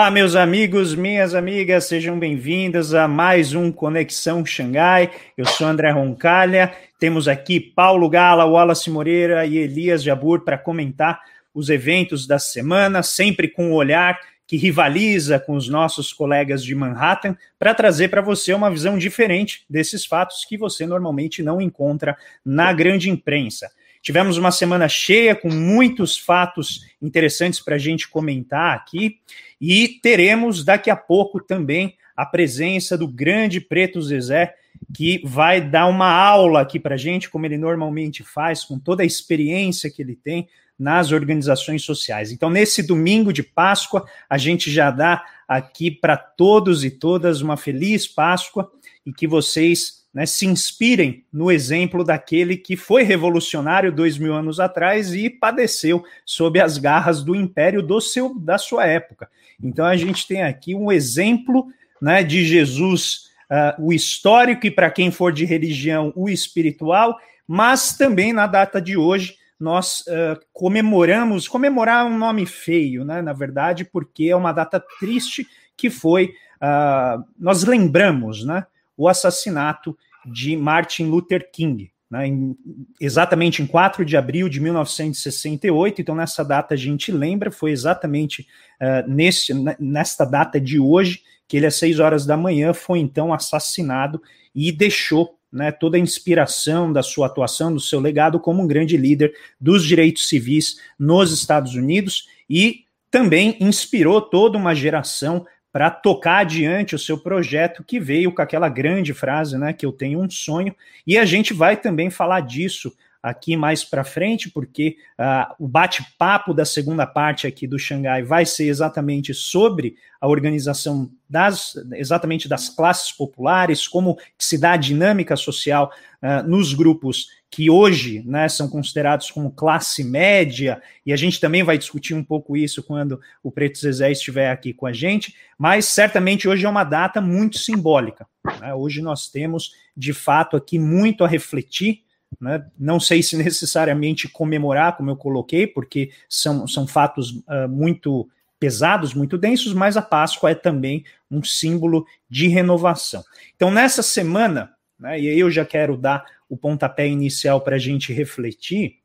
[0.00, 5.10] Olá, meus amigos, minhas amigas, sejam bem-vindas a mais um Conexão Xangai.
[5.36, 6.72] Eu sou André Roncalha.
[6.98, 11.20] Temos aqui Paulo Gala, Wallace Moreira e Elias Jabur para comentar
[11.52, 16.64] os eventos da semana, sempre com o um olhar que rivaliza com os nossos colegas
[16.64, 21.60] de Manhattan, para trazer para você uma visão diferente desses fatos que você normalmente não
[21.60, 23.70] encontra na grande imprensa.
[24.02, 29.18] Tivemos uma semana cheia com muitos fatos interessantes para a gente comentar aqui
[29.60, 34.54] e teremos daqui a pouco também a presença do grande Preto Zezé,
[34.94, 39.02] que vai dar uma aula aqui para a gente, como ele normalmente faz, com toda
[39.02, 42.32] a experiência que ele tem nas organizações sociais.
[42.32, 47.56] Então, nesse domingo de Páscoa, a gente já dá aqui para todos e todas uma
[47.56, 48.70] feliz Páscoa
[49.04, 54.58] e que vocês né, se inspirem no exemplo daquele que foi revolucionário dois mil anos
[54.58, 59.28] atrás e padeceu sob as garras do império do seu, da sua época.
[59.62, 61.66] Então a gente tem aqui um exemplo
[62.00, 67.96] né, de Jesus, uh, o histórico e para quem for de religião, o espiritual, mas
[67.96, 73.84] também na data de hoje nós uh, comemoramos, comemorar um nome feio, né, na verdade,
[73.84, 78.64] porque é uma data triste que foi, uh, nós lembramos, né,
[78.96, 82.56] o assassinato de Martin Luther King, né, em,
[83.00, 86.00] exatamente em 4 de abril de 1968.
[86.00, 88.46] Então, nessa data a gente lembra, foi exatamente
[88.80, 93.32] uh, nesse, nesta data de hoje que ele, às 6 horas da manhã, foi então
[93.32, 94.20] assassinado
[94.54, 98.96] e deixou né, toda a inspiração da sua atuação, do seu legado como um grande
[98.96, 106.38] líder dos direitos civis nos Estados Unidos e também inspirou toda uma geração para tocar
[106.38, 110.28] adiante o seu projeto, que veio com aquela grande frase, né, que eu tenho um
[110.28, 110.74] sonho,
[111.06, 112.92] e a gente vai também falar disso
[113.22, 118.46] aqui mais para frente, porque uh, o bate-papo da segunda parte aqui do Xangai vai
[118.46, 125.36] ser exatamente sobre a organização das exatamente das classes populares, como se dá a dinâmica
[125.36, 125.92] social
[126.22, 131.64] uh, nos grupos que hoje né, são considerados como classe média, e a gente também
[131.64, 135.86] vai discutir um pouco isso quando o Preto Zezé estiver aqui com a gente, mas
[135.86, 138.24] certamente hoje é uma data muito simbólica.
[138.60, 138.72] Né?
[138.72, 142.04] Hoje nós temos, de fato, aqui muito a refletir.
[142.38, 142.64] Né?
[142.78, 149.14] Não sei se necessariamente comemorar, como eu coloquei, porque são, são fatos uh, muito pesados,
[149.14, 153.24] muito densos, mas a Páscoa é também um símbolo de renovação.
[153.56, 157.78] Então, nessa semana, né, e aí eu já quero dar o pontapé inicial para a
[157.78, 158.96] gente refletir,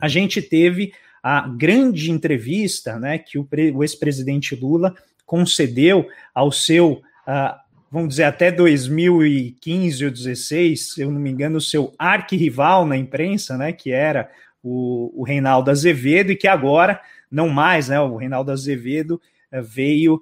[0.00, 0.92] a gente teve
[1.22, 4.94] a grande entrevista né, que o, o ex-presidente Lula
[5.26, 7.58] concedeu ao seu, uh,
[7.94, 12.96] vamos dizer, até 2015 ou 2016, se eu não me engano, o seu arquirrival na
[12.96, 14.28] imprensa, né, que era
[14.60, 17.00] o, o Reinaldo Azevedo, e que agora,
[17.30, 19.22] não mais, né, o Reinaldo Azevedo
[19.52, 20.20] uh, veio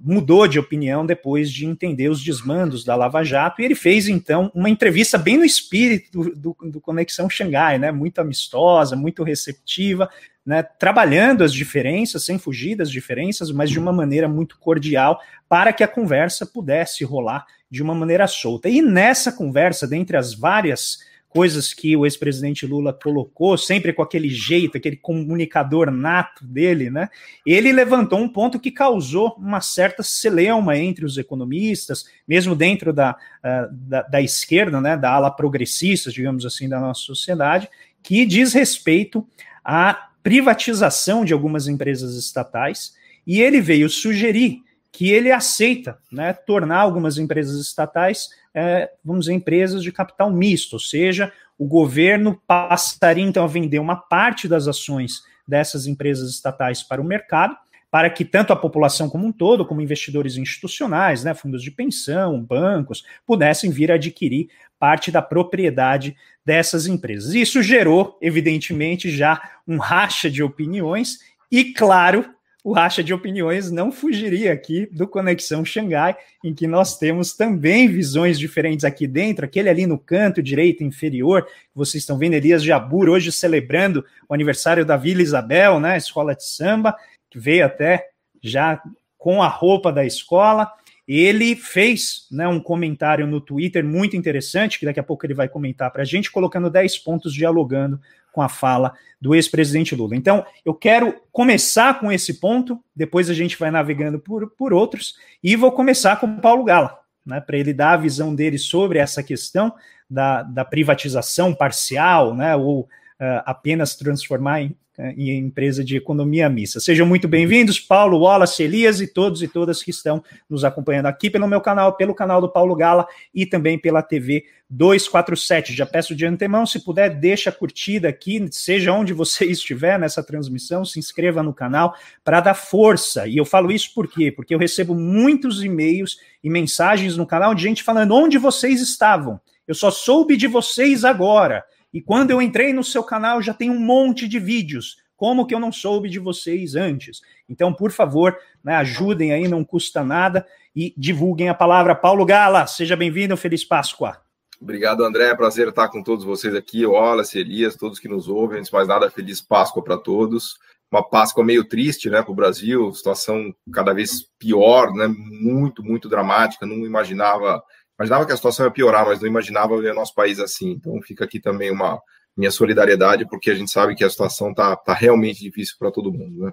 [0.00, 4.50] mudou de opinião depois de entender os desmandos da Lava Jato, e ele fez, então,
[4.54, 10.08] uma entrevista bem no espírito do, do, do Conexão Xangai, né, muito amistosa, muito receptiva,
[10.44, 15.70] né, trabalhando as diferenças, sem fugir das diferenças, mas de uma maneira muito cordial, para
[15.72, 18.70] que a conversa pudesse rolar de uma maneira solta.
[18.70, 24.30] E nessa conversa, dentre as várias coisas que o ex-presidente Lula colocou, sempre com aquele
[24.30, 27.08] jeito, aquele comunicador nato dele, né?
[27.44, 33.12] Ele levantou um ponto que causou uma certa celeuma entre os economistas, mesmo dentro da,
[33.12, 34.96] uh, da, da, esquerda, né?
[34.96, 37.68] Da ala progressista, digamos assim, da nossa sociedade,
[38.02, 39.26] que diz respeito
[39.62, 42.94] à privatização de algumas empresas estatais,
[43.26, 48.28] e ele veio sugerir que ele aceita né, tornar algumas empresas estatais
[48.58, 53.78] é, vamos dizer, empresas de capital misto, ou seja, o governo passaria então a vender
[53.78, 57.56] uma parte das ações dessas empresas estatais para o mercado,
[57.90, 62.42] para que tanto a população como um todo, como investidores institucionais, né, fundos de pensão,
[62.42, 67.34] bancos, pudessem vir adquirir parte da propriedade dessas empresas.
[67.34, 71.18] Isso gerou, evidentemente, já um racha de opiniões
[71.50, 72.28] e, claro,
[72.68, 77.88] o racha de opiniões não fugiria aqui do Conexão Xangai, em que nós temos também
[77.88, 83.08] visões diferentes aqui dentro, aquele ali no canto direito inferior, vocês estão vendo Elias Jabur
[83.08, 86.94] hoje celebrando o aniversário da Vila Isabel, né, escola de samba,
[87.30, 88.10] que veio até
[88.42, 88.82] já
[89.16, 90.70] com a roupa da escola.
[91.08, 95.48] Ele fez né, um comentário no Twitter muito interessante, que daqui a pouco ele vai
[95.48, 97.98] comentar para a gente, colocando 10 pontos dialogando
[98.38, 100.14] com a fala do ex-presidente Lula.
[100.14, 105.16] Então, eu quero começar com esse ponto, depois a gente vai navegando por, por outros,
[105.42, 106.96] e vou começar com o Paulo Gala,
[107.26, 109.74] né, para ele dar a visão dele sobre essa questão
[110.08, 112.88] da, da privatização parcial, né, ou
[113.20, 116.80] uh, apenas transformar em, em empresa de economia mista.
[116.80, 121.30] Sejam muito bem-vindos, Paulo, Wallace, Elias e todos e todas que estão nos acompanhando aqui
[121.30, 125.72] pelo meu canal, pelo canal do Paulo Gala e também pela TV 247.
[125.72, 130.22] Já peço de antemão, se puder, deixa a curtida aqui, seja onde você estiver nessa
[130.22, 131.94] transmissão, se inscreva no canal
[132.24, 133.26] para dar força.
[133.26, 134.32] E eu falo isso por quê?
[134.32, 139.40] Porque eu recebo muitos e-mails e mensagens no canal de gente falando onde vocês estavam.
[139.66, 141.62] Eu só soube de vocês agora.
[141.92, 144.96] E quando eu entrei no seu canal, já tem um monte de vídeos.
[145.16, 147.20] Como que eu não soube de vocês antes?
[147.48, 150.46] Então, por favor, né, ajudem aí, não custa nada
[150.76, 151.94] e divulguem a palavra.
[151.94, 154.18] Paulo Gala, seja bem-vindo, feliz Páscoa.
[154.60, 155.34] Obrigado, André.
[155.34, 156.84] Prazer estar com todos vocês aqui.
[156.84, 158.58] Wallace, Elias, todos que nos ouvem.
[158.58, 160.56] Antes de mais nada, feliz Páscoa para todos.
[160.90, 162.92] Uma Páscoa meio triste, né, para o Brasil.
[162.92, 166.66] Situação cada vez pior, né, muito, muito dramática.
[166.66, 167.62] Não imaginava,
[167.98, 170.70] imaginava que a situação ia piorar, mas não imaginava ver nosso país assim.
[170.70, 172.00] Então, fica aqui também uma
[172.36, 176.12] minha solidariedade, porque a gente sabe que a situação está tá realmente difícil para todo
[176.12, 176.52] mundo, né.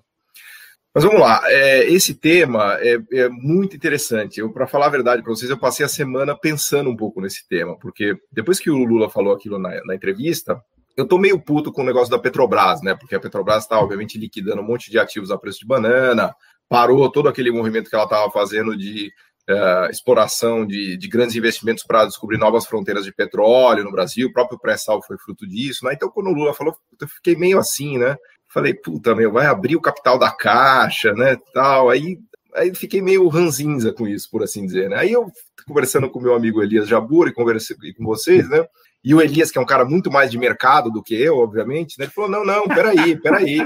[0.96, 4.40] Mas vamos lá, é, esse tema é, é, muito interessante.
[4.40, 7.46] Eu, para falar a verdade para vocês, eu passei a semana pensando um pouco nesse
[7.50, 10.58] tema, porque depois que o Lula falou aquilo na, na entrevista,
[10.96, 12.96] eu tô meio puto com o negócio da Petrobras, né?
[12.96, 16.34] Porque a Petrobras está, obviamente, liquidando um monte de ativos a preço de banana,
[16.70, 19.12] parou todo aquele movimento que ela estava fazendo de
[19.50, 24.34] uh, exploração de, de, grandes investimentos para descobrir novas fronteiras de petróleo no Brasil, o
[24.34, 25.94] próprio pré-sal foi fruto disso, né?
[25.94, 28.18] Então, quando o Lula falou, eu fiquei meio assim, né?
[28.48, 31.90] Falei, puta, meu, vai abrir o capital da caixa, né, tal.
[31.90, 32.18] Aí,
[32.54, 34.98] aí fiquei meio ranzinza com isso, por assim dizer, né?
[34.98, 35.30] Aí eu,
[35.68, 38.66] conversando com meu amigo Elias Jabur e conversei com vocês, né?
[39.04, 42.00] E o Elias, que é um cara muito mais de mercado do que eu, obviamente,
[42.00, 42.06] né?
[42.06, 43.60] Ele falou, não, não, peraí, peraí.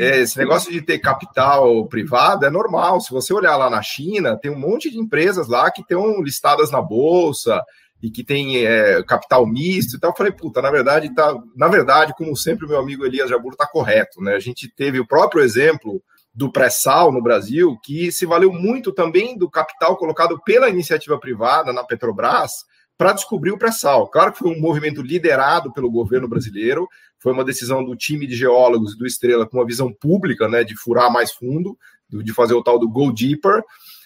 [0.00, 3.00] É, esse negócio de ter capital privado é normal.
[3.00, 6.70] Se você olhar lá na China, tem um monte de empresas lá que estão listadas
[6.70, 7.62] na bolsa,
[8.04, 10.10] e que tem é, capital misto e tal.
[10.10, 13.66] Eu falei, puta, na verdade, tá, na verdade, como sempre, meu amigo Elias Jabur está
[13.66, 14.34] correto, né?
[14.34, 16.02] A gente teve o próprio exemplo
[16.34, 21.72] do pré-sal no Brasil, que se valeu muito também do capital colocado pela iniciativa privada
[21.72, 22.52] na Petrobras
[22.98, 24.06] para descobrir o pré-sal.
[24.08, 26.86] Claro que foi um movimento liderado pelo governo brasileiro,
[27.24, 30.76] foi uma decisão do time de geólogos do Estrela com uma visão pública, né, de
[30.76, 31.74] furar mais fundo,
[32.10, 33.62] de fazer o tal do go deeper,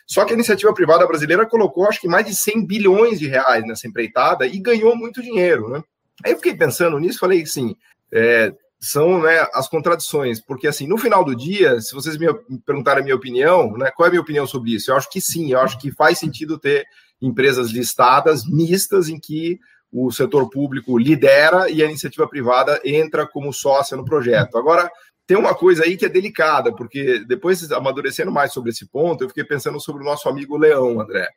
[0.06, 3.66] só que a iniciativa privada brasileira colocou, acho que mais de 100 bilhões de reais
[3.66, 5.82] nessa empreitada e ganhou muito dinheiro, né?
[6.24, 7.74] Aí eu fiquei pensando nisso, falei assim,
[8.12, 12.28] é, são né, as contradições, porque assim, no final do dia, se vocês me
[12.64, 14.92] perguntarem a minha opinião, né, qual é a minha opinião sobre isso?
[14.92, 16.86] Eu acho que sim, eu acho que faz sentido ter
[17.20, 19.58] empresas listadas, mistas, em que
[19.92, 24.58] o setor público lidera e a iniciativa privada entra como sócia no projeto.
[24.58, 24.90] Agora,
[25.26, 29.28] tem uma coisa aí que é delicada, porque depois, amadurecendo mais sobre esse ponto, eu
[29.28, 31.28] fiquei pensando sobre o nosso amigo Leão, André.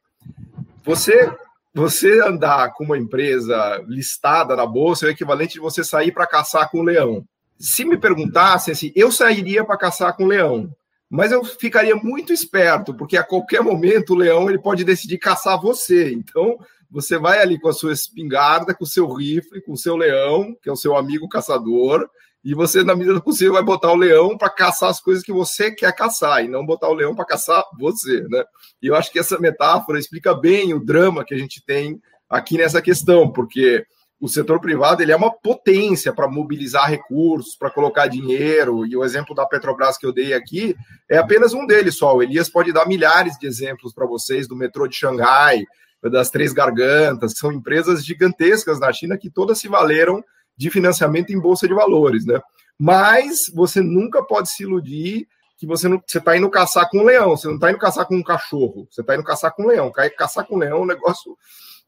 [0.83, 1.31] Você
[1.73, 6.27] você andar com uma empresa listada na bolsa é o equivalente de você sair para
[6.27, 7.23] caçar com o leão.
[7.57, 10.69] Se me perguntassem assim, eu sairia para caçar com o leão,
[11.09, 15.61] mas eu ficaria muito esperto, porque a qualquer momento o leão ele pode decidir caçar
[15.61, 16.11] você.
[16.11, 16.57] Então,
[16.91, 20.53] você vai ali com a sua espingarda, com o seu rifle, com o seu leão,
[20.61, 22.07] que é o seu amigo caçador,
[22.43, 25.31] e você, na medida do possível, vai botar o leão para caçar as coisas que
[25.31, 28.43] você quer caçar e não botar o leão para caçar você, né?
[28.81, 32.57] E eu acho que essa metáfora explica bem o drama que a gente tem aqui
[32.57, 33.85] nessa questão, porque
[34.19, 39.03] o setor privado ele é uma potência para mobilizar recursos, para colocar dinheiro, e o
[39.03, 40.75] exemplo da Petrobras que eu dei aqui
[41.09, 42.15] é apenas um deles só.
[42.15, 45.63] O Elias pode dar milhares de exemplos para vocês do metrô de Xangai,
[46.09, 50.23] das Três Gargantas, são empresas gigantescas na China que todas se valeram
[50.57, 52.39] de financiamento em bolsa de valores, né?
[52.77, 55.27] Mas você nunca pode se iludir
[55.57, 58.07] que você não você está indo caçar com um leão, você não está indo caçar
[58.07, 59.91] com um cachorro, você está indo caçar com um leão.
[60.17, 61.37] Caçar com um leão é um negócio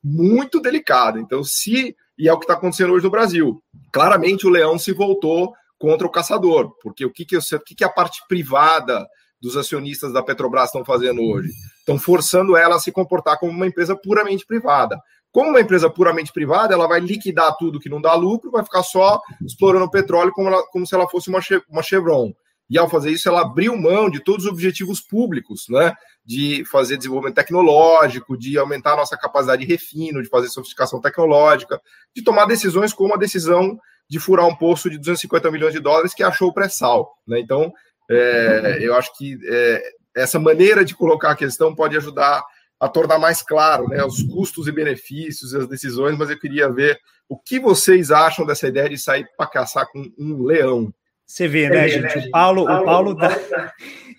[0.03, 1.17] muito delicado.
[1.17, 4.93] Então, se e é o que está acontecendo hoje no Brasil, claramente o leão se
[4.93, 9.05] voltou contra o caçador, porque o que que, o que, que a parte privada
[9.41, 11.50] dos acionistas da Petrobras estão fazendo hoje?
[11.84, 14.98] Estão forçando ela a se comportar como uma empresa puramente privada.
[15.34, 18.84] Como uma empresa puramente privada, ela vai liquidar tudo que não dá lucro, vai ficar
[18.84, 22.32] só explorando petróleo como, ela, como se ela fosse uma, uma Chevron.
[22.70, 25.94] E ao fazer isso, ela abriu mão de todos os objetivos públicos, né?
[26.24, 31.82] De fazer desenvolvimento tecnológico, de aumentar a nossa capacidade de refino, de fazer sofisticação tecnológica,
[32.16, 33.78] de tomar decisões como a decisão
[34.10, 37.12] de furar um poço de 250 milhões de dólares que achou o pré-sal.
[37.28, 37.40] Né?
[37.40, 37.74] Então,
[38.10, 39.84] é, eu acho que é,
[40.15, 42.43] essa maneira de colocar a questão pode ajudar
[42.79, 46.70] a tornar mais claro né, os custos e benefícios e as decisões, mas eu queria
[46.70, 50.93] ver o que vocês acham dessa ideia de sair para caçar com um leão.
[51.25, 52.27] Você vê, né, gente?
[52.27, 53.29] O Paulo, o Paulo dá,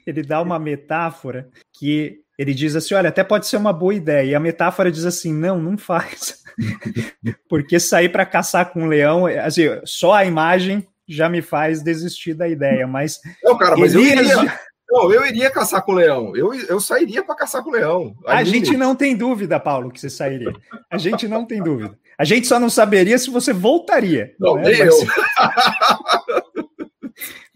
[0.06, 4.30] ele dá uma metáfora que Ele diz assim: olha, até pode ser uma boa ideia.
[4.30, 6.42] E a metáfora diz assim: não, não faz.
[7.48, 12.34] Porque sair para caçar com um leão, assim, só a imagem já me faz desistir
[12.34, 12.86] da ideia.
[12.86, 13.20] Mas.
[13.42, 14.30] Não, cara, mas Elias...
[14.30, 14.60] eu iria.
[14.94, 16.36] Não, eu iria caçar com o leão.
[16.36, 18.14] Eu, eu sairia para caçar com o leão.
[18.24, 20.52] A, a gente não tem dúvida, Paulo, que você sairia.
[20.88, 21.98] A gente não tem dúvida.
[22.16, 24.36] A gente só não saberia se você voltaria.
[24.38, 24.70] Não, né?
[24.72, 24.94] eu.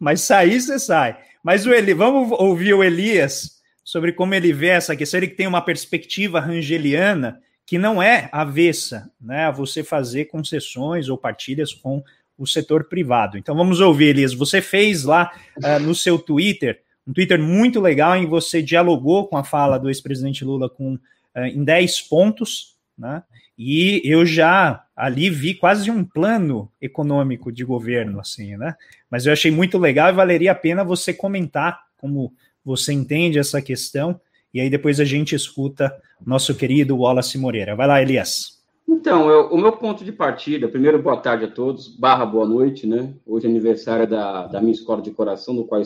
[0.01, 1.17] Mas sair, você sai.
[1.41, 5.19] Mas o Eli, vamos ouvir o Elias sobre como ele vê essa questão.
[5.19, 11.09] Ele que tem uma perspectiva rangeliana que não é avessa né, a você fazer concessões
[11.09, 12.03] ou partilhas com
[12.37, 13.39] o setor privado.
[13.39, 14.35] Então vamos ouvir, Elias.
[14.35, 19.39] Você fez lá uh, no seu Twitter, um Twitter muito legal, em você dialogou com
[19.39, 23.23] a fala do ex-presidente Lula com, uh, em 10 pontos, né?
[23.57, 28.77] E eu já ali vi quase um plano econômico de governo, assim, né?
[29.11, 32.33] Mas eu achei muito legal e valeria a pena você comentar como
[32.65, 34.21] você entende essa questão,
[34.53, 35.93] e aí depois a gente escuta
[36.25, 37.75] nosso querido Wallace Moreira.
[37.75, 38.58] Vai lá, Elias.
[38.89, 42.87] Então, eu, o meu ponto de partida, primeiro, boa tarde a todos, barra boa noite,
[42.87, 43.13] né?
[43.27, 45.83] Hoje é aniversário da, da minha escola de coração, do qual,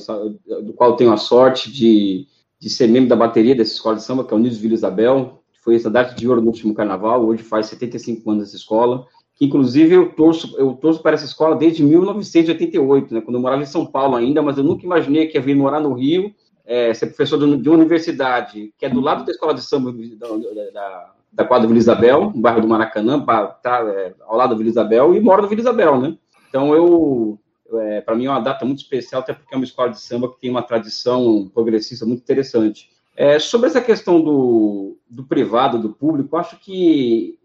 [0.62, 2.28] do qual tenho a sorte de,
[2.60, 5.42] de ser membro da bateria dessa escola de samba, que é o Nidos Vila Isabel,
[5.64, 9.04] foi essa data de ouro no último carnaval, hoje faz 75 anos essa escola,
[9.34, 13.20] que inclusive eu torço, eu torço para essa escola desde 1988, né?
[13.20, 15.80] Quando eu morava em São Paulo ainda, mas eu nunca imaginei que ia vir morar
[15.80, 16.32] no Rio
[16.64, 20.70] é, ser professor de, uma universidade, que é do lado da escola de samba da,
[20.72, 23.24] da, da quadra Vila Isabel, no bairro do Maracanã,
[23.62, 26.16] tá, é, ao lado da Vila Isabel, e moro na Vila Isabel, né?
[26.48, 27.38] Então, eu,
[27.80, 30.28] é, para mim é uma data muito especial, até porque é uma escola de samba
[30.28, 32.90] que tem uma tradição progressista muito interessante.
[33.16, 37.38] É, sobre essa questão do, do privado, do público, acho que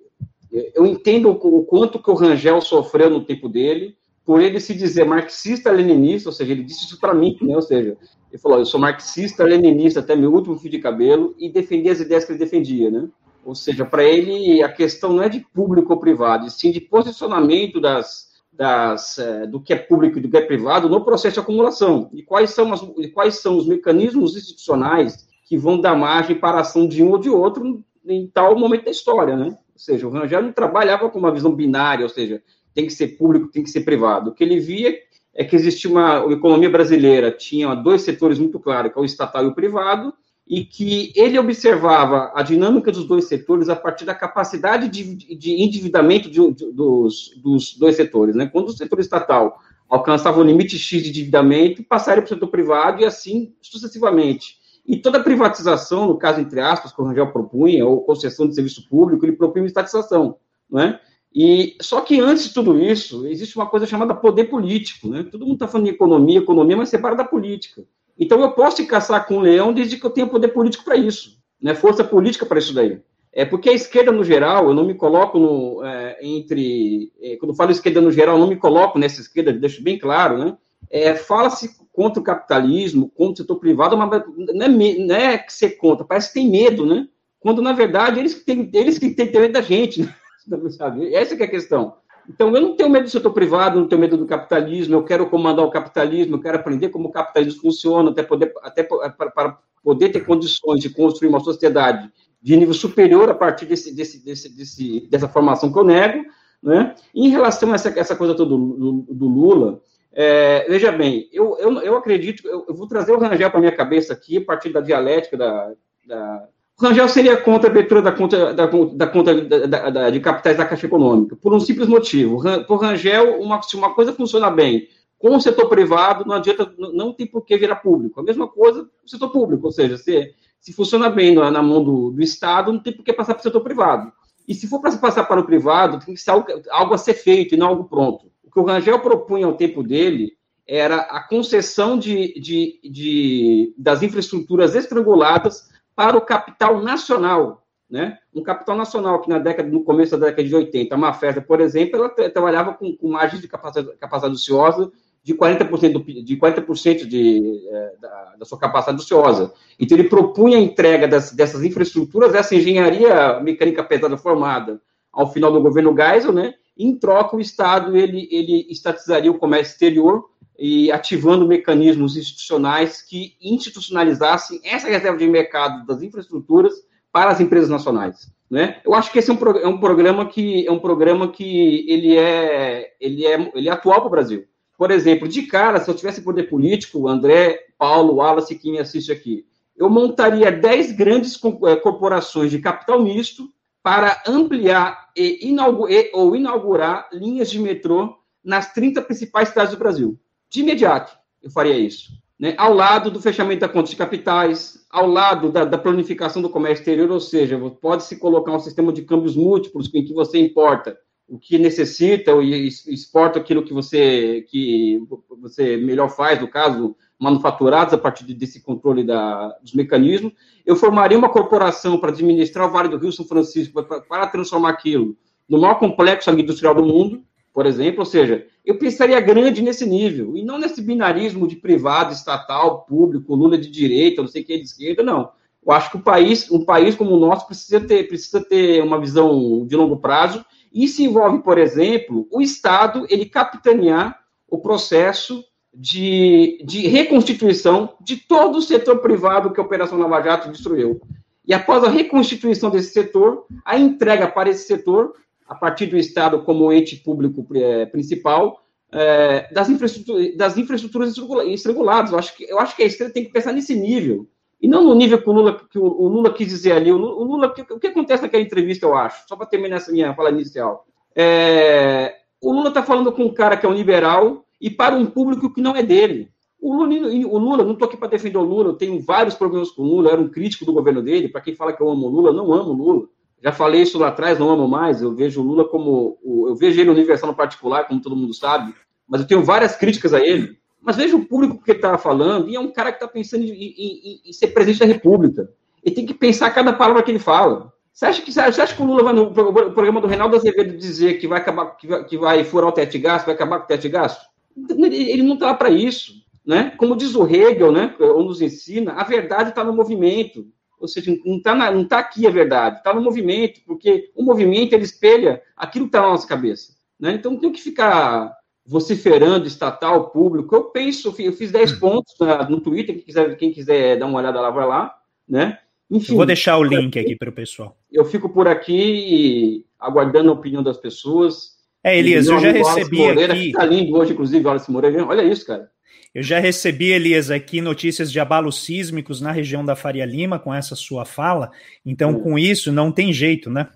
[0.74, 5.06] eu entendo o quanto que o Rangel sofreu no tempo dele, por ele se dizer
[5.06, 7.56] marxista-leninista, ou seja, ele disse isso para mim, né?
[7.56, 7.98] ou seja,
[8.29, 12.00] ele falou: eu sou marxista, leninista até meu último fio de cabelo e defendi as
[12.00, 13.08] ideias que ele defendia, né?
[13.48, 16.82] Ou seja, para ele a questão não é de público ou privado, e sim de
[16.82, 21.36] posicionamento das, das, é, do que é público e do que é privado no processo
[21.36, 22.10] de acumulação.
[22.13, 22.82] E quais são, as,
[23.13, 27.18] quais são os mecanismos institucionais que vão dar margem para a ação de um ou
[27.18, 29.46] de outro em tal momento da história, né?
[29.46, 33.18] Ou seja, o Rangel não trabalhava com uma visão binária, ou seja, tem que ser
[33.18, 34.32] público, tem que ser privado.
[34.32, 34.94] O que ele via
[35.34, 39.06] é que existia uma a economia brasileira tinha dois setores muito claros, que é o
[39.06, 40.13] estatal e o privado,
[40.50, 45.62] e que ele observava a dinâmica dos dois setores a partir da capacidade de, de
[45.62, 48.36] endividamento de, de, dos, dos dois setores.
[48.36, 48.48] Né?
[48.48, 53.01] Quando o setor estatal alcançava o limite X de endividamento, passaria para o setor privado
[53.01, 54.58] e assim sucessivamente.
[54.86, 58.88] E toda privatização, no caso, entre aspas, que o Rangel propunha, ou concessão de serviço
[58.88, 60.38] público, ele propunha estatização.
[60.70, 61.00] Não é?
[61.36, 65.24] E só que antes de tudo isso, existe uma coisa chamada poder político, né?
[65.30, 67.84] Todo mundo está falando de economia, economia, mas separa da política.
[68.20, 71.38] Então eu posso caçar com um leão desde que eu tenha poder político para isso,
[71.62, 71.76] né?
[71.76, 73.00] Força política para isso daí.
[73.32, 77.54] É porque a esquerda no geral, eu não me coloco no, é, entre, é, quando
[77.54, 80.58] falo esquerda no geral, eu não me coloco nessa esquerda, deixo bem claro, né?
[80.90, 85.54] É, Fala-se contra o capitalismo, contra o setor privado, mas não é, não é que
[85.54, 87.08] ser contra, parece que tem medo, né?
[87.40, 90.08] Quando na verdade eles que têm, eles que têm medo da gente.
[90.48, 90.70] Né?
[90.70, 91.14] sabe?
[91.14, 91.98] Essa é a questão.
[92.30, 95.30] Então, eu não tenho medo do setor privado, não tenho medo do capitalismo, eu quero
[95.30, 100.10] comandar o capitalismo, eu quero aprender como o capitalismo funciona, até poder, até para poder
[100.10, 105.08] ter condições de construir uma sociedade de nível superior a partir desse, desse, desse, desse
[105.10, 106.26] dessa formação que eu nego.
[106.62, 106.96] Né?
[107.16, 109.82] Em relação a essa, essa coisa toda do, do, do Lula,
[110.12, 113.72] é, veja bem, eu, eu, eu acredito, eu, eu vou trazer o Rangel para minha
[113.72, 115.74] cabeça aqui, a partir da dialética da,
[116.06, 120.20] da o Rangel seria contra a abertura da conta, da, da conta da, da, de
[120.20, 122.42] capitais da Caixa Econômica, por um simples motivo.
[122.68, 127.12] Por Rangel, uma, se uma coisa funciona bem com o setor privado, não adianta, não
[127.12, 128.20] tem por que virar público.
[128.20, 131.84] A mesma coisa o setor público, ou seja, se, se funciona bem na, na mão
[131.84, 134.12] do, do, Estado, não tem por que passar para o setor privado.
[134.48, 137.16] E se for para passar para o privado, tem que ser algo, algo a ser
[137.16, 138.32] feito e não algo pronto.
[138.44, 144.04] O que o Rangel propunha ao tempo dele era a concessão de, de, de das
[144.04, 148.20] infraestruturas estranguladas para o capital nacional, né?
[148.32, 151.60] Um capital nacional que na década, no começo da década de 80, a Mafesa, por
[151.60, 154.92] exemplo, ela trabalhava com, com margens de capacidade, capacidade ociosa
[155.24, 159.51] de 40%, do, de, 40% de, é, da, da, sua capacidade ociosa.
[159.80, 164.80] Então, ele propunha a entrega das, dessas infraestruturas, essa engenharia mecânica pesada formada
[165.12, 166.54] ao final do governo Geisel, né?
[166.77, 173.36] Em troca, o Estado ele, ele estatizaria o comércio exterior e ativando mecanismos institucionais que
[173.42, 176.74] institucionalizassem essa reserva de mercado das infraestruturas
[177.12, 178.32] para as empresas nacionais.
[178.50, 178.80] Né?
[178.86, 182.18] Eu acho que esse é um, é um programa que é um programa que ele
[182.18, 184.46] é ele é ele é atual para o Brasil.
[184.78, 189.12] Por exemplo, de cara, se eu tivesse poder político, André, Paulo, Wallace, quem me assiste
[189.12, 189.46] aqui,
[189.76, 197.10] eu montaria 10 grandes eh, corporações de capital misto para ampliar e inaugurar, ou inaugurar
[197.12, 200.20] linhas de metrô nas 30 principais cidades do Brasil.
[200.50, 202.12] De imediato, eu faria isso.
[202.39, 202.54] Né?
[202.58, 206.82] Ao lado do fechamento da conta de capitais, ao lado da, da planificação do comércio
[206.82, 211.38] exterior, ou seja, pode-se colocar um sistema de câmbios múltiplos em que você importa o
[211.38, 215.06] que necessita e exporta aquilo que você que
[215.42, 220.32] você melhor faz, no caso, manufaturados a partir desse controle da, dos mecanismos.
[220.66, 224.70] Eu formaria uma corporação para administrar o Vale do Rio São Francisco, para, para transformar
[224.70, 225.18] aquilo
[225.50, 227.24] no maior complexo industrial do mundo,
[227.58, 228.02] por exemplo.
[228.02, 233.34] Ou seja, eu pensaria grande nesse nível, e não nesse binarismo de privado, estatal, público,
[233.34, 235.32] Lula de direita, não sei quem é de esquerda, não.
[235.66, 239.02] Eu acho que o país, um país como o nosso precisa ter, precisa ter uma
[239.02, 240.46] visão de longo prazo.
[240.72, 248.18] E isso envolve, por exemplo, o Estado ele capitanear o processo de, de reconstituição de
[248.18, 251.02] todo o setor privado que a Operação Lava Jato destruiu.
[251.44, 255.16] E após a reconstituição desse setor, a entrega para esse setor,
[255.48, 262.10] a partir do Estado como ente público é, principal, é, das, infraestruturas, das infraestruturas estrangular,
[262.10, 264.27] Eu acho, que, eu acho que a esquerda tem que pensar nesse nível.
[264.62, 266.92] E não no nível que o Lula, que o, Lula quis dizer ali.
[266.92, 269.27] O Lula, o, que acontece naquela entrevista, eu acho?
[269.27, 270.86] Só para terminar essa minha fala inicial.
[271.16, 275.06] É, o Lula está falando com um cara que é um liberal, e para um
[275.06, 276.32] público que não é dele.
[276.60, 279.70] O Lula, o Lula não estou aqui para defender o Lula, eu tenho vários problemas
[279.70, 281.30] com o Lula, era um crítico do governo dele.
[281.30, 283.08] Para quem fala que eu amo o Lula, não amo o Lula.
[283.44, 285.01] Já falei isso lá atrás, não amo mais.
[285.01, 286.17] Eu vejo o Lula como.
[286.48, 288.74] Eu vejo ele universal no particular, como todo mundo sabe,
[289.08, 290.58] mas eu tenho várias críticas a ele.
[290.82, 293.51] Mas veja o público que está falando, e é um cara que está pensando em,
[293.51, 295.50] em, em, ser presidente da República.
[295.84, 297.74] Ele tem que pensar cada palavra que ele fala.
[297.94, 301.15] Você acha que, você acha que o Lula vai no programa do Reinaldo Azevedo dizer
[301.15, 303.65] que vai acabar, que vai, que vai furar o teto de gasto, vai acabar com
[303.65, 304.25] o teto de gasto?
[304.70, 306.13] Ele não está para isso.
[306.46, 306.72] Né?
[306.77, 310.47] Como diz o Hegel, né, ou nos ensina, a verdade está no movimento.
[310.80, 314.74] Ou seja, não está não tá aqui a verdade, está no movimento, porque o movimento
[314.74, 316.76] ele espelha aquilo que está na nossa cabeça.
[317.00, 317.13] Né?
[317.13, 318.36] Então não tem que ficar
[318.66, 320.56] vociferando estatal, público.
[320.56, 321.80] Eu penso, eu fiz 10 hum.
[321.80, 322.16] pontos
[322.50, 324.96] no Twitter, quem quiser, quem quiser dar uma olhada lá, vai lá.
[325.28, 325.58] Né?
[325.90, 327.78] Enfim, vou deixar o link aqui para o pessoal.
[327.92, 331.58] Eu fico por aqui aguardando a opinião das pessoas.
[331.84, 333.52] É, Elias, eu já recebi Moreira, aqui...
[333.54, 335.06] Tá lindo hoje, inclusive, Wallace Moreira.
[335.06, 335.72] Olha isso, cara.
[336.17, 340.51] Eu já recebi, Elias, aqui notícias de abalos sísmicos na região da Faria Lima com
[340.51, 341.51] essa sua fala.
[341.86, 343.67] Então, com isso, não tem jeito, né?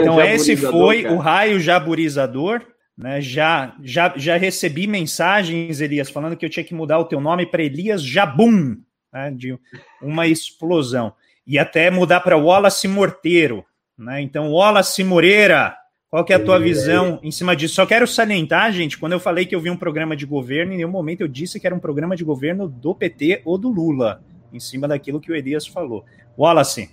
[0.00, 2.62] então, esse foi o raio jaburizador
[2.98, 3.20] né?
[3.20, 7.46] Já, já, já recebi mensagens, Elias, falando que eu tinha que mudar o teu nome
[7.46, 8.76] para Elias Jabum,
[9.12, 9.30] né?
[9.30, 9.56] de
[10.02, 11.12] uma explosão.
[11.46, 13.64] E até mudar para Wallace Morteiro.
[13.96, 14.20] Né?
[14.20, 15.76] Então, Wallace Moreira,
[16.10, 17.76] qual que é a tua visão em cima disso?
[17.76, 20.78] Só quero salientar, gente, quando eu falei que eu vi um programa de governo, em
[20.78, 24.22] nenhum momento eu disse que era um programa de governo do PT ou do Lula,
[24.52, 26.04] em cima daquilo que o Elias falou.
[26.36, 26.90] Wallace.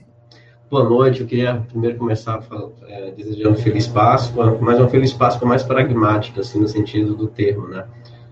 [0.67, 2.41] Boa noite, eu queria primeiro começar
[2.88, 7.67] é, desejando feliz Páscoa, mas uma feliz Páscoa mais pragmática, assim, no sentido do termo,
[7.67, 7.86] né?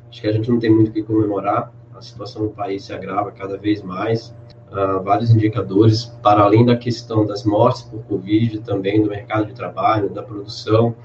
[0.10, 2.92] Acho que a gente não tem muito o que comemorar, a situação do país se
[2.92, 4.36] agrava cada vez mais,
[4.72, 9.54] uh, vários indicadores, para além da questão das mortes por Covid, também do mercado de
[9.54, 10.96] trabalho, da produção,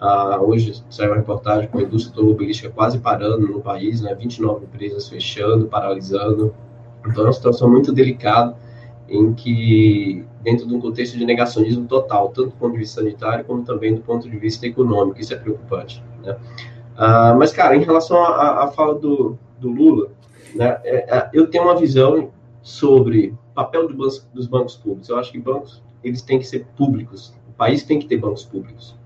[0.00, 4.16] uh, hoje saiu uma reportagem com a indústria automobilística quase parando no país, né?
[4.16, 6.52] 29 empresas fechando, paralisando,
[7.06, 8.56] então é uma situação muito delicada,
[9.12, 13.44] em que dentro de um contexto de negacionismo total, tanto do ponto de vista sanitário
[13.44, 15.20] como também do ponto de vista econômico.
[15.20, 16.02] Isso é preocupante.
[16.24, 16.34] Né?
[16.96, 20.10] Ah, mas, cara, em relação à, fala do, do Lula,
[20.54, 22.30] né, é, é, eu tenho uma visão
[22.62, 25.10] sobre papel do dos bancos públicos.
[25.10, 27.34] Eu acho que bancos eles têm que ser públicos.
[27.48, 28.96] O país tem que ter bancos públicos,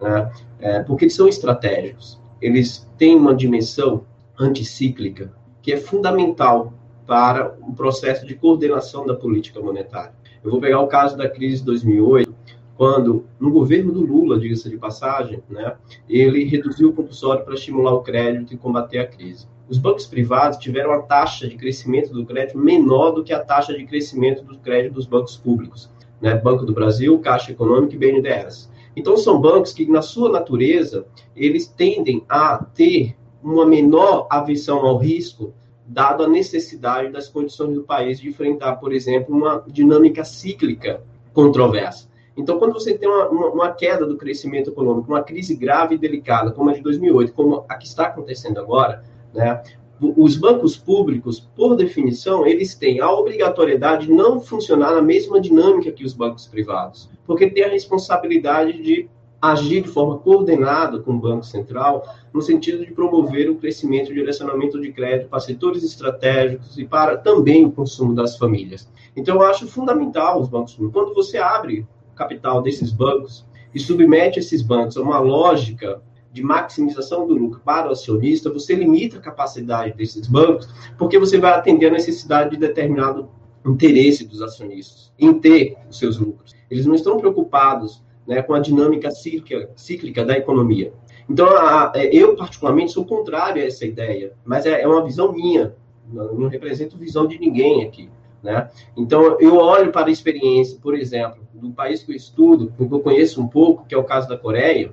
[0.00, 0.30] né?
[0.60, 2.18] é, porque eles são estratégicos.
[2.40, 4.04] Eles têm uma dimensão
[4.38, 6.72] anticíclica que é fundamental
[7.08, 10.12] para o processo de coordenação da política monetária.
[10.44, 12.34] Eu vou pegar o caso da crise de 2008,
[12.76, 15.74] quando, no governo do Lula, diga-se de passagem, né,
[16.06, 19.48] ele reduziu o compulsório para estimular o crédito e combater a crise.
[19.70, 23.72] Os bancos privados tiveram a taxa de crescimento do crédito menor do que a taxa
[23.72, 25.90] de crescimento do crédito dos bancos públicos,
[26.20, 28.70] né, Banco do Brasil, Caixa Econômica e BNDES.
[28.94, 34.98] Então, são bancos que, na sua natureza, eles tendem a ter uma menor aversão ao
[34.98, 35.54] risco
[35.88, 42.06] dado a necessidade das condições do país de enfrentar, por exemplo, uma dinâmica cíclica controversa.
[42.36, 45.98] Então, quando você tem uma, uma, uma, queda do crescimento econômico, uma crise grave e
[45.98, 49.02] delicada, como a de 2008, como a que está acontecendo agora,
[49.34, 49.60] né,
[50.00, 55.90] os bancos públicos, por definição, eles têm a obrigatoriedade de não funcionar na mesma dinâmica
[55.90, 59.08] que os bancos privados, porque tem a responsabilidade de
[59.40, 64.14] agir de forma coordenada com o Banco Central, no sentido de promover o crescimento e
[64.14, 68.90] direcionamento de crédito para setores estratégicos e para também o consumo das famílias.
[69.16, 70.76] Então, eu acho fundamental os bancos.
[70.92, 77.26] Quando você abre capital desses bancos e submete esses bancos a uma lógica de maximização
[77.26, 81.86] do lucro para o acionista, você limita a capacidade desses bancos, porque você vai atender
[81.86, 83.30] a necessidade de determinado
[83.64, 86.54] interesse dos acionistas em ter os seus lucros.
[86.70, 90.92] Eles não estão preocupados né, com a dinâmica cíclica, cíclica da economia.
[91.28, 95.32] Então, a, é, eu, particularmente, sou contrário a essa ideia, mas é, é uma visão
[95.32, 95.74] minha,
[96.12, 98.10] não, não represento visão de ninguém aqui.
[98.42, 98.68] Né?
[98.94, 103.00] Então, eu olho para a experiência, por exemplo, do país que eu estudo, que eu
[103.00, 104.92] conheço um pouco, que é o caso da Coreia,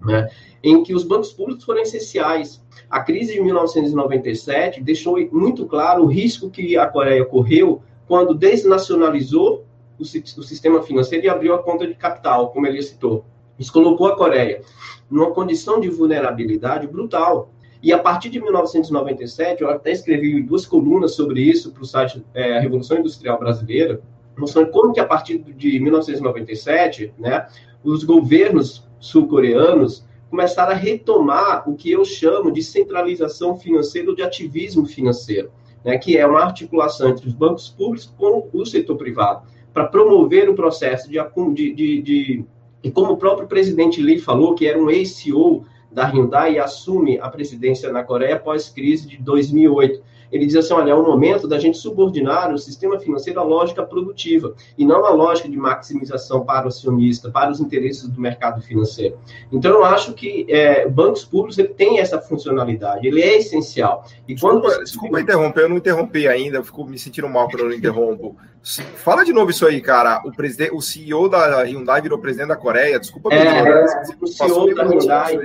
[0.00, 0.28] né?
[0.62, 2.62] em que os bancos públicos foram essenciais.
[2.88, 9.64] A crise de 1997 deixou muito claro o risco que a Coreia correu quando desnacionalizou
[10.00, 13.24] o, o sistema financeiro e abriu a conta de capital, como ele citou.
[13.58, 14.62] Isso colocou a Coreia
[15.10, 17.52] numa condição de vulnerabilidade brutal.
[17.82, 22.24] E a partir de 1997, eu até escrevi duas colunas sobre isso para o site
[22.32, 24.00] é, Revolução Industrial Brasileira,
[24.36, 27.46] mostrando como que a partir de 1997, né,
[27.82, 34.22] os governos sul-coreanos começaram a retomar o que eu chamo de centralização financeira ou de
[34.22, 35.50] ativismo financeiro,
[35.84, 40.48] né, que é uma articulação entre os bancos públicos com o setor privado, para promover
[40.48, 41.18] o processo de,
[41.54, 42.44] de, de, de,
[42.82, 47.18] E como o próprio presidente Lee falou, que era um ex-CEO da Hyundai e assume
[47.18, 50.02] a presidência na Coreia após crise de 2008
[50.32, 53.82] ele diz assim: olha, é o momento da gente subordinar o sistema financeiro à lógica
[53.82, 58.60] produtiva e não à lógica de maximização para o acionista, para os interesses do mercado
[58.62, 59.18] financeiro.
[59.52, 64.04] Então, eu acho que é, bancos públicos ele tem essa funcionalidade, ele é essencial.
[64.26, 64.84] E quando desculpa, você...
[64.84, 68.36] desculpa interromper, eu não interrompi ainda, eu fico me sentindo mal quando eu não interrompo.
[68.62, 70.20] Fala de novo isso aí, cara.
[70.24, 73.00] O, presidente, o CEO da Hyundai virou presidente da Coreia.
[73.00, 73.84] Desculpa, é,
[74.20, 75.38] o CEO da Hyundai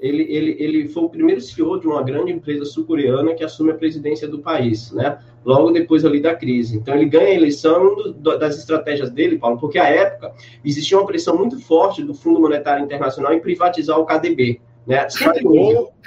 [0.00, 3.74] ele, ele, ele foi o primeiro CEO de uma grande empresa sul-coreana que assume a
[3.74, 5.18] presidência do país, né?
[5.44, 6.78] Logo depois ali da crise.
[6.78, 10.32] Então ele ganha a eleição do, das estratégias dele, Paulo, porque à época
[10.64, 15.06] existia uma pressão muito forte do Fundo Monetário Internacional em privatizar o KDB, né?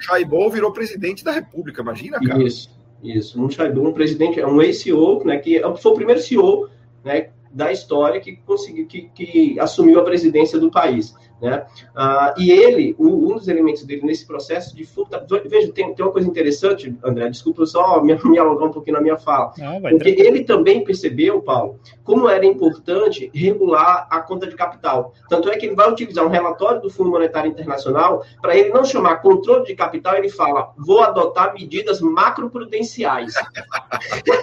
[0.01, 2.43] Chaibol virou presidente da República, imagina, cara.
[2.43, 2.71] Isso,
[3.03, 3.39] isso.
[3.39, 5.38] Um Chaibol, um presidente, um ex-CEO, né?
[5.38, 6.67] Que foi o primeiro CEO,
[7.03, 7.29] né?
[7.51, 11.13] Da história que conseguiu, que, que assumiu a presidência do país.
[11.43, 11.65] Né?
[11.93, 15.21] Ah, e ele, um dos elementos dele nesse processo de furta.
[15.45, 19.01] Veja, tem, tem uma coisa interessante, André, desculpa só me, me alongar um pouquinho na
[19.01, 19.51] minha fala.
[19.58, 25.13] Não, porque ele também percebeu, Paulo, como era importante regular a conta de capital.
[25.27, 28.86] Tanto é que ele vai utilizar um relatório do Fundo Monetário Internacional para ele não
[28.86, 33.34] chamar controle de capital, ele fala: vou adotar medidas macroprudenciais.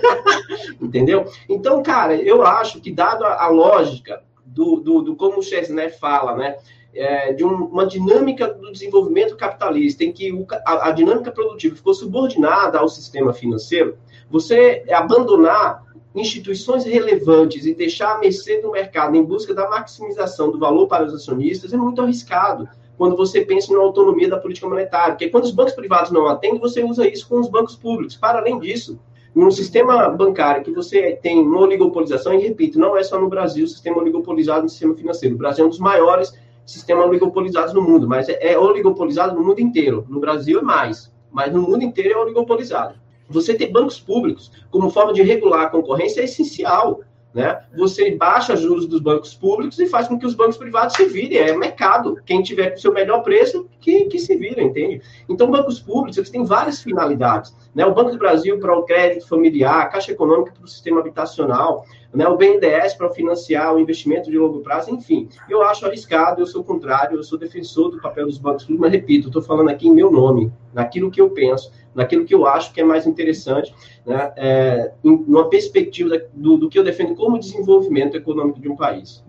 [0.78, 1.24] Entendeu?
[1.48, 5.90] Então, cara, eu acho que, dado a, a lógica do, do, do, como o Chesney
[5.90, 6.56] fala, né?
[6.94, 11.76] É, de um, uma dinâmica do desenvolvimento capitalista, em que o, a, a, dinâmica produtiva
[11.76, 13.96] ficou subordinada ao sistema financeiro,
[14.29, 20.59] você abandonar instituições relevantes e deixar a mercê do mercado em busca da maximização do
[20.59, 25.14] valor para os acionistas é muito arriscado quando você pensa na autonomia da política monetária,
[25.14, 28.14] porque quando os bancos privados não atendem, você usa isso com os bancos públicos.
[28.14, 29.00] Para além disso,
[29.35, 33.64] num sistema bancário que você tem uma oligopolização, e repito, não é só no Brasil
[33.64, 35.35] o sistema oligopolizado no sistema financeiro.
[35.35, 36.37] O Brasil é um dos maiores
[36.70, 40.06] sistema oligopolizados no mundo, mas é, é oligopolizado no mundo inteiro.
[40.09, 42.94] No Brasil é mais, mas no mundo inteiro é oligopolizado.
[43.28, 47.00] Você ter bancos públicos como forma de regular a concorrência é essencial.
[47.33, 47.61] Né?
[47.76, 51.38] Você baixa juros dos bancos públicos e faz com que os bancos privados se virem.
[51.38, 52.16] É mercado.
[52.26, 55.00] Quem tiver o seu melhor preço, que, que se vira, entende?
[55.28, 57.54] Então, bancos públicos eles têm várias finalidades.
[57.72, 57.87] Né?
[57.87, 61.85] O Banco do Brasil para o crédito familiar, a Caixa Econômica para o sistema habitacional,
[62.12, 65.29] né, o BNDES para financiar o investimento de longo prazo, enfim.
[65.49, 69.29] Eu acho arriscado, eu sou contrário, eu sou defensor do papel dos bancos mas repito,
[69.29, 72.81] estou falando aqui em meu nome, naquilo que eu penso, naquilo que eu acho que
[72.81, 78.61] é mais interessante, né, é, numa perspectiva do, do que eu defendo como desenvolvimento econômico
[78.61, 79.25] de um país.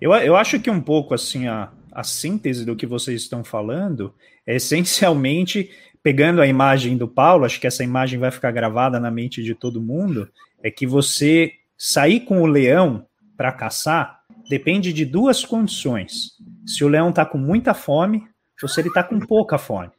[0.00, 4.12] Eu, eu acho que um pouco assim a, a síntese do que vocês estão falando
[4.46, 5.70] é essencialmente
[6.02, 9.54] pegando a imagem do Paulo, acho que essa imagem vai ficar gravada na mente de
[9.54, 10.28] todo mundo,
[10.62, 13.06] é que você Sair com o leão
[13.36, 16.32] para caçar depende de duas condições.
[16.66, 18.22] Se o leão está com muita fome
[18.62, 19.90] ou se ele está com pouca fome.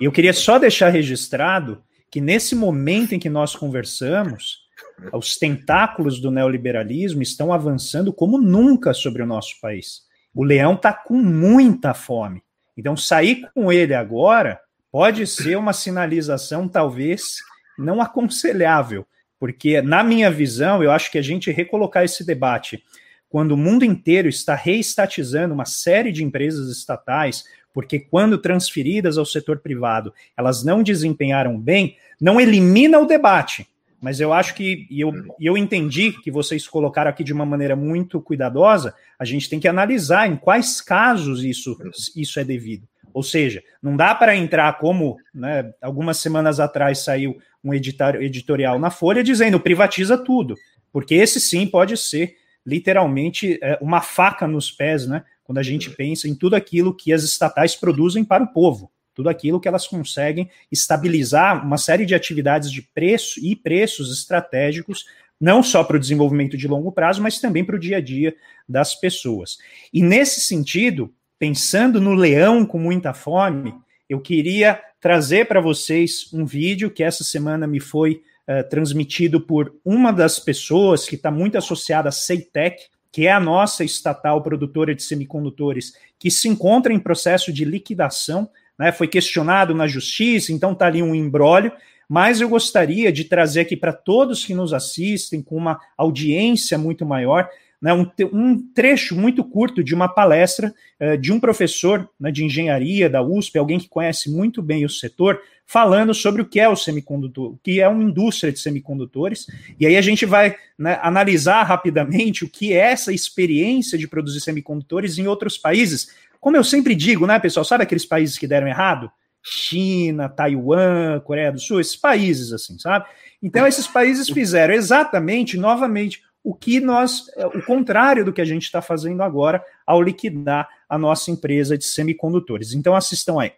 [0.00, 4.66] E eu queria só deixar registrado que nesse momento em que nós conversamos,
[5.12, 10.02] os tentáculos do neoliberalismo estão avançando como nunca sobre o nosso país.
[10.34, 12.42] O leão está com muita fome.
[12.76, 14.60] Então, sair com ele agora
[14.92, 17.36] pode ser uma sinalização, talvez,
[17.78, 19.06] não aconselhável,
[19.38, 22.82] porque, na minha visão, eu acho que a gente recolocar esse debate
[23.28, 29.26] quando o mundo inteiro está reestatizando uma série de empresas estatais, porque quando transferidas ao
[29.26, 33.66] setor privado, elas não desempenharam bem, não elimina o debate.
[34.00, 37.74] Mas eu acho que, e eu, eu entendi que vocês colocaram aqui de uma maneira
[37.74, 41.76] muito cuidadosa, a gente tem que analisar em quais casos isso,
[42.14, 42.86] isso é devido.
[43.16, 48.90] Ou seja, não dá para entrar como né, algumas semanas atrás saiu um editorial na
[48.90, 50.54] Folha dizendo privatiza tudo,
[50.92, 55.24] porque esse sim pode ser literalmente é, uma faca nos pés, né?
[55.44, 59.30] Quando a gente pensa em tudo aquilo que as estatais produzem para o povo, tudo
[59.30, 65.06] aquilo que elas conseguem estabilizar uma série de atividades de preço e preços estratégicos,
[65.40, 68.36] não só para o desenvolvimento de longo prazo, mas também para o dia a dia
[68.68, 69.56] das pessoas.
[69.90, 73.74] E nesse sentido, pensando no leão com muita fome,
[74.08, 79.74] eu queria trazer para vocês um vídeo que essa semana me foi uh, transmitido por
[79.84, 84.94] uma das pessoas que está muito associada à Ceitec, que é a nossa estatal produtora
[84.94, 90.72] de semicondutores, que se encontra em processo de liquidação, né, foi questionado na justiça, então
[90.72, 91.72] está ali um embrólio,
[92.08, 97.04] mas eu gostaria de trazer aqui para todos que nos assistem, com uma audiência muito
[97.04, 97.48] maior,
[97.86, 102.44] né, um, um, trecho muito curto de uma palestra uh, de um professor né, de
[102.44, 106.68] engenharia da USP, alguém que conhece muito bem o setor, falando sobre o que é
[106.68, 109.46] o semicondutor, o que é uma indústria de semicondutores.
[109.78, 114.40] E aí a gente vai né, analisar rapidamente o que é essa experiência de produzir
[114.40, 116.08] semicondutores em outros países.
[116.40, 119.08] Como eu sempre digo, né, pessoal, sabe aqueles países que deram errado?
[119.44, 123.06] China, Taiwan, Coreia do Sul, esses países assim, sabe?
[123.40, 127.24] Então esses países fizeram exatamente, novamente, o que nós,
[127.56, 131.84] o contrário do que a gente está fazendo agora ao liquidar a nossa empresa de
[131.84, 132.72] semicondutores.
[132.72, 133.50] Então assistam aí.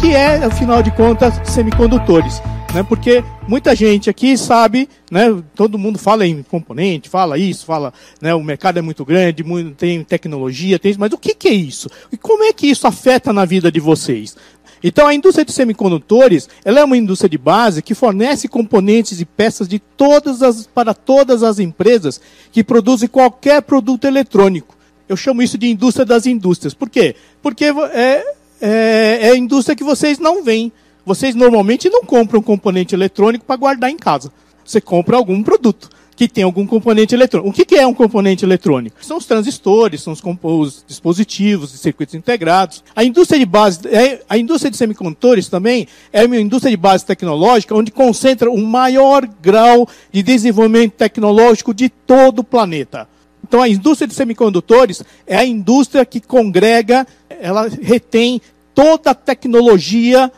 [0.00, 2.40] que é, afinal de contas, semicondutores.
[2.74, 2.82] Né?
[2.82, 5.42] Porque muita gente aqui sabe, né?
[5.54, 8.34] todo mundo fala em componente, fala isso, fala, né?
[8.34, 9.44] o mercado é muito grande,
[9.76, 11.88] tem tecnologia, tem mas o que, que é isso?
[12.10, 14.36] E como é que isso afeta na vida de vocês?
[14.82, 19.24] Então, a indústria de semicondutores ela é uma indústria de base que fornece componentes e
[19.24, 24.76] peças de todas as, para todas as empresas que produzem qualquer produto eletrônico.
[25.08, 26.74] Eu chamo isso de indústria das indústrias.
[26.74, 27.14] Por quê?
[27.40, 28.24] Porque é,
[28.60, 30.72] é, é a indústria que vocês não veem.
[31.04, 34.32] Vocês normalmente não compram componente eletrônico para guardar em casa.
[34.64, 37.50] Você compra algum produto que tem algum componente eletrônico.
[37.50, 39.04] O que, que é um componente eletrônico?
[39.04, 42.84] São os transistores, são os, os dispositivos, os circuitos integrados.
[42.94, 47.04] A indústria de base, é, a indústria de semicondutores também é uma indústria de base
[47.04, 53.08] tecnológica onde concentra o maior grau de desenvolvimento tecnológico de todo o planeta.
[53.42, 58.40] Então a indústria de semicondutores é a indústria que congrega, ela retém
[58.74, 60.30] toda a tecnologia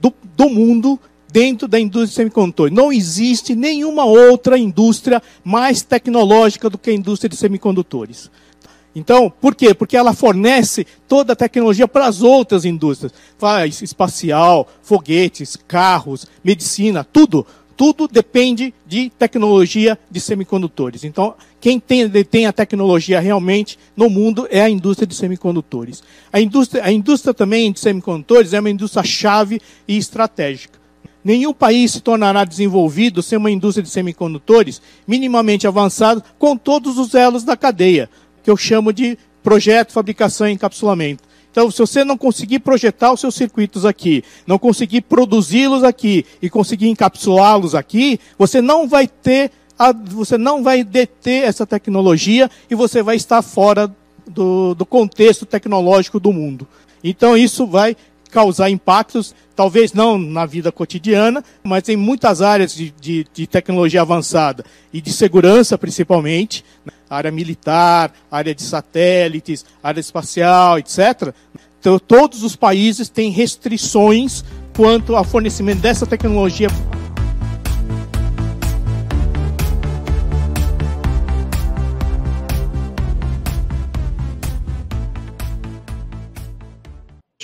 [0.00, 0.98] do, do mundo
[1.36, 2.74] dentro da indústria de semicondutores.
[2.74, 8.30] Não existe nenhuma outra indústria mais tecnológica do que a indústria de semicondutores.
[8.94, 9.74] Então, por quê?
[9.74, 13.12] Porque ela fornece toda a tecnologia para as outras indústrias.
[13.36, 17.46] Faz espacial, foguetes, carros, medicina, tudo.
[17.76, 21.04] Tudo depende de tecnologia de semicondutores.
[21.04, 26.02] Então, quem tem, detém a tecnologia realmente no mundo é a indústria de semicondutores.
[26.32, 30.85] A indústria, a indústria também de semicondutores é uma indústria chave e estratégica.
[31.26, 37.16] Nenhum país se tornará desenvolvido sem uma indústria de semicondutores minimamente avançada com todos os
[37.16, 38.08] elos da cadeia,
[38.44, 41.24] que eu chamo de projeto, fabricação e encapsulamento.
[41.50, 46.48] Então, se você não conseguir projetar os seus circuitos aqui, não conseguir produzi-los aqui e
[46.48, 52.76] conseguir encapsulá-los aqui, você não vai ter, a, você não vai deter essa tecnologia e
[52.76, 53.92] você vai estar fora
[54.28, 56.68] do, do contexto tecnológico do mundo.
[57.02, 57.96] Então, isso vai
[58.36, 64.02] causar impactos, talvez não na vida cotidiana, mas em muitas áreas de, de, de tecnologia
[64.02, 66.92] avançada e de segurança, principalmente, né?
[67.08, 71.32] área militar, área de satélites, área espacial, etc.
[71.80, 74.44] Então, todos os países têm restrições
[74.76, 76.68] quanto ao fornecimento dessa tecnologia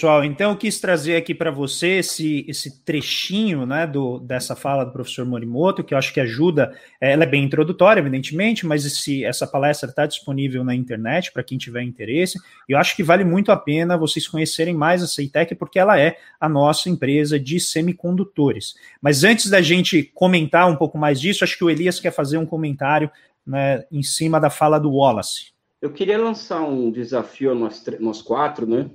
[0.02, 4.82] Pessoal, então eu quis trazer aqui para você esse, esse trechinho né, do, dessa fala
[4.82, 8.84] do professor Morimoto, que eu acho que ajuda, é, ela é bem introdutória, evidentemente, mas
[8.84, 12.36] esse, essa palestra está disponível na internet para quem tiver interesse,
[12.68, 15.96] e eu acho que vale muito a pena vocês conhecerem mais a Ceitec, porque ela
[15.96, 18.74] é a nossa empresa de semicondutores.
[19.00, 22.38] Mas antes da gente comentar um pouco mais disso, acho que o Elias quer fazer
[22.38, 23.08] um comentário
[23.46, 25.52] né, em cima da fala do Wallace.
[25.80, 28.90] Eu queria lançar um desafio a nós, nós quatro, né?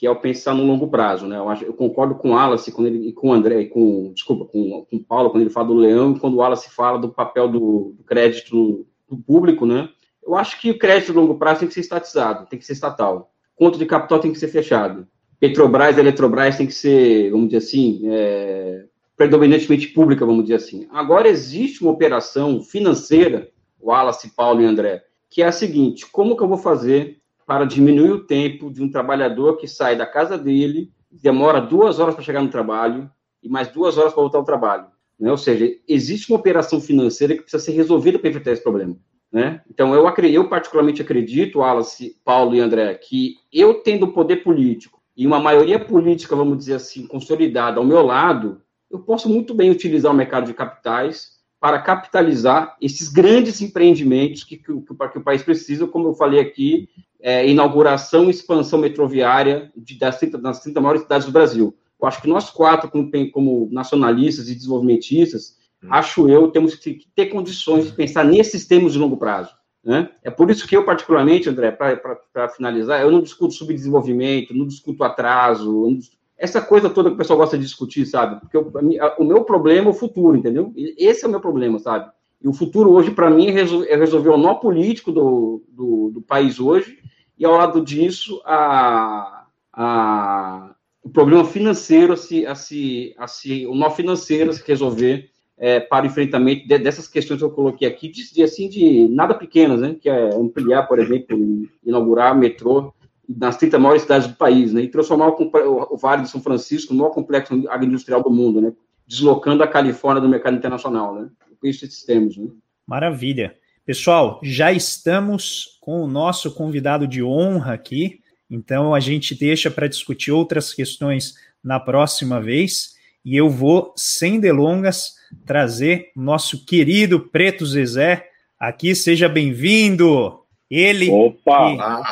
[0.00, 1.36] Que é o pensar no longo prazo, né?
[1.36, 4.46] Eu, acho, eu concordo com o Wallace quando ele, e com o André, com, desculpa,
[4.46, 7.10] com, com o Paulo, quando ele fala do leão, e quando o Wallace fala do
[7.10, 9.90] papel do, do crédito do público, né?
[10.26, 12.72] Eu acho que o crédito de longo prazo tem que ser estatizado, tem que ser
[12.72, 13.30] estatal.
[13.54, 15.06] Conto de capital tem que ser fechado.
[15.38, 18.86] Petrobras, Eletrobras tem que ser, vamos dizer assim, é,
[19.18, 20.88] predominantemente pública, vamos dizer assim.
[20.90, 26.42] Agora existe uma operação financeira, Wallace, Paulo e André, que é a seguinte: como que
[26.42, 27.19] eu vou fazer
[27.50, 32.14] para diminuir o tempo de um trabalhador que sai da casa dele, demora duas horas
[32.14, 33.10] para chegar no trabalho
[33.42, 34.86] e mais duas horas para voltar ao trabalho?
[35.18, 35.32] Né?
[35.32, 38.96] Ou seja, existe uma operação financeira que precisa ser resolvida para enfrentar esse problema.
[39.32, 39.62] Né?
[39.68, 45.26] Então, eu, eu particularmente acredito, Wallace, Paulo e André, que eu tendo poder político e
[45.26, 50.12] uma maioria política, vamos dizer assim, consolidada ao meu lado, eu posso muito bem utilizar
[50.12, 55.88] o mercado de capitais para capitalizar esses grandes empreendimentos que, que, que o país precisa,
[55.88, 56.88] como eu falei aqui,
[57.22, 61.76] é, inauguração e expansão metroviária de, das, 30, das 30 maiores cidades do Brasil.
[62.00, 65.88] Eu acho que nós quatro, como, como nacionalistas e desenvolvimentistas, hum.
[65.90, 69.54] acho eu, temos que ter condições de pensar nesses termos de longo prazo.
[69.84, 70.10] Né?
[70.22, 75.02] É por isso que eu, particularmente, André, para finalizar, eu não discuto subdesenvolvimento, não discuto
[75.02, 78.40] atraso, não discuto essa coisa toda que o pessoal gosta de discutir, sabe?
[78.40, 78.72] Porque o,
[79.18, 80.72] o meu problema é o futuro, entendeu?
[80.96, 82.10] Esse é o meu problema, sabe?
[82.42, 86.22] E o futuro hoje, para mim, é, é resolver o nó político do, do, do,
[86.22, 86.98] país hoje,
[87.38, 93.66] e ao lado disso, a, a, o problema financeiro, a se, a se, a se,
[93.66, 97.50] o nó financeiro a se resolver é, para o enfrentamento de, dessas questões que eu
[97.50, 99.94] coloquei aqui, de, de, assim, de nada pequenas, né?
[100.00, 101.36] Que é ampliar, por exemplo,
[101.84, 102.94] inaugurar metrô
[103.38, 106.92] nas 30 maiores cidades do país, né, e transformar o, o, Vale de São Francisco
[106.92, 108.72] no maior complexo agroindustrial do mundo, né,
[109.06, 111.28] deslocando a Califórnia do mercado internacional, né,
[111.68, 112.48] isso esses termos, né.
[112.86, 113.54] Maravilha.
[113.84, 119.88] Pessoal, já estamos com o nosso convidado de honra aqui, então a gente deixa para
[119.88, 122.94] discutir outras questões na próxima vez,
[123.24, 130.40] e eu vou, sem delongas, trazer nosso querido Preto Zezé aqui, seja bem-vindo!
[130.70, 132.02] Ele Opa!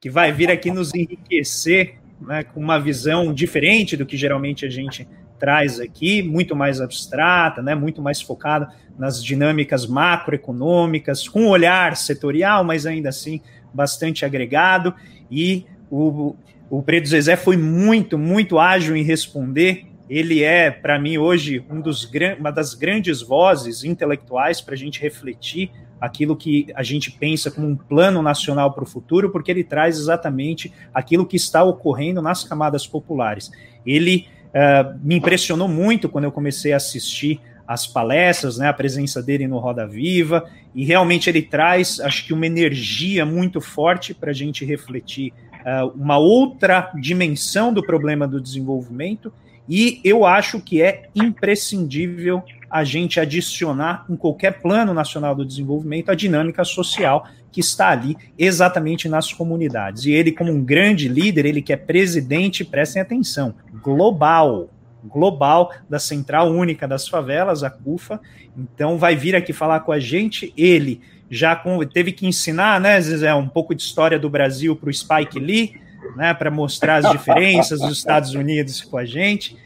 [0.00, 4.64] Que que vai vir aqui nos enriquecer né, com uma visão diferente do que geralmente
[4.64, 5.06] a gente
[5.38, 11.96] traz aqui, muito mais abstrata, né, muito mais focada nas dinâmicas macroeconômicas, com um olhar
[11.96, 13.40] setorial, mas ainda assim
[13.72, 14.94] bastante agregado.
[15.30, 16.34] E o,
[16.68, 19.86] o Preto Zezé foi muito, muito ágil em responder.
[20.08, 25.00] Ele é, para mim, hoje, um dos, uma das grandes vozes intelectuais para a gente
[25.00, 25.70] refletir
[26.00, 29.98] aquilo que a gente pensa como um plano nacional para o futuro, porque ele traz
[29.98, 33.50] exatamente aquilo que está ocorrendo nas camadas populares.
[33.84, 39.22] Ele uh, me impressionou muito quando eu comecei a assistir as palestras, né, a presença
[39.22, 44.30] dele no Roda Viva, e realmente ele traz, acho que, uma energia muito forte para
[44.30, 49.30] a gente refletir uh, uma outra dimensão do problema do desenvolvimento,
[49.68, 56.10] e eu acho que é imprescindível a gente adicionar em qualquer plano nacional do desenvolvimento
[56.10, 60.04] a dinâmica social que está ali exatamente nas comunidades.
[60.04, 64.68] E ele, como um grande líder, ele que é presidente, prestem atenção, global,
[65.04, 68.20] global da Central Única das Favelas, a CUFA.
[68.56, 70.52] Então vai vir aqui falar com a gente.
[70.56, 74.88] Ele já com, teve que ensinar, né, Zé, um pouco de história do Brasil para
[74.88, 75.80] o Spike Lee,
[76.16, 79.56] né, para mostrar as diferenças dos Estados Unidos com a gente.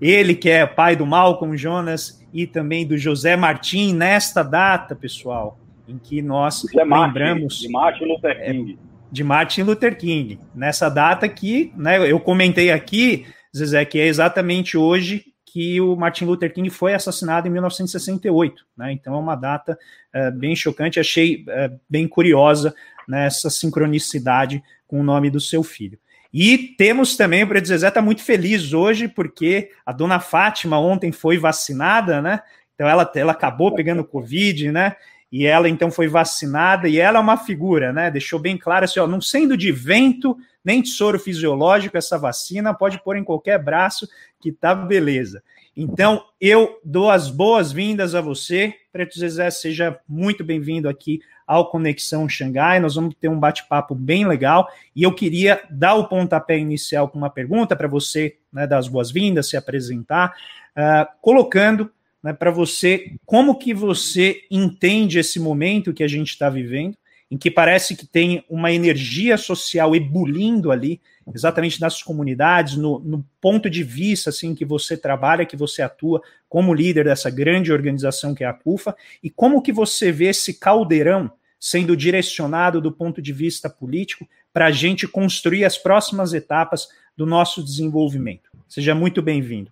[0.00, 5.58] Ele que é pai do Malcolm Jonas e também do José Martim nesta data, pessoal,
[5.88, 8.78] em que nós José lembramos de Martin Luther é, King.
[9.10, 10.38] de Martin Luther King.
[10.54, 16.26] Nessa data que, né, eu comentei aqui, Zezé, que é exatamente hoje que o Martin
[16.26, 18.92] Luther King foi assassinado em 1968, né?
[18.92, 19.78] Então é uma data
[20.12, 22.74] é, bem chocante, achei é, bem curiosa
[23.08, 25.98] nessa sincronicidade com o nome do seu filho.
[26.32, 31.10] E temos também, o Preto Zezé está muito feliz hoje, porque a dona Fátima ontem
[31.10, 32.40] foi vacinada, né?
[32.74, 34.94] Então ela, ela acabou pegando Covid, né?
[35.30, 38.10] E ela então foi vacinada, e ela é uma figura, né?
[38.10, 42.72] Deixou bem claro assim: ó, não sendo de vento, nem de soro fisiológico, essa vacina
[42.72, 44.08] pode pôr em qualquer braço
[44.40, 45.42] que tá beleza.
[45.80, 52.28] Então, eu dou as boas-vindas a você, Preto Zezé, seja muito bem-vindo aqui ao Conexão
[52.28, 52.80] Xangai.
[52.80, 57.16] Nós vamos ter um bate-papo bem legal e eu queria dar o pontapé inicial com
[57.16, 60.34] uma pergunta para você né, dar as boas-vindas, se apresentar,
[60.76, 61.90] uh, colocando
[62.22, 66.96] né, para você como que você entende esse momento que a gente está vivendo,
[67.30, 71.00] em que parece que tem uma energia social ebulindo ali,
[71.34, 76.22] exatamente nas comunidades, no, no, ponto de vista assim que você trabalha, que você atua
[76.48, 80.54] como líder dessa grande organização que é a CUFA, e como que você vê esse
[80.54, 86.88] caldeirão sendo direcionado do ponto de vista político para a gente construir as próximas etapas
[87.16, 88.48] do nosso desenvolvimento.
[88.68, 89.70] Seja muito bem-vindo.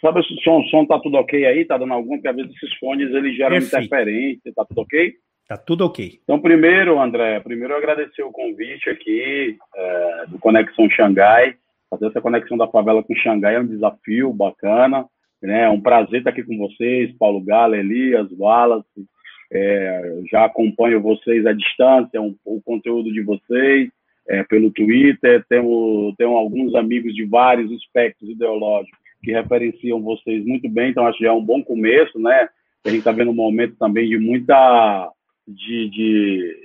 [0.00, 1.64] Sabe se o som, som tá tudo ok aí?
[1.64, 2.14] Tá dando algum?
[2.14, 3.84] Porque às vezes esses fones eles geram Perfeito.
[3.84, 4.52] interferência.
[4.54, 5.12] Tá tudo ok?
[5.48, 6.20] Tá tudo ok.
[6.22, 11.56] Então, primeiro, André, primeiro eu agradecer o convite aqui é, do Conexão Xangai.
[11.90, 15.06] Fazer essa conexão da favela com Xangai é um desafio bacana.
[15.42, 15.62] Né?
[15.62, 19.06] É um prazer estar aqui com vocês, Paulo Gala, Elias, Wallace.
[19.50, 23.88] É, já acompanho vocês à distância, um, o conteúdo de vocês
[24.28, 25.42] é, pelo Twitter.
[25.48, 31.18] Tenho, tenho alguns amigos de vários espectros ideológicos que referenciam vocês muito bem, então acho
[31.18, 32.48] que é um bom começo, né?
[32.84, 35.10] A gente está vendo um momento também de muita,
[35.46, 36.56] de, de,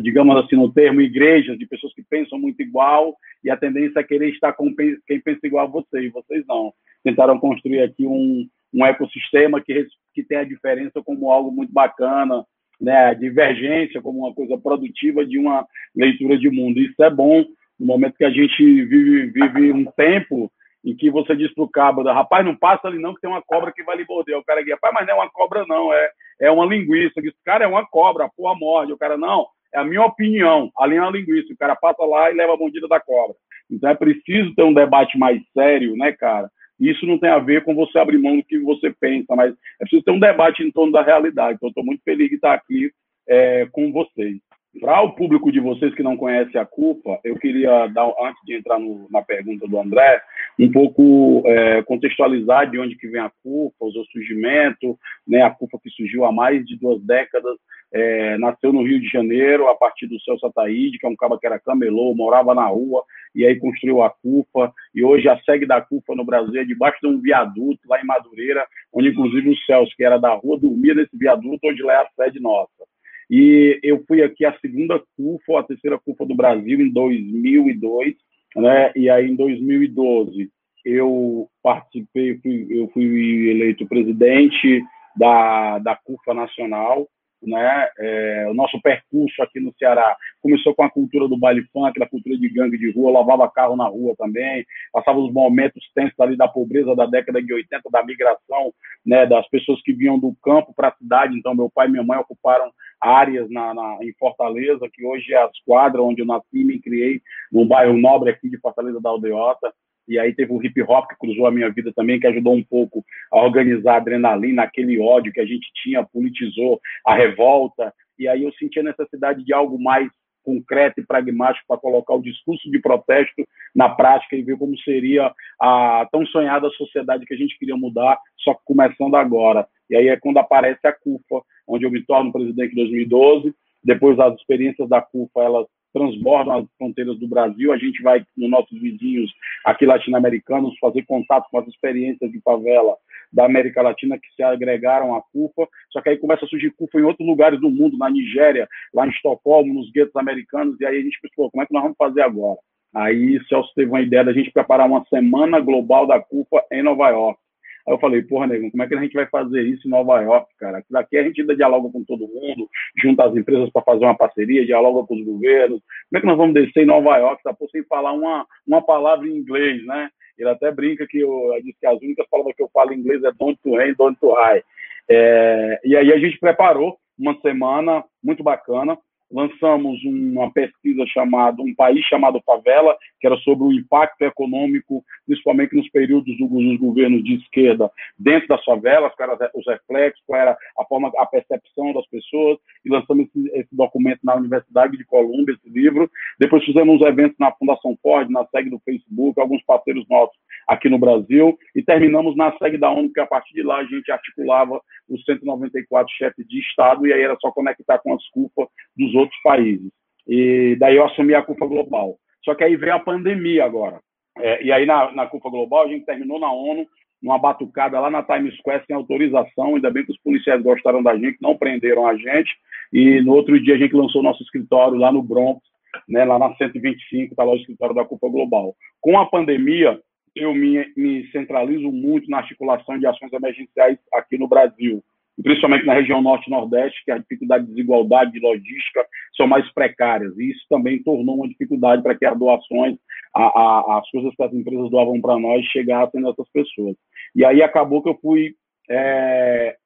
[0.00, 4.04] digamos assim, no termo igrejas, de pessoas que pensam muito igual e a tendência é
[4.04, 6.72] querer estar com quem pensa igual a vocês, vocês não.
[7.02, 12.44] Tentaram construir aqui um, um ecossistema que, que tem a diferença como algo muito bacana,
[12.80, 13.08] né?
[13.08, 16.78] A divergência como uma coisa produtiva de uma leitura de mundo.
[16.78, 17.44] Isso é bom
[17.78, 20.50] no momento que a gente vive, vive um tempo
[20.84, 23.42] em que você diz para o cabo, rapaz, não passa ali não, que tem uma
[23.42, 24.36] cobra que vai lhe morder.
[24.36, 26.10] O cara diz, rapaz, mas não é uma cobra não, é,
[26.42, 27.22] é uma linguiça.
[27.22, 28.92] Diz, cara, é uma cobra, porra, morde.
[28.92, 31.52] O cara, não, é a minha opinião, ali é uma linguiça.
[31.52, 33.34] O cara passa lá e leva a mordida da cobra.
[33.70, 36.50] Então é preciso ter um debate mais sério, né, cara?
[36.78, 39.84] Isso não tem a ver com você abrir mão do que você pensa, mas é
[39.84, 41.54] preciso ter um debate em torno da realidade.
[41.56, 42.90] Então, estou muito feliz de estar aqui
[43.28, 44.38] é, com vocês.
[44.80, 48.56] Para o público de vocês que não conhece a CUFA, eu queria dar, antes de
[48.56, 50.20] entrar no, na pergunta do André,
[50.58, 55.50] um pouco é, contextualizar de onde que vem a CUFA, o seu surgimento, né, a
[55.50, 57.56] CUFA que surgiu há mais de duas décadas,
[57.92, 61.38] é, nasceu no Rio de Janeiro, a partir do Celso Ataíde, que é um cara
[61.38, 65.66] que era camelô, morava na rua, e aí construiu a CUFA, e hoje a sede
[65.66, 69.56] da CUFA no Brasil é debaixo de um viaduto lá em Madureira, onde inclusive o
[69.58, 72.93] Celso, que era da rua, dormia nesse viaduto, onde lá é a sede nossa.
[73.30, 78.14] E eu fui aqui a segunda CUFA, a terceira CUFA do Brasil em 2002,
[78.56, 78.92] né?
[78.94, 80.50] E aí em 2012
[80.84, 84.82] eu participei, fui, eu fui eleito presidente
[85.16, 87.08] da, da CUFA Nacional,
[87.46, 87.88] né?
[87.98, 92.08] É, o nosso percurso aqui no Ceará começou com a cultura do baile funk, da
[92.08, 96.36] cultura de gangue de rua, lavava carro na rua também, passava os momentos tensos ali
[96.36, 98.72] da pobreza da década de 80, da migração,
[99.04, 101.36] né, das pessoas que vinham do campo para a cidade.
[101.36, 102.70] Então, meu pai e minha mãe ocuparam
[103.04, 106.80] áreas na, na, em Fortaleza, que hoje é a Esquadra, onde eu nasci e me
[106.80, 107.20] criei,
[107.52, 109.72] num bairro nobre aqui de Fortaleza da Aldeota.
[110.06, 112.62] E aí teve o hip hop que cruzou a minha vida também, que ajudou um
[112.62, 117.92] pouco a organizar a adrenalina, aquele ódio que a gente tinha, politizou a revolta.
[118.18, 120.08] E aí eu senti a necessidade de algo mais
[120.44, 125.32] concreto e pragmático para colocar o discurso de protesto na prática e ver como seria
[125.58, 129.66] a tão sonhada sociedade que a gente queria mudar, só que começando agora.
[129.90, 133.54] E aí é quando aparece a CUFA, onde eu me torno presidente em 2012.
[133.82, 137.72] Depois as experiências da CUFA, elas transbordam as fronteiras do Brasil.
[137.72, 139.32] A gente vai nos nossos vizinhos
[139.64, 142.96] aqui latino-americanos fazer contato com as experiências de favela
[143.32, 145.68] da América Latina que se agregaram à CUFA.
[145.90, 149.06] Só que aí começa a surgir CUFA em outros lugares do mundo, na Nigéria, lá
[149.06, 150.80] em Estocolmo, nos guetos americanos.
[150.80, 152.58] E aí a gente pensou, como é que nós vamos fazer agora?
[152.94, 157.08] Aí Celso teve uma ideia da gente preparar uma semana global da CUFA em Nova
[157.10, 157.38] York.
[157.86, 160.20] Aí eu falei, porra, negão, como é que a gente vai fazer isso em Nova
[160.20, 160.78] York, cara?
[160.78, 164.16] Aqui daqui a gente ainda dialoga com todo mundo, junta as empresas para fazer uma
[164.16, 165.80] parceria, dialoga com os governos.
[166.08, 168.80] Como é que nós vamos descer em Nova York, tá, por sem falar uma, uma
[168.80, 170.08] palavra em inglês, né?
[170.38, 171.30] Ele até brinca que eu,
[171.62, 174.18] disse que as únicas palavras que eu falo em inglês é don't to rain, don't
[174.18, 174.62] to high.
[175.08, 178.98] É, e aí a gente preparou uma semana muito bacana
[179.30, 185.74] lançamos uma pesquisa chamada Um País Chamado Favela, que era sobre o impacto econômico, principalmente
[185.74, 190.56] nos períodos dos governos de esquerda, dentro das favelas, quais eram os reflexos, qual era
[190.78, 195.54] a forma, a percepção das pessoas, e lançamos esse, esse documento na Universidade de Colômbia,
[195.54, 196.10] esse livro.
[196.38, 200.98] Depois fizemos eventos na Fundação Ford, na SEG do Facebook, alguns parceiros nossos aqui no
[200.98, 204.80] Brasil, e terminamos na SEG da ONU, que a partir de lá a gente articulava
[205.08, 209.40] os 194 chefes de Estado, e aí era só conectar com as culpas dos outros
[209.42, 209.90] países.
[210.26, 212.16] E daí eu assumi a culpa global.
[212.44, 214.00] Só que aí veio a pandemia agora.
[214.38, 216.86] É, e aí na, na culpa global a gente terminou na ONU,
[217.22, 221.16] numa batucada lá na Times Square sem autorização, ainda bem que os policiais gostaram da
[221.16, 222.50] gente, não prenderam a gente,
[222.92, 225.60] e no outro dia a gente lançou nosso escritório lá no Bronx,
[226.08, 228.74] né, lá na 125, está lá o escritório da Culpa Global.
[229.00, 229.98] Com a pandemia,
[230.34, 235.02] eu me, me centralizo muito na articulação de ações emergenciais aqui no Brasil,
[235.42, 239.04] principalmente na região norte e nordeste, que a dificuldade de desigualdade de logística
[239.36, 240.36] são mais precárias.
[240.38, 242.96] E isso também tornou uma dificuldade para que as doações,
[243.34, 246.96] a, a, as coisas que as empresas doavam para nós, chegassem nessas pessoas.
[247.34, 248.54] E aí acabou que eu fui
[248.88, 249.76] é,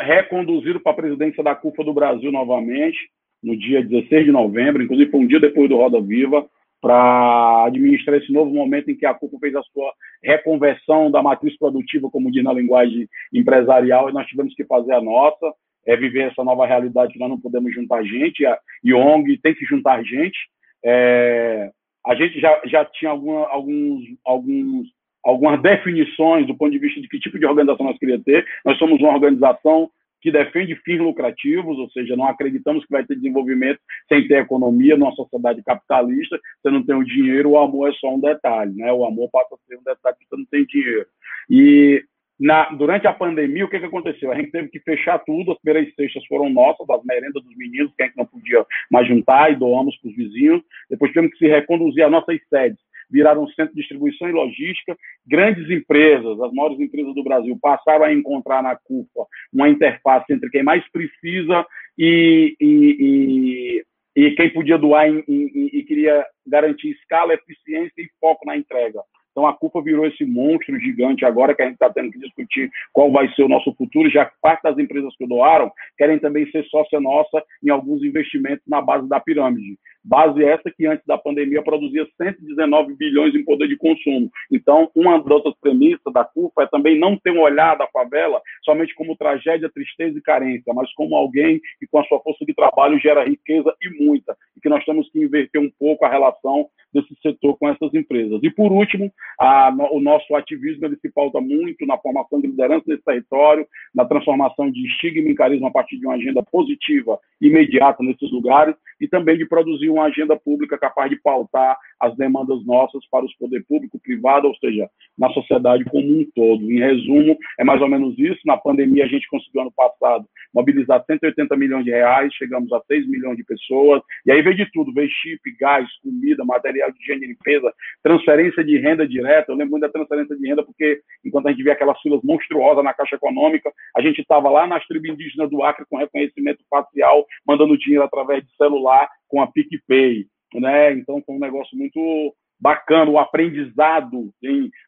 [0.00, 2.98] reconduzido para a presidência da CUFA do Brasil novamente,
[3.42, 6.44] no dia 16 de novembro, inclusive foi um dia depois do Roda Viva,
[6.80, 11.56] para administrar esse novo momento em que a CUPA fez a sua reconversão da matriz
[11.58, 15.52] produtiva, como diz na linguagem empresarial, e nós tivemos que fazer a nossa,
[15.86, 18.44] é viver essa nova realidade que nós não podemos juntar gente,
[18.84, 20.38] e a ONG tem que juntar gente.
[20.84, 21.70] É,
[22.06, 24.88] a gente já, já tinha alguma, alguns, alguns,
[25.24, 28.46] algumas definições do ponto de vista de que tipo de organização nós queríamos ter.
[28.64, 29.90] Nós somos uma organização
[30.20, 34.96] que defende fins lucrativos, ou seja, não acreditamos que vai ter desenvolvimento sem ter economia
[34.96, 36.38] numa sociedade capitalista.
[36.60, 38.92] Você não tem o dinheiro, o amor é só um detalhe, né?
[38.92, 41.06] O amor passa a ser um detalhe que você não tem dinheiro.
[41.50, 42.02] E
[42.38, 44.30] na, durante a pandemia, o que, que aconteceu?
[44.30, 47.92] A gente teve que fechar tudo, as primeiras cestas foram nossas, as merendas dos meninos,
[47.96, 50.62] que a gente não podia mais juntar, e doamos para os vizinhos.
[50.88, 52.78] Depois tivemos que se reconduzir às nossas sedes
[53.10, 54.96] viraram centro de distribuição e logística.
[55.26, 60.50] Grandes empresas, as maiores empresas do Brasil, passaram a encontrar na CUFA uma interface entre
[60.50, 63.82] quem mais precisa e, e,
[64.16, 69.00] e, e quem podia doar e queria garantir escala, eficiência e foco na entrega.
[69.38, 72.68] Então a culpa virou esse monstro gigante agora que a gente está tendo que discutir
[72.92, 76.50] qual vai ser o nosso futuro, já que parte das empresas que doaram querem também
[76.50, 79.78] ser sócia nossa em alguns investimentos na base da pirâmide.
[80.02, 84.28] Base essa que antes da pandemia produzia 119 bilhões em poder de consumo.
[84.50, 88.40] Então, uma das outras premissas da CUFA é também não ter um olhar da favela
[88.64, 92.54] somente como tragédia, tristeza e carência, mas como alguém que com a sua força de
[92.54, 94.36] trabalho gera riqueza e muita.
[94.56, 98.40] E que nós temos que inverter um pouco a relação desse setor com essas empresas.
[98.42, 102.84] E por último, a, o nosso ativismo ele se pauta muito na formação de liderança
[102.86, 108.02] nesse território, na transformação de estigma em carisma a partir de uma agenda positiva imediata
[108.02, 113.04] nesses lugares e também de produzir uma agenda pública capaz de pautar as demandas nossas
[113.10, 116.70] para os poder público, privado, ou seja, na sociedade como um todo.
[116.70, 118.40] Em resumo, é mais ou menos isso.
[118.44, 123.08] Na pandemia, a gente conseguiu, ano passado, mobilizar 180 milhões de reais, chegamos a 6
[123.08, 126.44] milhões de pessoas, e aí veio de tudo, veio chip, gás, comida,
[126.86, 127.72] de higiene e limpeza,
[128.02, 131.62] transferência de renda direta, eu lembro muito da transferência de renda, porque enquanto a gente
[131.62, 135.62] via aquelas filas monstruosas na Caixa Econômica, a gente estava lá nas tribos indígenas do
[135.62, 140.92] Acre com reconhecimento facial, mandando dinheiro através de celular com a PicPay, né?
[140.92, 144.30] Então foi um negócio muito bacana, o aprendizado.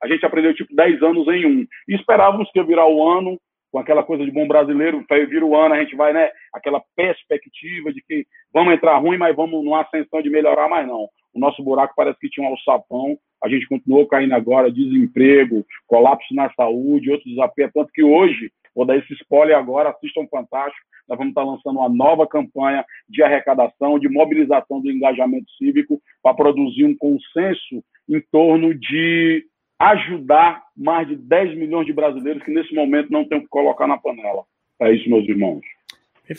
[0.02, 1.66] A gente aprendeu tipo 10 anos em um.
[1.88, 3.38] E esperávamos que ia virar o ano
[3.70, 6.30] com aquela coisa de bom brasileiro, vira o ano, a gente vai, né?
[6.52, 11.08] Aquela perspectiva de que vamos entrar ruim, mas vamos numa ascensão de melhorar, mas não.
[11.34, 16.34] O nosso buraco parece que tinha um alçapão, a gente continuou caindo agora, desemprego, colapso
[16.34, 21.18] na saúde, outros desafios, tanto que hoje, vou dar esse spoiler agora, assistam Fantástico, nós
[21.18, 26.84] vamos estar lançando uma nova campanha de arrecadação, de mobilização do engajamento cívico para produzir
[26.84, 29.44] um consenso em torno de
[29.78, 33.88] ajudar mais de 10 milhões de brasileiros que nesse momento não tem o que colocar
[33.88, 34.44] na panela.
[34.78, 35.62] É isso, meus irmãos.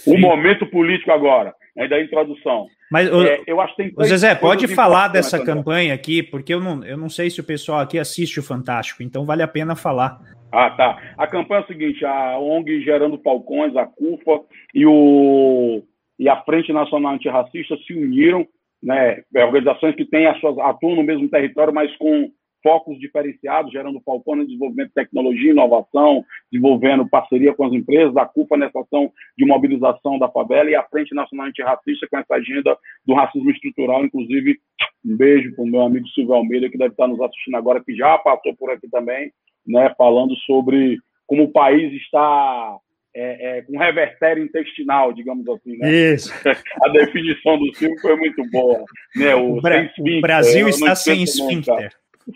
[0.08, 2.68] O momento político agora, é da introdução.
[2.92, 6.84] Mas, é, eu acho que tem Zezé, pode falar dessa campanha aqui, porque eu não,
[6.84, 10.20] eu não sei se o pessoal aqui assiste o Fantástico, então vale a pena falar.
[10.52, 11.02] Ah, tá.
[11.18, 14.42] A campanha é a seguinte: a ONG Gerando Falcões, a CUFA
[14.74, 15.84] e, o,
[16.20, 18.46] e a Frente Nacional Antirracista se uniram,
[18.84, 22.30] né, é, organizações que têm as suas, atuam no mesmo território, mas com
[22.62, 28.16] focos diferenciados, gerando Falcão no desenvolvimento de tecnologia e inovação, desenvolvendo parceria com as empresas,
[28.18, 32.36] a CUFA nessa ação de mobilização da favela e a Frente Nacional Antirracista com essa
[32.36, 34.58] agenda do racismo estrutural, inclusive
[35.06, 37.96] um beijo para o meu amigo Silvio Almeida, que deve estar nos assistindo agora, que
[37.96, 39.32] já passou por aqui também,
[39.66, 42.78] né, falando sobre como o país está
[43.16, 45.78] é, é, com revertério intestinal, digamos assim.
[45.78, 45.92] Né?
[46.14, 46.34] Isso.
[46.84, 48.84] A definição do Silvio foi muito boa.
[49.16, 49.36] Né?
[49.36, 51.92] O, o, Bra o Brasil está sem esfíncter.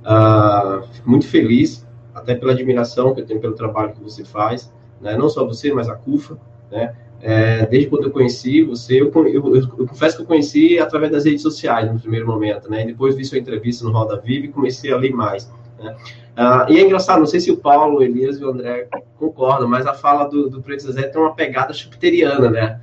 [0.02, 1.86] Uh, fico muito feliz.
[2.12, 5.16] até pela admiração que eu tenho pelo trabalho que você faz, né?
[5.16, 6.36] não só você, mas a CUFA,
[6.72, 6.92] né?
[7.20, 11.12] É, desde quando eu conheci você, eu, eu, eu, eu, confesso que eu conheci através
[11.12, 12.82] das redes sociais no primeiro momento, né?
[12.82, 15.48] E depois vi sua entrevista no Roda Viva e comecei a ler mais.
[15.78, 15.96] Né?
[16.34, 19.68] Ah, e é engraçado, não sei se o Paulo, o Elias e o André concordam,
[19.68, 22.80] mas a fala do, do Preto Zezé tem uma pegada chupiteriana, né?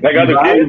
[0.00, 0.66] Pegada o quê?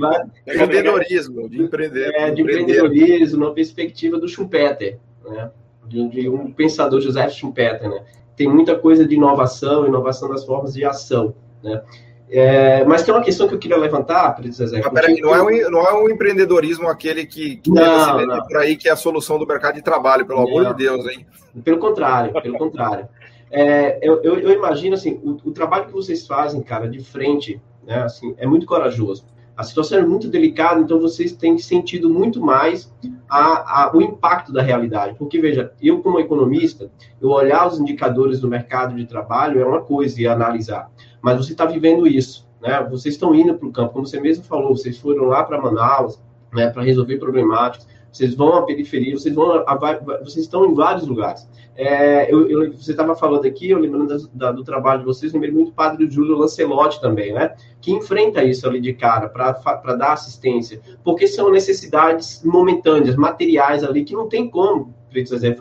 [0.48, 2.14] Empreendedorismo, de empreender.
[2.16, 5.52] É, de empreendedorismo, na perspectiva do Schumpeter, né?
[5.88, 8.04] De, de, um pensador, José Schumpeter, né?
[8.36, 11.34] Tem muita coisa de inovação, inovação das formas de ação,
[11.64, 11.82] né?
[12.30, 14.82] É, mas tem uma questão que eu queria levantar, Preto Zezé.
[14.82, 18.44] Mas peraí, não é, um, não é um empreendedorismo aquele que, que não, não.
[18.46, 20.48] por aí que é a solução do mercado de trabalho, pelo não.
[20.48, 21.26] amor de Deus, hein?
[21.64, 23.08] Pelo contrário, pelo contrário.
[23.50, 27.62] É, eu, eu, eu, imagino assim, o, o, trabalho que vocês fazem, cara, de frente,
[27.88, 29.26] né, assim, é muito corajoso.
[29.56, 32.94] A situação é muito delicada, então vocês têm sentido muito mais
[33.28, 35.16] a, a, o impacto da realidade.
[35.18, 39.82] Porque, veja, eu como economista, eu olhar os indicadores do mercado de trabalho é uma
[39.82, 40.92] coisa e analisar.
[41.20, 42.86] Mas você está vivendo isso, né?
[42.88, 46.22] Vocês estão indo para o campo, como você mesmo falou, vocês foram lá para Manaus,
[46.54, 50.74] né, para resolver problemáticas vocês vão à periferia, vocês vão a, a, vocês estão em
[50.74, 51.48] vários lugares.
[51.76, 55.52] É, eu, eu, você estava falando aqui, eu lembrando da, do trabalho de vocês, lembrei
[55.52, 57.56] muito do padre Júlio Lancelotti também, né?
[57.80, 64.04] Que enfrenta isso ali de cara para dar assistência, porque são necessidades momentâneas, materiais ali,
[64.04, 64.96] que não tem como,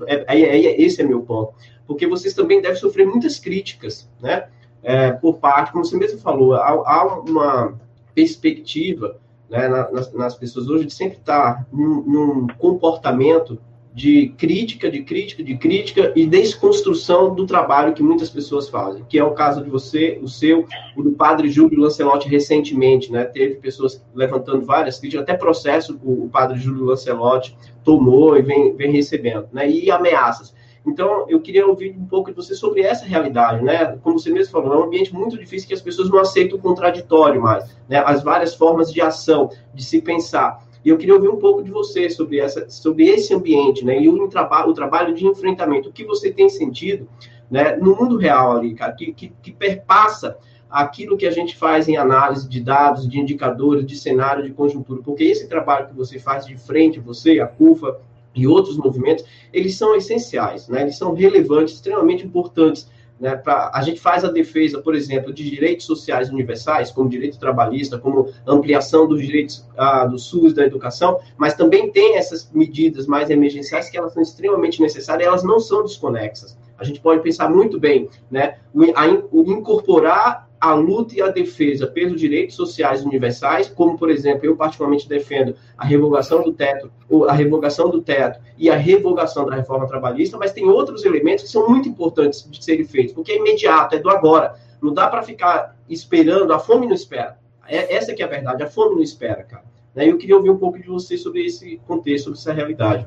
[0.06, 1.52] é, é, é, esse é meu ponto.
[1.86, 4.48] Porque vocês também devem sofrer muitas críticas, né?
[4.82, 7.78] É, por parte, como você mesmo falou, há, há uma
[8.14, 9.18] perspectiva
[9.48, 13.58] né, nas, nas, pessoas hoje de sempre estar num, num, comportamento
[13.94, 19.18] de crítica, de crítica, de crítica e desconstrução do trabalho que muitas pessoas fazem, que
[19.18, 23.54] é o caso de você, o seu, o do padre Júlio Lancelotti recentemente, né, teve
[23.54, 28.92] pessoas levantando várias críticas, até processo o, o padre Júlio Lancelotti tomou e vem, vem
[28.92, 30.54] recebendo, né, e ameaças.
[30.86, 33.98] Então, eu queria ouvir um pouco de você sobre essa realidade, né?
[34.02, 36.62] Como você mesmo falou, é um ambiente muito difícil que as pessoas não aceitam o
[36.62, 38.02] contraditório mais, né?
[38.06, 40.64] As várias formas de ação, de se pensar.
[40.84, 44.00] E eu queria ouvir um pouco de você sobre, essa, sobre esse ambiente, né?
[44.00, 47.08] E o, o trabalho de enfrentamento, o que você tem sentido,
[47.50, 47.76] né?
[47.76, 50.38] No mundo real ali, cara, que, que, que perpassa
[50.70, 55.00] aquilo que a gente faz em análise de dados, de indicadores, de cenário, de conjuntura,
[55.02, 57.98] porque esse trabalho que você faz de frente, você, a CUFA,
[58.36, 60.82] e outros movimentos, eles são essenciais, né?
[60.82, 62.88] eles são relevantes, extremamente importantes.
[63.18, 63.34] Né?
[63.34, 67.98] Pra, a gente faz a defesa, por exemplo, de direitos sociais universais, como direito trabalhista,
[67.98, 73.30] como ampliação dos direitos ah, do SUS, da educação, mas também tem essas medidas mais
[73.30, 76.58] emergenciais que elas são extremamente necessárias, elas não são desconexas.
[76.78, 78.58] A gente pode pensar muito bem, né?
[78.74, 84.10] o, a, o incorporar a luta e a defesa pelos direitos sociais universais, como, por
[84.10, 86.90] exemplo, eu particularmente defendo a revogação do teto,
[87.28, 91.50] a revogação do teto e a revogação da reforma trabalhista, mas tem outros elementos que
[91.50, 94.54] são muito importantes de serem feitos, porque é imediato, é do agora.
[94.80, 97.38] Não dá para ficar esperando, a fome não espera.
[97.68, 99.64] É, essa que é a verdade, a fome não espera, cara.
[99.94, 103.06] Né, eu queria ouvir um pouco de você sobre esse contexto, sobre essa realidade.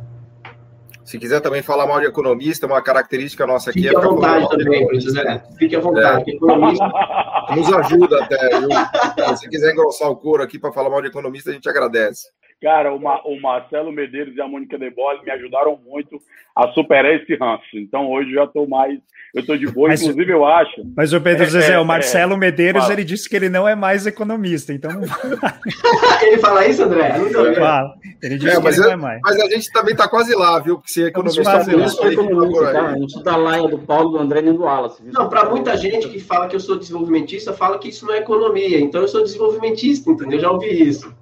[1.09, 3.99] Se quiser também falar mal de economista, uma característica nossa aqui Fique é.
[3.99, 5.43] Fique à vontade também, José.
[5.57, 6.31] Fique à vontade.
[6.31, 6.35] É.
[6.35, 6.91] Economista...
[7.55, 8.59] Nos ajuda até.
[8.59, 9.35] Viu?
[9.35, 12.27] Se quiser engrossar o couro aqui para falar mal de economista, a gente agradece.
[12.61, 16.19] Cara, o, Ma o Marcelo Medeiros e a Mônica Debole me ajudaram muito
[16.53, 17.63] a superar esse ranço.
[17.75, 18.99] Então hoje já estou mais.
[19.33, 20.81] Eu estou de boa, mas, inclusive eu acho.
[20.97, 22.93] Mas o Pedro é, Zezé, é, o Marcelo é, Medeiros, fala.
[22.93, 24.91] ele disse que ele não é mais economista, então.
[26.23, 27.15] ele fala isso, André?
[27.15, 27.93] Ele fala.
[28.21, 29.19] Ele disse é, mas, que ele não é mais.
[29.23, 30.77] Mas a gente também está quase lá, viu?
[30.77, 31.71] Porque se é economista.
[31.71, 32.79] Eu sou economista, tá?
[32.91, 35.01] Eu não sou da laia do Paulo, do André nem do Wallace.
[35.01, 35.13] Viu?
[35.13, 38.17] Não, para muita gente que fala que eu sou desenvolvimentista, fala que isso não é
[38.17, 38.81] economia.
[38.81, 40.39] Então eu sou desenvolvimentista, entendeu?
[40.39, 41.13] Eu já ouvi isso.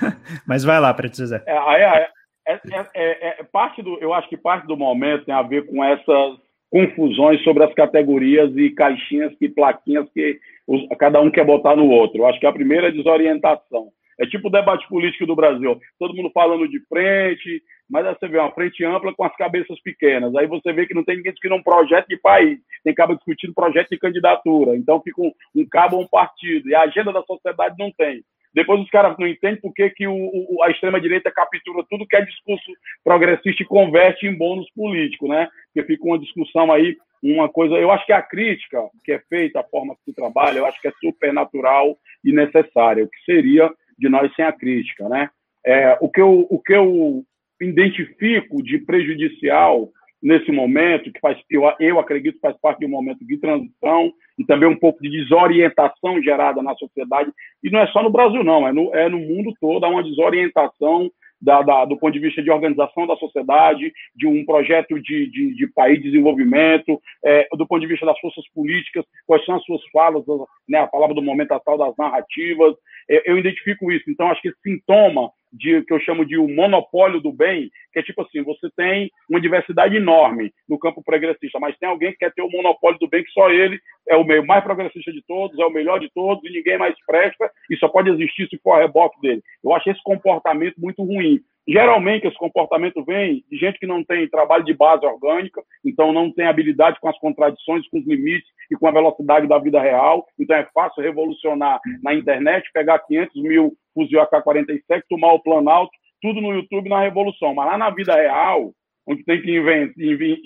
[0.46, 1.42] Mas vai lá, Preto Zezé.
[1.46, 2.10] É, é,
[2.46, 2.60] é,
[2.94, 6.38] é, é, parte do, eu acho que parte do momento tem a ver com essas
[6.70, 11.88] confusões sobre as categorias e caixinhas e plaquinhas que os, cada um quer botar no
[11.88, 12.18] outro.
[12.18, 13.88] Eu acho que a primeira é desorientação.
[14.18, 15.78] É tipo o debate político do Brasil.
[15.98, 19.80] Todo mundo falando de frente, mas aí você vê uma frente ampla com as cabeças
[19.82, 20.34] pequenas.
[20.36, 23.54] Aí você vê que não tem ninguém discutindo um projeto de país, tem cabo discutindo
[23.54, 24.76] projeto de candidatura.
[24.76, 26.68] Então fica um, um cabo ou um partido.
[26.68, 28.22] E a agenda da sociedade não tem.
[28.54, 32.16] Depois os caras não entendem por que, que o, o, a extrema-direita captura tudo que
[32.16, 32.70] é discurso
[33.02, 35.48] progressista e converte em bônus político, né?
[35.66, 37.74] Porque fica uma discussão aí, uma coisa.
[37.74, 40.80] Eu acho que a crítica que é feita, a forma que se trabalha, eu acho
[40.80, 43.04] que é super natural e necessária.
[43.04, 45.28] O que seria de nós sem a crítica, né?
[45.66, 47.24] É, o, que eu, o que eu
[47.60, 49.88] identifico de prejudicial
[50.24, 54.44] nesse momento, que faz, eu, eu acredito faz parte de um momento de transição e
[54.44, 57.30] também um pouco de desorientação gerada na sociedade,
[57.62, 60.02] e não é só no Brasil, não, é no, é no mundo todo, há uma
[60.02, 61.10] desorientação
[61.44, 65.54] da, da, do ponto de vista de organização da sociedade, de um projeto de, de,
[65.54, 69.64] de país de desenvolvimento, é, do ponto de vista das forças políticas, quais são as
[69.64, 70.24] suas falas,
[70.66, 72.74] né, a palavra do momento atual das narrativas,
[73.10, 74.10] é, eu identifico isso.
[74.10, 77.70] Então, acho que esse sintoma de que eu chamo de o um monopólio do bem,
[77.92, 82.10] que é tipo assim, você tem uma diversidade enorme no campo progressista, mas tem alguém
[82.10, 83.78] que quer ter o monopólio do bem, que só ele
[84.08, 86.94] é o meio mais progressista de todos, é o melhor de todos, e ninguém mais
[87.06, 89.42] presta, e só pode existir se for a reboque dele.
[89.62, 91.40] Eu acho esse comportamento muito ruim.
[91.66, 96.30] Geralmente, esse comportamento vem de gente que não tem trabalho de base orgânica, então não
[96.30, 100.26] tem habilidade com as contradições, com os limites e com a velocidade da vida real.
[100.38, 106.40] Então é fácil revolucionar na internet, pegar 500 mil fuzil AK-47, tomar o Planalto, tudo
[106.40, 107.54] no YouTube na revolução.
[107.54, 108.72] Mas lá na vida real,
[109.06, 109.56] onde tem que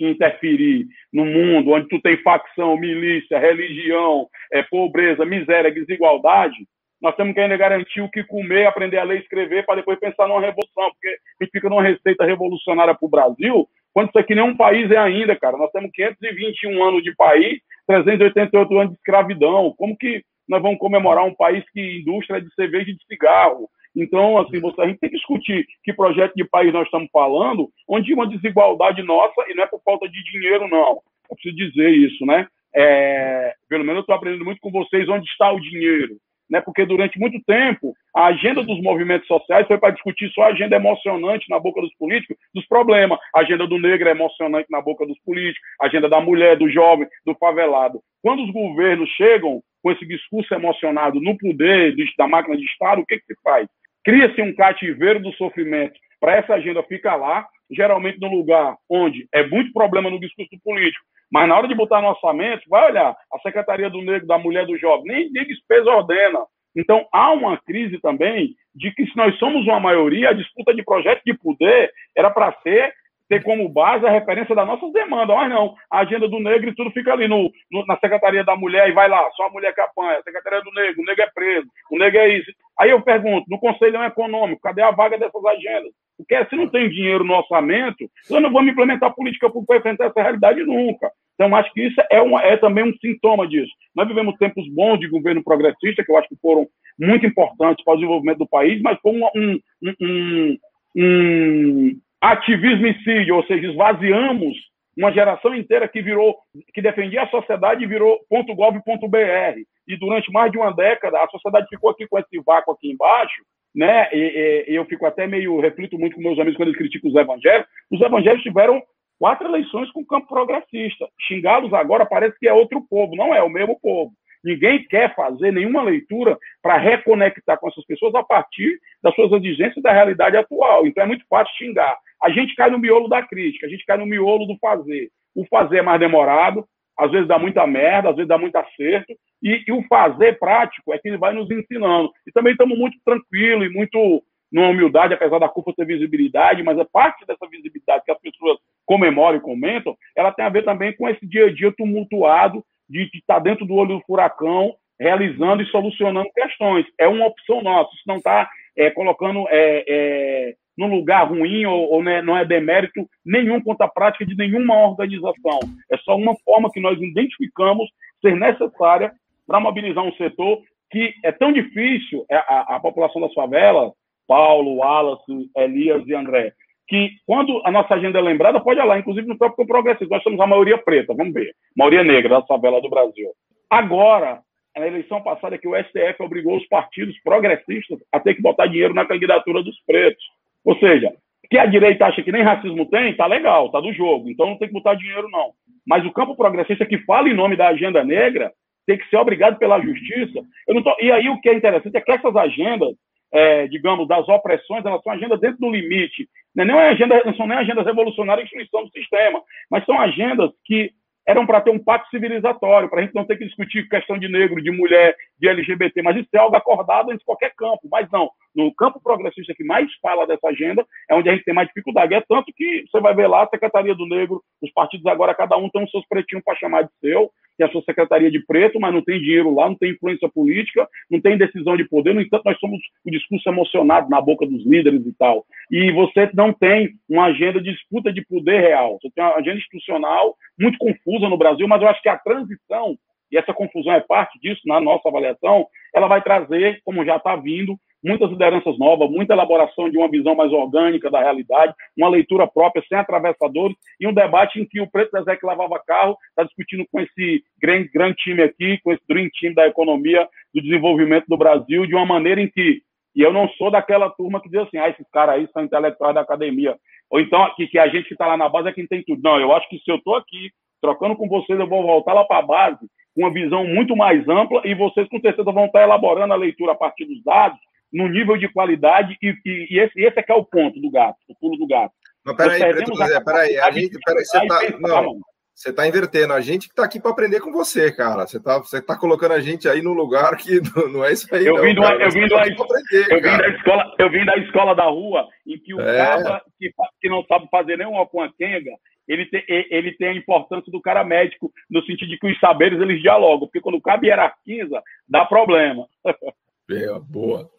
[0.01, 6.57] interferir no mundo, onde tu tem facção, milícia, religião, é, pobreza, miséria, desigualdade,
[7.01, 10.01] nós temos que ainda garantir o que comer, aprender a ler e escrever, para depois
[10.01, 14.19] pensar numa revolução, porque a gente fica numa receita revolucionária para o Brasil, quando isso
[14.19, 15.57] aqui nem um país é ainda, cara.
[15.57, 19.75] Nós temos 521 anos de país, 388 anos de escravidão.
[19.77, 23.69] Como que nós vamos comemorar um país que indústria de cerveja e de cigarro?
[23.95, 27.69] Então, assim, você, a gente tem que discutir que projeto de país nós estamos falando,
[27.89, 31.01] onde uma desigualdade nossa, e não é por falta de dinheiro, não.
[31.29, 32.47] Eu preciso dizer isso, né?
[32.75, 36.17] É, pelo menos eu estou aprendendo muito com vocês onde está o dinheiro
[36.51, 36.61] né?
[36.61, 40.77] Porque durante muito tempo a agenda dos movimentos sociais foi para discutir só a agenda
[40.77, 43.19] emocionante na boca dos políticos dos problemas.
[43.35, 46.69] A agenda do negro é emocionante na boca dos políticos, a agenda da mulher, do
[46.71, 48.01] jovem, do favelado.
[48.23, 53.07] Quando os governos chegam com esse discurso emocionado no poder da máquina de Estado, o
[53.07, 53.67] que, que se faz?
[54.05, 59.47] Cria-se um cativeiro do sofrimento para essa agenda ficar lá, geralmente no lugar onde é
[59.47, 63.39] muito problema no discurso político, mas na hora de botar no orçamento, vai olhar a
[63.39, 66.41] Secretaria do Negro, da Mulher do Jovem, nem, nem despesa ordena.
[66.77, 70.85] Então, há uma crise também de que, se nós somos uma maioria, a disputa de
[70.85, 72.93] projeto de poder era para ser
[73.29, 75.37] ter como base a referência das nossas demandas.
[75.37, 78.57] Mas não, a agenda do negro e tudo fica ali no, no, na Secretaria da
[78.57, 81.23] Mulher e vai lá, só a mulher que apanha, a Secretaria do Negro, o negro
[81.23, 82.51] é preso, o negro é isso.
[82.79, 85.93] Aí eu pergunto, no Conselho Econômico, cadê a vaga dessas agendas?
[86.17, 89.79] Porque se não tem dinheiro no orçamento, eu não vou me implementar política pública para
[89.79, 91.11] enfrentar essa realidade nunca.
[91.35, 93.71] Então, acho que isso é, é também um sintoma disso.
[93.95, 96.67] Nós vivemos tempos bons de governo progressista, que eu acho que foram
[96.99, 99.61] muito importantes para o desenvolvimento do país, mas foi um, um,
[100.01, 100.59] um,
[100.97, 104.57] um ativismicídio, ou seja, esvaziamos
[104.97, 106.37] uma geração inteira que virou,
[106.75, 109.61] que defendia a sociedade e virou .gov.br.
[109.87, 113.43] E durante mais de uma década, a sociedade ficou aqui com esse vácuo aqui embaixo,
[113.75, 114.09] né?
[114.13, 117.17] E, e, eu fico até meio, reflito muito com meus amigos quando eles criticam os
[117.17, 117.71] evangélicos.
[117.93, 118.83] Os evangélicos tiveram
[119.21, 121.09] quatro eleições com o campo progressista.
[121.29, 124.13] Xingá-los agora parece que é outro povo, não é o mesmo povo.
[124.45, 129.83] Ninguém quer fazer nenhuma leitura para reconectar com essas pessoas a partir das suas exigências
[129.83, 130.87] da realidade atual.
[130.87, 131.97] Então é muito fácil xingar.
[132.23, 135.11] A gente cai no miolo da crítica, a gente cai no miolo do fazer.
[135.35, 136.65] O fazer é mais demorado,
[136.99, 140.93] às vezes dá muita merda, às vezes dá muito acerto, e, e o fazer prático
[140.93, 142.11] é que ele vai nos ensinando.
[142.27, 146.79] E também estamos muito tranquilos e muito numa humildade, apesar da culpa ter visibilidade, mas
[146.79, 150.97] é parte dessa visibilidade que as pessoas comemoram e comentam, ela tem a ver também
[150.97, 155.63] com esse dia a dia tumultuado de estar tá dentro do olho do furacão, realizando
[155.63, 156.87] e solucionando questões.
[156.99, 161.91] É uma opção nossa, isso não está é, colocando é, é, num lugar ruim ou,
[161.93, 165.59] ou né, não é demérito nenhum contra a prática de nenhuma organização.
[165.91, 167.91] É só uma forma que nós identificamos
[168.23, 169.13] ser necessária
[169.47, 170.61] para mobilizar um setor
[170.91, 173.93] que é tão difícil, é, a, a população das favelas,
[174.27, 176.53] Paulo, Wallace, Elias e André,
[176.87, 180.41] que quando a nossa agenda é lembrada, pode olhar, inclusive no próprio progressismo, nós somos
[180.41, 183.31] a maioria preta, vamos ver, maioria negra da favela do Brasil.
[183.69, 184.41] Agora,
[184.79, 188.95] na eleição passada, que o STF obrigou os partidos progressistas a ter que botar dinheiro
[188.95, 190.25] na candidatura dos pretos.
[190.65, 191.13] Ou seja,
[191.51, 194.59] que a direita acha que nem racismo tem, tá legal, tá do jogo, então não
[194.59, 195.53] tem que botar dinheiro, não.
[195.87, 198.53] Mas o campo progressista que fala em nome da agenda negra
[198.87, 200.41] tem que ser obrigado pela justiça.
[200.67, 200.97] Tô...
[201.01, 202.91] E aí o que é interessante é que essas agendas,
[203.33, 206.29] é, digamos, das opressões, elas são agendas dentro do limite.
[206.55, 209.99] Não, é nem agenda, não são nem agendas revolucionárias de destruição do sistema, mas são
[209.99, 210.91] agendas que
[211.27, 214.29] eram para ter um pacto civilizatório, para a gente não ter que discutir questão de
[214.29, 217.87] negro, de mulher, de LGBT, mas isso é algo acordado em qualquer campo.
[217.91, 221.55] Mas não, no campo progressista que mais fala dessa agenda é onde a gente tem
[221.55, 222.13] mais dificuldade.
[222.13, 225.57] É tanto que você vai ver lá a Secretaria do Negro, os partidos agora, cada
[225.57, 228.81] um tem os seus pretinhos para chamar de seu, tem a sua secretaria de preto,
[228.81, 232.15] mas não tem dinheiro lá, não tem influência política, não tem decisão de poder.
[232.15, 235.45] No entanto, nós somos o discurso emocionado na boca dos líderes e tal.
[235.71, 238.99] E você não tem uma agenda de disputa de poder real.
[239.01, 242.97] Você tem uma agenda institucional muito confusa no Brasil, mas eu acho que a transição,
[243.31, 247.37] e essa confusão é parte disso na nossa avaliação, ela vai trazer, como já está
[247.37, 252.47] vindo, muitas lideranças novas, muita elaboração de uma visão mais orgânica da realidade, uma leitura
[252.47, 256.45] própria, sem atravessadores, e um debate em que o preto Zé que lavava carro está
[256.45, 261.27] discutindo com esse grande, grande time aqui, com esse dream team da economia, do desenvolvimento
[261.27, 262.83] do Brasil, de uma maneira em que,
[263.15, 266.15] e eu não sou daquela turma que diz assim, ah, esses caras aí são intelectuais
[266.15, 266.77] da academia,
[267.11, 269.23] ou então que, que a gente que está lá na base é quem tem tudo.
[269.23, 272.25] Não, eu acho que se eu estou aqui trocando com vocês, eu vou voltar lá
[272.25, 272.79] para a base,
[273.15, 276.73] com uma visão muito mais ampla, e vocês com certeza vão estar elaborando a leitura
[276.73, 277.59] a partir dos dados,
[277.93, 280.91] no nível de qualidade, e, e, e esse, esse é que é o ponto do
[280.91, 281.93] gato, o pulo do gato.
[282.25, 285.21] Mas peraí, Preto Zé, peraí, a gente, peraí, você tá, não,
[285.55, 288.59] você tá invertendo, a gente que tá aqui para aprender com você, cara, você tá,
[288.59, 290.61] você tá colocando a gente aí no lugar que
[290.93, 293.95] não é isso aí, eu não, vim, eu, vim tá aprender, eu vim da escola,
[293.99, 295.97] eu vim da escola da rua, em que o é.
[295.97, 296.71] cara que,
[297.01, 298.71] que não sabe fazer nem uma quenga,
[299.09, 302.79] ele tem, ele tem a importância do cara médico, no sentido de que os saberes
[302.81, 305.87] eles dialogam, porque quando cabe hierarquiza, dá problema.
[306.71, 307.51] É, boa.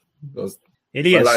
[0.93, 1.27] Elias,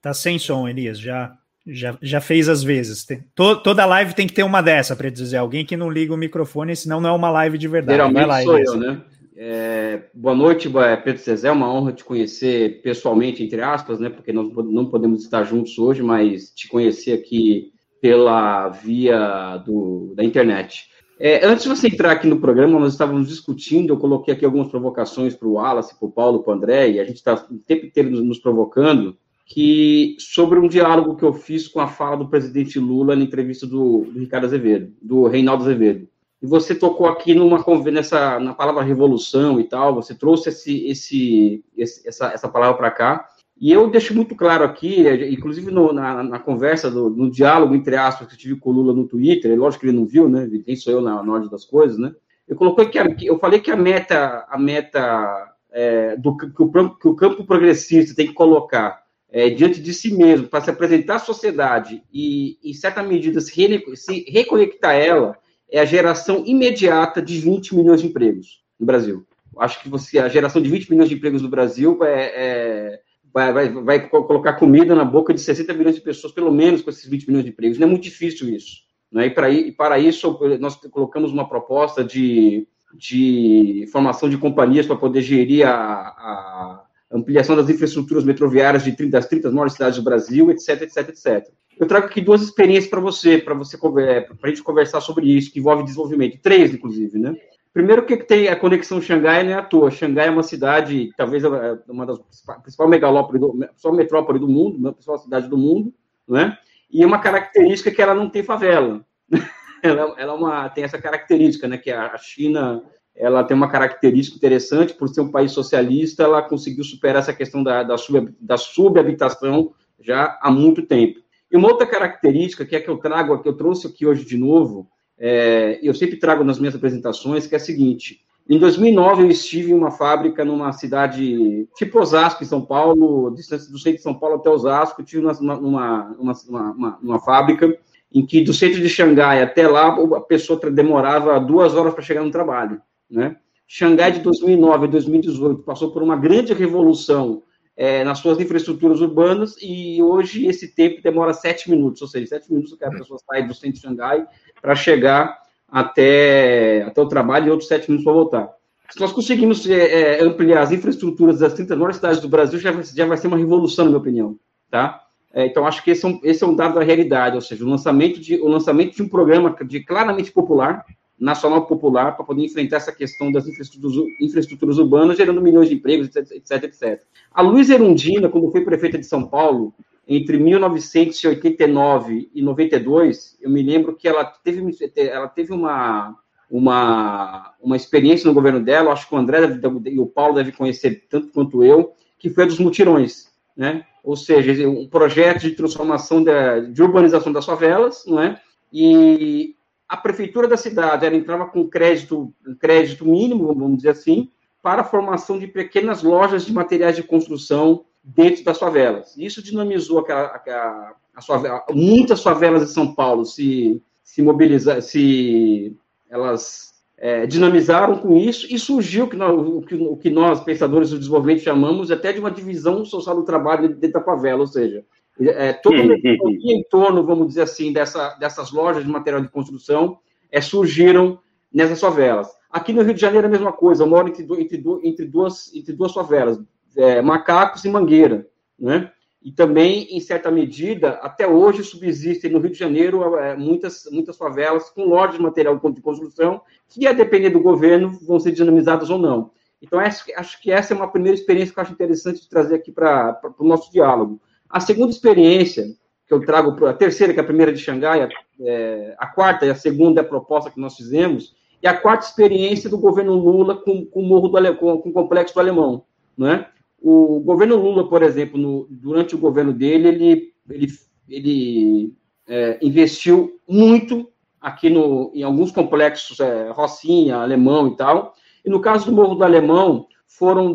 [0.00, 3.04] tá sem som, Elias, já, já, já fez as vezes.
[3.04, 6.14] Tem, to, toda live tem que ter uma dessa, para dizer, alguém que não liga
[6.14, 7.96] o microfone, senão não é uma live de verdade.
[7.96, 8.74] Geralmente lá, sou Elias.
[8.74, 9.02] eu, né?
[9.36, 10.70] É, boa noite,
[11.02, 14.08] Pedro Cezé, é uma honra te conhecer pessoalmente, entre aspas, né?
[14.08, 20.22] Porque nós não podemos estar juntos hoje, mas te conhecer aqui pela via do, da
[20.22, 20.88] internet.
[21.18, 24.68] É, antes de você entrar aqui no programa, nós estávamos discutindo, eu coloquei aqui algumas
[24.68, 27.58] provocações para o Wallace, para o Paulo, para o André, e a gente está o
[27.58, 32.28] tempo inteiro nos provocando, que sobre um diálogo que eu fiz com a fala do
[32.28, 36.08] presidente Lula na entrevista do, do Ricardo Azevedo, do Reinaldo Azevedo.
[36.42, 41.64] E você tocou aqui numa nessa na palavra revolução e tal, você trouxe esse, esse,
[41.76, 46.22] esse essa, essa palavra para cá, e eu deixo muito claro aqui, inclusive no, na,
[46.22, 49.56] na, conversa, do, no diálogo, entre aspas, que eu tive com o Lula no Twitter,
[49.56, 50.50] lógico que ele não viu, né?
[50.64, 52.12] Quem sou eu na, na ordem das coisas, né?
[52.48, 56.94] Eu coloquei que a, eu falei que a meta, a meta é, do que o,
[56.96, 61.16] que o, campo progressista tem que colocar é, diante de si mesmo para se apresentar
[61.16, 65.38] à sociedade e, em certa medida, se, re, se reconectar ela,
[65.70, 69.24] é a geração imediata de 20 milhões de empregos no Brasil.
[69.58, 73.00] Acho que você, a geração de 20 milhões de empregos no Brasil é, é
[73.34, 76.90] vai, vai, vai colocar comida na boca de 60 milhões de pessoas, pelo menos com
[76.90, 77.78] esses 20 milhões de empregos.
[77.78, 78.84] Não é muito difícil isso.
[79.10, 79.26] Né?
[79.26, 84.94] E, para, e para isso, nós colocamos uma proposta de, de formação de companhias para
[84.94, 90.04] poder gerir a, a ampliação das infraestruturas metroviárias de 30, das 30 maiores cidades do
[90.04, 91.48] Brasil, etc, etc, etc.
[91.76, 95.52] Eu trago aqui duas experiências para você, para você para a gente conversar sobre isso,
[95.52, 97.34] que envolve desenvolvimento, três, inclusive, né?
[97.74, 99.90] Primeiro que tem a conexão Xangai não é à toa.
[99.90, 101.48] Xangai é uma cidade, talvez é
[101.88, 105.92] uma das principais megalópolis, do, principal metrópole do mundo, a principal cidade do mundo,
[106.26, 106.56] né?
[106.88, 109.04] E uma característica é que ela não tem favela.
[109.82, 111.76] ela, ela é uma, tem essa característica, né?
[111.76, 112.80] Que a China
[113.12, 117.60] ela tem uma característica interessante, por ser um país socialista, ela conseguiu superar essa questão
[117.62, 121.18] da, da, sub, da subhabitação já há muito tempo.
[121.50, 124.38] E uma outra característica, que é que eu trago, que eu trouxe aqui hoje de
[124.38, 124.88] novo,
[125.18, 129.70] é, eu sempre trago nas minhas apresentações, que é a seguinte: em 2009 eu estive
[129.70, 134.14] em uma fábrica numa cidade tipo Osasco, em São Paulo, distância do centro de São
[134.14, 137.76] Paulo até Osasco, tive numa, numa, numa, uma, uma fábrica
[138.12, 142.22] em que do centro de Xangai até lá a pessoa demorava duas horas para chegar
[142.22, 143.36] no trabalho, né?
[143.66, 147.42] Xangai de 2009 a 2018 passou por uma grande revolução
[147.76, 152.50] é, nas suas infraestruturas urbanas e hoje esse tempo demora sete minutos, ou seja, sete
[152.50, 154.26] minutos que a pessoa sai do centro de Xangai
[154.60, 158.50] para chegar até, até o trabalho e outros sete minutos para voltar.
[158.90, 162.70] Se nós conseguimos é, é, ampliar as infraestruturas das 30 maiores cidades do Brasil, já
[162.70, 164.38] vai, já vai ser uma revolução, na minha opinião.
[164.70, 165.00] Tá?
[165.32, 167.64] É, então, acho que esse é, um, esse é um dado da realidade, ou seja,
[167.64, 170.84] o lançamento de, o lançamento de um programa de claramente popular,
[171.18, 176.14] nacional popular, para poder enfrentar essa questão das infraestruturas, infraestruturas urbanas, gerando milhões de empregos,
[176.14, 177.02] etc, etc, etc.
[177.32, 179.72] A Luiz Erundina, quando foi prefeita de São Paulo,
[180.06, 184.62] entre 1989 e 92, eu me lembro que ela teve,
[184.96, 186.16] ela teve uma,
[186.50, 190.52] uma, uma experiência no governo dela, acho que o André deve, e o Paulo devem
[190.52, 193.86] conhecer tanto quanto eu, que foi a dos mutirões, né?
[194.02, 198.38] Ou seja, um projeto de transformação de, de urbanização das favelas, não é?
[198.70, 199.56] E
[199.88, 204.30] a prefeitura da cidade ela entrava com crédito, crédito mínimo, vamos dizer assim,
[204.62, 209.16] para a formação de pequenas lojas de materiais de construção dentro das favelas.
[209.16, 215.76] Isso dinamizou aquela, a, a favela, muitas favelas de São Paulo se, se mobilizaram, se
[216.08, 220.90] elas é, dinamizaram com isso e surgiu que nós, o, que, o que nós, pensadores
[220.90, 224.84] do desenvolvimento, chamamos até de uma divisão social do trabalho dentro da favela, ou seja,
[225.20, 229.28] é, toda uma economia em torno, vamos dizer assim, dessa, dessas lojas de material de
[229.28, 229.98] construção
[230.30, 231.18] é, surgiram
[231.52, 232.28] nessas favelas.
[232.50, 235.54] Aqui no Rio de Janeiro é a mesma coisa, eu moro entre, entre, entre, duas,
[235.54, 236.40] entre duas favelas,
[236.76, 238.26] é, Macacos e Mangueira.
[238.58, 238.90] né?
[239.22, 244.18] E também, em certa medida, até hoje subsistem no Rio de Janeiro é, muitas, muitas
[244.18, 248.90] favelas com lojas de material de construção que, a depender do governo, vão ser dinamizadas
[248.90, 249.30] ou não.
[249.62, 252.56] Então, acho, acho que essa é uma primeira experiência que eu acho interessante de trazer
[252.56, 254.20] aqui para o nosso diálogo.
[254.54, 255.74] A segunda experiência
[256.06, 258.08] que eu trago, a terceira, que é a primeira de Xangai, a,
[258.40, 262.06] é, a quarta e a segunda é a proposta que nós fizemos, e a quarta
[262.06, 265.40] experiência do governo Lula com, com o Morro do Ale, com, com o Complexo do
[265.40, 265.86] Alemão.
[266.16, 266.46] Né?
[266.80, 270.68] O governo Lula, por exemplo, no, durante o governo dele, ele, ele,
[271.08, 271.94] ele
[272.28, 274.08] é, investiu muito
[274.40, 279.16] aqui no, em alguns complexos, é, Rocinha, Alemão e tal, e no caso do Morro
[279.16, 280.54] do Alemão, foram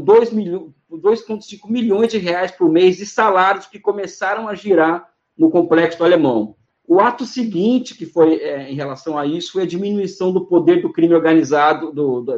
[0.98, 6.56] 2,5 milhões de reais por mês de salários que começaram a girar no complexo Alemão.
[6.88, 10.82] O ato seguinte, que foi é, em relação a isso, foi a diminuição do poder
[10.82, 12.38] do crime organizado, do, da,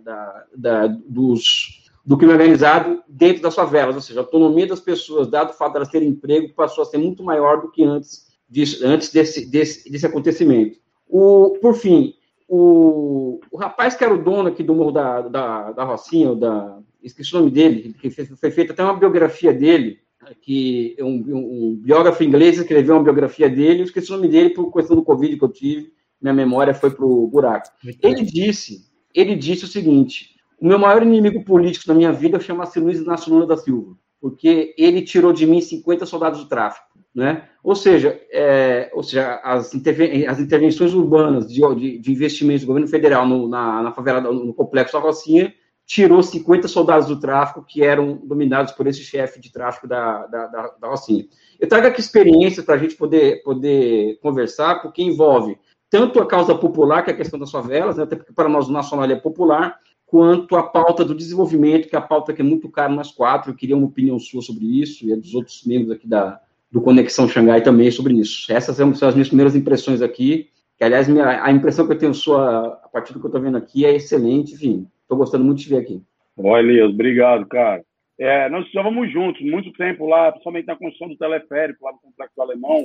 [0.00, 5.28] da, da, dos, do crime organizado dentro das favelas, ou seja, a autonomia das pessoas,
[5.28, 8.26] dado o fato de elas terem emprego, passou a ser muito maior do que antes,
[8.48, 10.80] disso, antes desse, desse, desse acontecimento.
[11.08, 12.14] O, por fim,
[12.48, 16.78] o, o rapaz que era o dono aqui do Morro da, da, da Rocinha, da,
[17.02, 17.94] esqueci o nome dele,
[18.38, 20.00] foi feita até uma biografia dele,
[20.40, 24.72] que um, um, biógrafo inglês escreveu uma biografia dele, eu esqueci o nome dele por
[24.72, 27.68] questão do Covid que eu tive, minha memória foi para o buraco.
[28.00, 32.78] Ele disse, ele disse o seguinte, o meu maior inimigo político na minha vida chama-se
[32.78, 36.92] Luiz Inácio Lula da Silva, porque ele tirou de mim 50 soldados do tráfico.
[37.14, 37.46] Né?
[37.62, 42.68] Ou seja, é, ou seja as, interven as intervenções urbanas de, de, de, investimentos do
[42.68, 45.52] governo federal no, na, na favela, no complexo da Rocinha,
[45.92, 50.46] tirou 50 soldados do tráfico que eram dominados por esse chefe de tráfico da, da,
[50.46, 51.26] da, da Rocinha.
[51.60, 55.58] Eu trago aqui experiências para a gente poder, poder conversar, porque envolve
[55.90, 58.70] tanto a causa popular, que é a questão das favelas, né, até porque para nós
[58.70, 62.44] o nacional é popular, quanto a pauta do desenvolvimento, que é a pauta que é
[62.44, 63.50] muito cara nas quatro.
[63.50, 66.40] Eu queria uma opinião sua sobre isso e a dos outros membros aqui da,
[66.70, 68.50] do Conexão Xangai também sobre isso.
[68.50, 72.14] Essas são as minhas primeiras impressões aqui, que, aliás, minha, a impressão que eu tenho
[72.14, 75.60] sua, a partir do que eu estou vendo aqui é excelente, enfim, estou gostando muito
[75.60, 76.02] de ver aqui.
[76.38, 77.84] Ó, Elias, obrigado, cara.
[78.18, 82.40] É, nós estávamos juntos muito tempo lá, principalmente na construção do teleférico lá no Complexo
[82.40, 82.84] Alemão.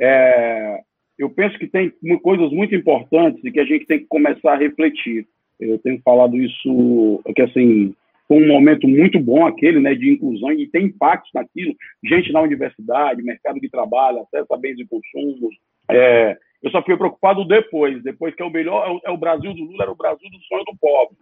[0.00, 0.80] É,
[1.18, 1.92] eu penso que tem
[2.22, 5.26] coisas muito importantes e que a gente tem que começar a refletir.
[5.60, 7.94] Eu tenho falado isso, que assim,
[8.26, 12.40] foi um momento muito bom aquele, né, de inclusão e tem impactos naquilo, gente na
[12.40, 15.54] universidade, mercado de trabalho, acesso a bens e consumos.
[15.90, 19.52] É, eu só fui preocupado depois, depois que é o melhor, é o, é Brasil
[19.52, 21.16] do Lula, era o Brasil do sonho do pobre.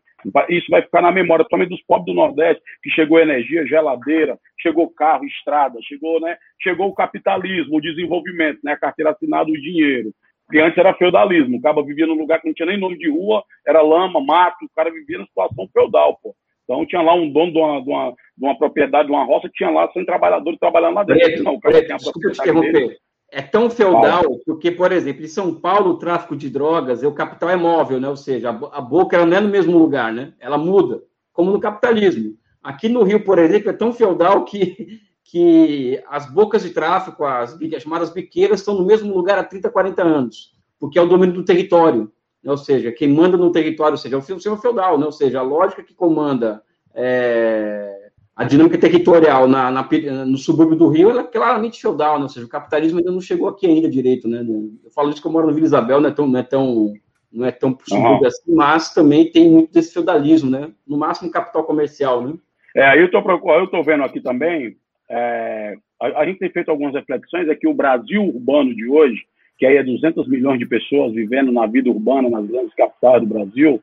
[0.48, 4.90] Isso vai ficar na memória, principalmente dos pobres do Nordeste, que chegou energia, geladeira, chegou
[4.90, 10.12] carro, estrada, chegou, né, chegou o capitalismo, o desenvolvimento, né, a carteira assinada, o dinheiro.
[10.46, 13.08] Porque antes era feudalismo, o cara vivia num lugar que não tinha nem nome de
[13.08, 16.34] rua, era lama, mato, o cara vivia na situação feudal, pô.
[16.64, 19.50] Então tinha lá um dono de uma, de uma, de uma propriedade, de uma roça,
[19.52, 21.22] tinha lá 100 trabalhadores trabalhando lá dentro.
[21.24, 22.72] Preto, não, o cara preto, tinha a desculpa te interromper.
[22.72, 22.96] Dele.
[23.32, 27.48] É tão feudal, porque, por exemplo, em São Paulo, o tráfico de drogas, o capital
[27.50, 28.08] é móvel, né?
[28.08, 30.32] Ou seja, a boca não é no mesmo lugar, né?
[30.40, 31.02] Ela muda,
[31.32, 32.36] como no capitalismo.
[32.62, 37.56] Aqui no Rio, por exemplo, é tão feudal que, que as bocas de tráfico, as,
[37.60, 41.34] as chamadas biqueiras, estão no mesmo lugar há 30, 40 anos, porque é o domínio
[41.34, 42.10] do território.
[42.42, 42.50] Né?
[42.50, 45.06] ou seja, quem manda no território, ou seja, é o sistema feudal, né?
[45.06, 46.62] ou seja, a lógica que comanda
[46.94, 47.99] é,
[48.40, 49.86] a dinâmica territorial na, na,
[50.24, 52.22] no subúrbio do Rio é claramente feudal, né?
[52.22, 54.42] ou seja, o capitalismo ainda não chegou aqui ainda direito, né?
[54.82, 56.94] Eu falo isso que eu moro no Vila Isabel, não é tão, não é tão,
[57.30, 58.26] não é tão subúrbio uhum.
[58.26, 60.70] assim, mas também tem muito desse feudalismo, né?
[60.88, 62.32] No máximo capital comercial, né?
[62.74, 64.74] É, eu estou vendo aqui também,
[65.10, 69.20] é, a, a, gente tem feito algumas reflexões, é que o Brasil urbano de hoje,
[69.58, 73.26] que aí é 200 milhões de pessoas vivendo na vida urbana nas grandes capitais do
[73.26, 73.82] Brasil,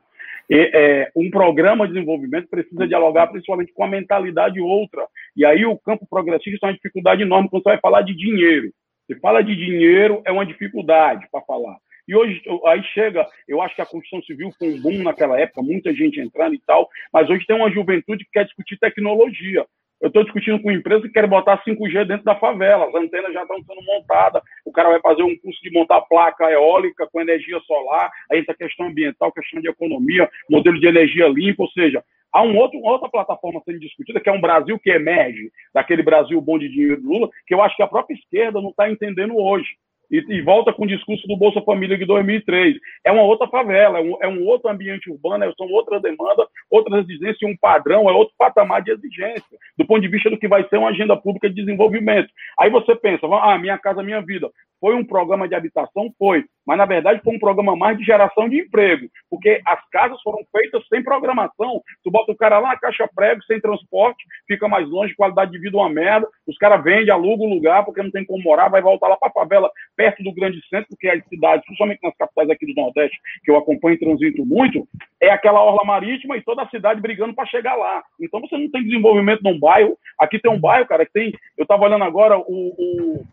[0.50, 5.06] e, é, um programa de desenvolvimento precisa dialogar principalmente com a mentalidade outra.
[5.36, 8.70] E aí o campo progressista é uma dificuldade enorme quando você vai falar de dinheiro.
[9.06, 11.76] Você fala de dinheiro, é uma dificuldade para falar.
[12.06, 15.62] E hoje, aí chega, eu acho que a construção civil foi um boom naquela época,
[15.62, 19.66] muita gente entrando e tal, mas hoje tem uma juventude que quer discutir tecnologia.
[20.00, 23.42] Eu estou discutindo com empresa que quer botar 5G dentro da favela, as antenas já
[23.42, 27.58] estão sendo montadas, o cara vai fazer um curso de montar placa eólica com energia
[27.60, 32.42] solar, aí entra questão ambiental, questão de economia, modelo de energia limpa, ou seja, há
[32.42, 36.40] um outro, uma outra plataforma sendo discutida, que é um Brasil que emerge daquele Brasil
[36.40, 39.36] bom de dinheiro do Lula, que eu acho que a própria esquerda não está entendendo
[39.36, 39.68] hoje
[40.10, 42.76] e, e, volta com o discurso do Bolsa Família de 2003.
[43.04, 46.46] É uma outra favela, é um, é um outro ambiente urbano, é, são outras demandas,
[46.70, 50.48] outras exigências, um padrão, é outro patamar de exigência, do ponto de vista do que
[50.48, 52.28] vai ser uma agenda pública de desenvolvimento.
[52.58, 54.50] Aí você pensa, ah, minha casa, minha vida.
[54.80, 56.12] Foi um programa de habitação?
[56.18, 56.44] Foi.
[56.68, 60.40] Mas, na verdade, foi um programa mais de geração de emprego, porque as casas foram
[60.52, 61.80] feitas sem programação.
[62.04, 65.58] Tu bota o cara lá na caixa prego, sem transporte, fica mais longe, qualidade de
[65.58, 66.28] vida uma merda.
[66.46, 69.30] Os caras vendem, alugam o lugar, porque não tem como morar, vai voltar lá para
[69.30, 73.18] a favela, perto do grande centro, porque as cidades, principalmente nas capitais aqui do Nordeste,
[73.42, 74.86] que eu acompanho e transito muito,
[75.22, 78.02] é aquela orla marítima e toda a cidade brigando para chegar lá.
[78.20, 79.96] Então, você não tem desenvolvimento num bairro.
[80.18, 81.32] Aqui tem um bairro, cara, que tem.
[81.56, 83.24] Eu estava olhando agora o, o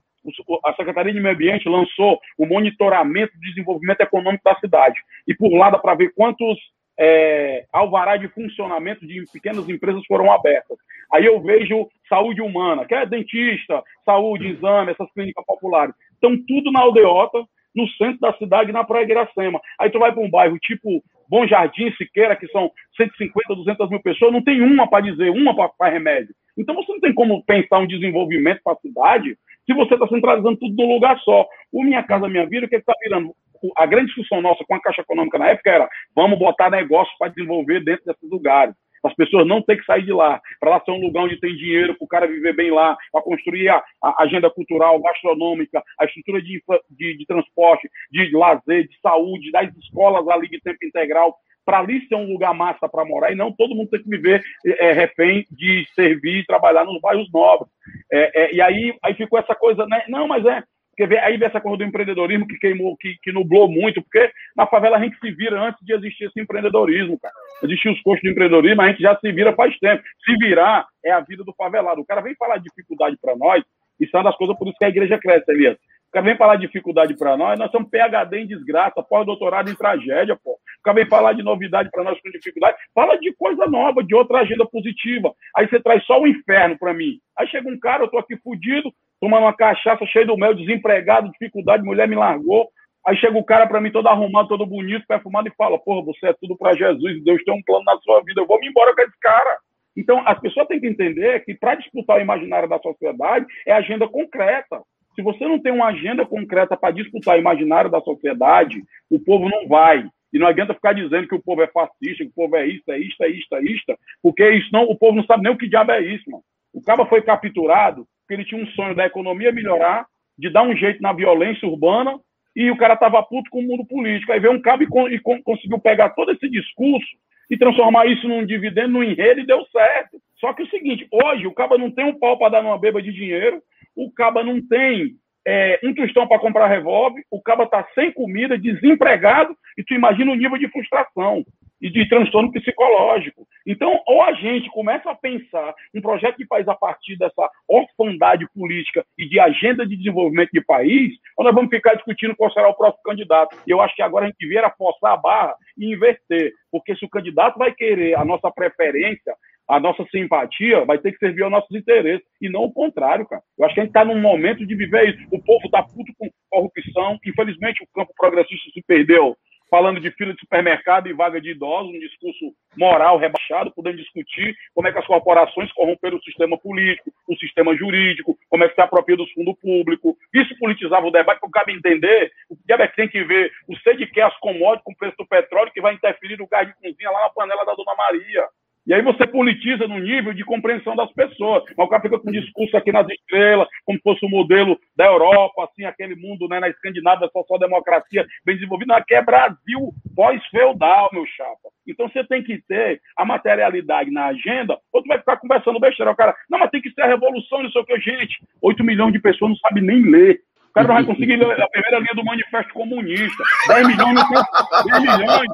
[0.63, 4.99] a Secretaria de Meio Ambiente lançou o monitoramento do desenvolvimento econômico da cidade.
[5.27, 6.57] E por lá dá para ver quantos
[6.97, 10.77] é, alvará de funcionamento de pequenas empresas foram abertas.
[11.11, 15.93] Aí eu vejo saúde humana, que é dentista, saúde, exame, essas clínicas populares.
[16.13, 17.43] Estão tudo na aldeota,
[17.75, 19.59] no centro da cidade, na Praia de Iracema.
[19.77, 23.99] Aí tu vai para um bairro tipo Bom Jardim, Siqueira, que são 150, 200 mil
[23.99, 26.33] pessoas, não tem uma para dizer, uma para remédio.
[26.57, 30.57] Então você não tem como pensar um desenvolvimento para a cidade se você está centralizando
[30.57, 31.47] tudo num lugar só.
[31.71, 33.33] O Minha Casa Minha Vida, o que está virando?
[33.77, 37.31] A grande discussão nossa com a Caixa Econômica na época era vamos botar negócio para
[37.31, 38.75] desenvolver dentro desses lugares.
[39.03, 41.55] As pessoas não têm que sair de lá, para lá ser um lugar onde tem
[41.55, 46.05] dinheiro para o cara viver bem lá, para construir a, a, agenda cultural, gastronômica, a
[46.05, 51.35] estrutura de, de, de transporte, de lazer, de saúde, das escolas ali de tempo integral
[51.65, 54.43] para ali ser um lugar massa para morar e não todo mundo tem que viver
[54.65, 57.69] é, refém de servir e trabalhar nos bairros nobres.
[58.11, 60.03] É, é, e aí, aí ficou essa coisa, né?
[60.07, 60.63] Não, mas é.
[60.95, 64.65] Porque aí vem essa coisa do empreendedorismo que queimou, que, que nublou muito, porque na
[64.65, 67.33] favela a gente se vira antes de existir esse empreendedorismo, cara.
[67.63, 70.01] Existiam os custos do empreendedorismo, a gente já se vira faz tempo.
[70.23, 71.99] Se virar é a vida do favelado.
[71.99, 73.61] O cara vem falar dificuldade para nós,
[73.99, 75.77] isso é uma das coisas por isso que a igreja cresce, Elias
[76.15, 80.39] cara vem falar de dificuldade para nós, nós somos PHD em desgraça, pós-doutorado em tragédia,
[80.41, 80.53] pô.
[80.53, 84.15] O cara vem falar de novidade para nós com dificuldade, fala de coisa nova, de
[84.15, 85.33] outra agenda positiva.
[85.53, 87.19] Aí você traz só o inferno para mim.
[87.37, 91.29] Aí chega um cara, eu tô aqui fudido, tomando uma cachaça cheia do mel, desempregado,
[91.31, 92.69] dificuldade, mulher me largou.
[93.05, 96.27] Aí chega o cara para mim todo arrumado, todo bonito, perfumado e fala: Porra, você
[96.27, 98.95] é tudo para Jesus, Deus tem um plano na sua vida, eu vou me embora
[98.95, 99.57] com esse cara.
[99.97, 104.07] Então, as pessoas têm que entender que para disputar o imaginário da sociedade é agenda
[104.07, 104.81] concreta.
[105.15, 109.49] Se você não tem uma agenda concreta para disputar o imaginário da sociedade, o povo
[109.49, 110.07] não vai.
[110.33, 112.83] E não adianta ficar dizendo que o povo é fascista, que o povo é isso,
[112.91, 115.57] é isto, é isto, é isto, porque isso não, o povo não sabe nem o
[115.57, 116.43] que diabo é isso, mano.
[116.73, 120.05] O cara foi capturado porque ele tinha um sonho da economia melhorar,
[120.37, 122.19] de dar um jeito na violência urbana,
[122.55, 124.31] e o cara estava puto com o mundo político.
[124.31, 127.07] Aí veio um cabo e, con e con conseguiu pegar todo esse discurso
[127.49, 130.17] e transformar isso num dividendo, num enredo, e deu certo.
[130.39, 133.01] Só que o seguinte, hoje o cabo não tem um pau para dar numa beba
[133.01, 133.61] de dinheiro,
[133.95, 135.15] o caba não tem
[135.47, 140.31] é, um tostão para comprar revólver, o caba está sem comida, desempregado, e tu imagina
[140.31, 141.45] o nível de frustração
[141.81, 143.45] e de transtorno psicológico.
[143.67, 148.47] Então, ou a gente começa a pensar um projeto de país a partir dessa orfandade
[148.55, 152.69] política e de agenda de desenvolvimento de país, ou nós vamos ficar discutindo qual será
[152.69, 153.55] o próximo candidato.
[153.67, 156.95] E eu acho que agora a gente vier a forçar a barra e inverter, porque
[156.95, 159.35] se o candidato vai querer a nossa preferência,
[159.67, 163.41] a nossa simpatia vai ter que servir aos nossos interesses, e não o contrário, cara.
[163.57, 165.27] Eu acho que a gente está num momento de viver isso.
[165.31, 169.35] O povo está puto com corrupção, infelizmente o campo progressista se perdeu
[169.69, 174.55] falando de fila de supermercado e vaga de idosos, um discurso moral rebaixado, podendo discutir
[174.73, 178.75] como é que as corporações corromperam o sistema político, o sistema jurídico, como é que
[178.75, 180.15] se apropria dos fundos públicos.
[180.33, 183.75] Isso politizava o debate, porque cabe entender, o que é que tem que ver o
[183.79, 186.67] sei de que as commodities com o preço do petróleo que vai interferir no gás
[186.67, 188.45] de cozinha lá na panela da Dona Maria.
[188.87, 191.63] E aí você politiza no nível de compreensão das pessoas.
[191.75, 195.05] Mas o cara fica com um discurso aqui nas estrelas, como fosse o modelo da
[195.05, 198.95] Europa, assim, aquele mundo né, na Escandinávia, social-democracia bem desenvolvida.
[198.95, 201.69] Aqui é Brasil pós-feudal, meu chapa.
[201.87, 206.11] Então você tem que ter a materialidade na agenda, ou tu vai ficar conversando besteira.
[206.11, 207.99] O cara, não, mas tem que ser a revolução, não sei o que.
[207.99, 210.41] Gente, 8 milhões de pessoas não sabem nem ler.
[210.69, 213.43] O cara não vai conseguir ler a primeira linha do manifesto comunista.
[213.67, 214.43] 10 milhões não tem,
[214.91, 215.47] 10 milhões,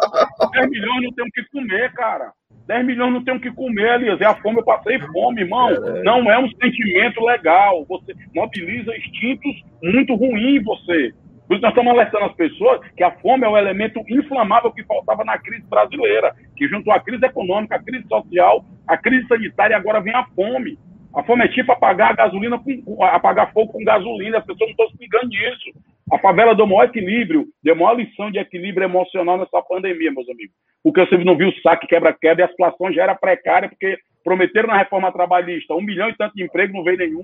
[0.52, 2.34] 10 milhões não tem o que comer, cara.
[2.68, 4.22] 10 milhões não tem o que comer, Elias.
[4.22, 5.70] É a fome, eu passei fome, irmão.
[5.70, 6.04] É.
[6.04, 7.86] Não é um sentimento legal.
[7.88, 11.14] Você mobiliza instintos muito ruins em você.
[11.48, 14.86] Por isso nós estamos alertando as pessoas que a fome é o elemento inflamável que
[14.86, 19.76] faltava na crise brasileira, que junto à crise econômica, a crise social, a crise sanitária,
[19.76, 20.80] agora vem a fome.
[21.16, 24.86] A fome é tipo apagar a gasolina com, apagar fogo com gasolina, as pessoas não
[24.86, 25.72] estão se ligando nisso.
[26.12, 30.56] A favela deu maior equilíbrio, deu maior lição de equilíbrio emocional nessa pandemia, meus amigos
[30.84, 34.68] porque você não viu o saque quebra-quebra e a situação já era precária, porque prometeram
[34.68, 37.24] na reforma trabalhista um milhão e tanto de emprego, não veio nenhum.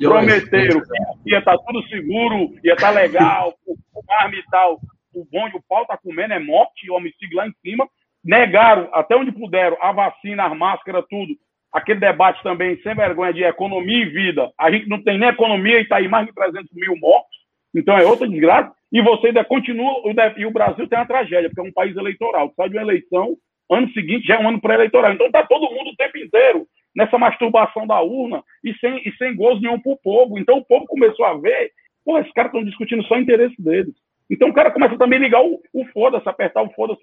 [0.00, 0.80] Prometeram
[1.22, 3.76] que ia estar tá tudo seguro, ia estar tá legal, o,
[4.20, 4.78] arma e tal,
[5.14, 7.88] o bonde, o pau está comendo, é morte, homicídio lá em cima.
[8.24, 11.34] Negaram, até onde puderam, a vacina, as máscaras, tudo.
[11.72, 14.50] Aquele debate também, sem vergonha, de economia e vida.
[14.58, 17.36] A gente não tem nem economia e está aí mais de 300 mil mortos.
[17.74, 18.72] Então é outra desgraça.
[18.92, 20.02] E você ainda continua,
[20.36, 22.52] e o Brasil tem uma tragédia, porque é um país eleitoral.
[22.56, 23.36] Sai de uma eleição,
[23.70, 25.12] ano seguinte já é um ano pré-eleitoral.
[25.12, 29.36] Então está todo mundo o tempo inteiro nessa masturbação da urna e sem, e sem
[29.36, 30.38] gozo nenhum para o povo.
[30.38, 31.70] Então o povo começou a ver,
[32.04, 33.94] pô, esses caras estão discutindo só o interesse deles.
[34.30, 37.00] Então o cara começa também a ligar o, o foda-se, apertar o foda-se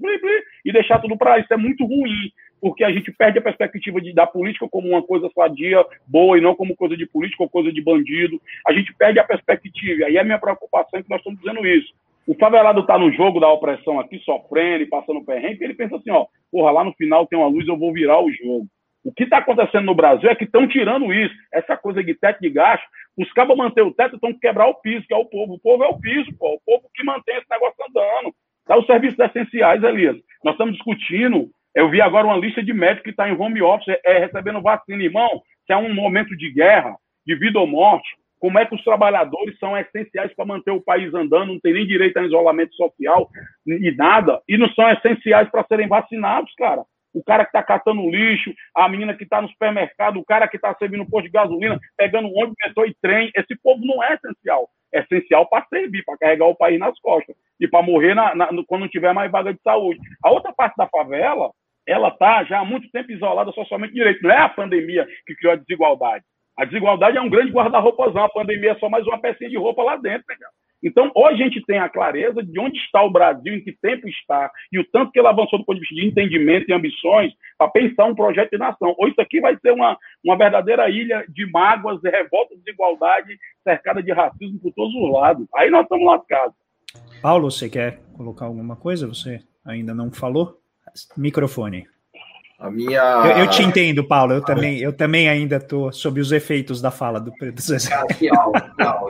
[0.66, 1.54] e deixar tudo para isso.
[1.54, 5.30] É muito ruim, porque a gente perde a perspectiva de, da política como uma coisa
[5.34, 8.41] sadia, boa, e não como coisa de política ou coisa de bandido.
[8.68, 10.02] A gente perde a perspectiva.
[10.02, 11.94] E aí é a minha preocupação é que nós estamos dizendo isso.
[12.26, 15.98] O favelado está no jogo da opressão aqui, sofrendo e passando perrengue, e ele pensa
[15.98, 18.66] assim, ó, porra, lá no final tem uma luz, eu vou virar o jogo.
[19.04, 22.40] O que está acontecendo no Brasil é que estão tirando isso, essa coisa de teto
[22.40, 22.86] de gasto.
[23.18, 25.56] Os cabos manter o teto estão quebrar o piso, que é o povo.
[25.56, 26.56] O povo é o piso, pô.
[26.56, 28.34] O povo que mantém esse negócio andando.
[28.66, 30.16] Tá os serviços essenciais, Elias.
[30.44, 31.50] Nós estamos discutindo.
[31.76, 35.04] Eu vi agora uma lista de médicos que está em home office é, recebendo vacina.
[35.04, 36.96] Irmão, se é um momento de guerra,
[37.28, 38.08] de vida ou morte,
[38.40, 41.86] como é que os trabalhadores são essenciais para manter o país andando, não tem nem
[41.86, 43.30] direito a isolamento social
[43.66, 48.10] e nada, e não são essenciais para serem vacinados, cara o cara que está catando
[48.10, 51.80] lixo, a menina que está no supermercado, o cara que está servindo posto de gasolina,
[51.95, 53.31] pegando ônibus, metrô e trem.
[53.35, 54.69] Esse povo não é essencial.
[54.94, 58.48] É essencial para servir, para carregar o país nas costas e para morrer na, na,
[58.68, 59.99] quando não tiver mais vaga de saúde.
[60.23, 61.52] A outra parte da favela,
[61.88, 64.23] ela está já há muito tempo isolada socialmente direito.
[64.23, 66.23] Não é a pandemia que criou a desigualdade.
[66.57, 68.23] A desigualdade é um grande guarda-roupazão.
[68.23, 70.52] A pandemia é só mais uma pecinha de roupa lá dentro, né, cara?
[70.84, 74.07] Então, ou a gente tem a clareza de onde está o Brasil, em que tempo
[74.07, 77.31] está, e o tanto que ele avançou do ponto de vista de entendimento e ambições
[77.57, 78.93] para pensar um projeto de nação.
[78.97, 83.38] Ou isso aqui vai ser uma, uma verdadeira ilha de mágoas, de revolta, de desigualdade,
[83.64, 85.47] cercada de racismo por todos os lados.
[85.55, 86.55] Aí nós estamos lascados.
[87.22, 89.07] Paulo, você quer colocar alguma coisa?
[89.07, 90.60] Você ainda não falou?
[91.18, 91.88] Microfone.
[92.64, 93.02] A minha.
[93.26, 94.31] Eu, eu, te entendo, Paulo.
[94.31, 97.94] Eu também, eu também ainda estou sob os efeitos da fala do Preto Zezé.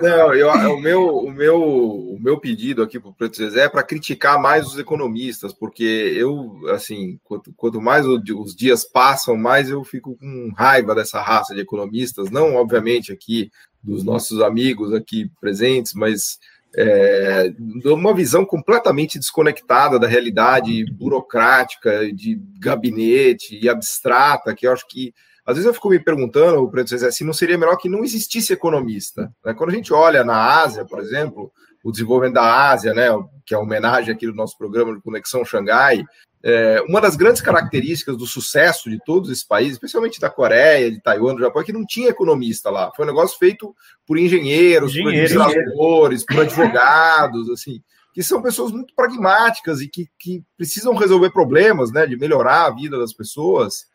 [0.02, 3.70] Não, eu, o, meu, o, meu, o meu pedido aqui para o Preto Zezé é
[3.70, 9.70] para criticar mais os economistas, porque eu, assim, quanto, quanto mais os dias passam, mais
[9.70, 12.32] eu fico com raiva dessa raça de economistas.
[12.32, 13.52] Não, obviamente, aqui
[13.84, 16.40] dos nossos amigos aqui presentes, mas
[16.76, 17.54] é,
[17.86, 25.14] uma visão completamente desconectada da realidade burocrática, de gabinete e abstrata, que eu acho que
[25.46, 29.30] às vezes eu fico me perguntando, se assim, não seria melhor que não existisse economista.
[29.44, 29.54] Né?
[29.54, 31.52] Quando a gente olha na Ásia, por exemplo,
[31.84, 33.10] o desenvolvimento da Ásia, né,
[33.46, 36.04] que é homenagem aqui do nosso programa de Conexão Xangai,
[36.44, 41.02] é, uma das grandes características do sucesso de todos esses países, especialmente da Coreia, de
[41.02, 42.92] Taiwan, do Japão, é que não tinha economista lá.
[42.96, 43.74] Foi um negócio feito
[44.06, 47.82] por engenheiros, Engenheiro, por administradores, por advogados, assim,
[48.14, 52.76] que são pessoas muito pragmáticas e que, que precisam resolver problemas, né, de melhorar a
[52.76, 53.86] vida das pessoas.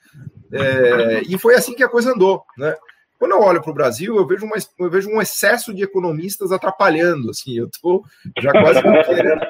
[0.51, 2.75] É, e foi assim que a coisa andou, né?
[3.19, 6.53] Quando eu olho para o Brasil, eu vejo, uma, eu vejo um excesso de economistas
[6.53, 7.31] atrapalhando.
[7.31, 8.05] Assim, eu estou
[8.39, 9.43] já quase querendo,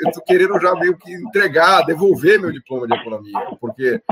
[0.00, 4.02] eu tô, querendo já meio que entregar, devolver meu diploma de economia, porque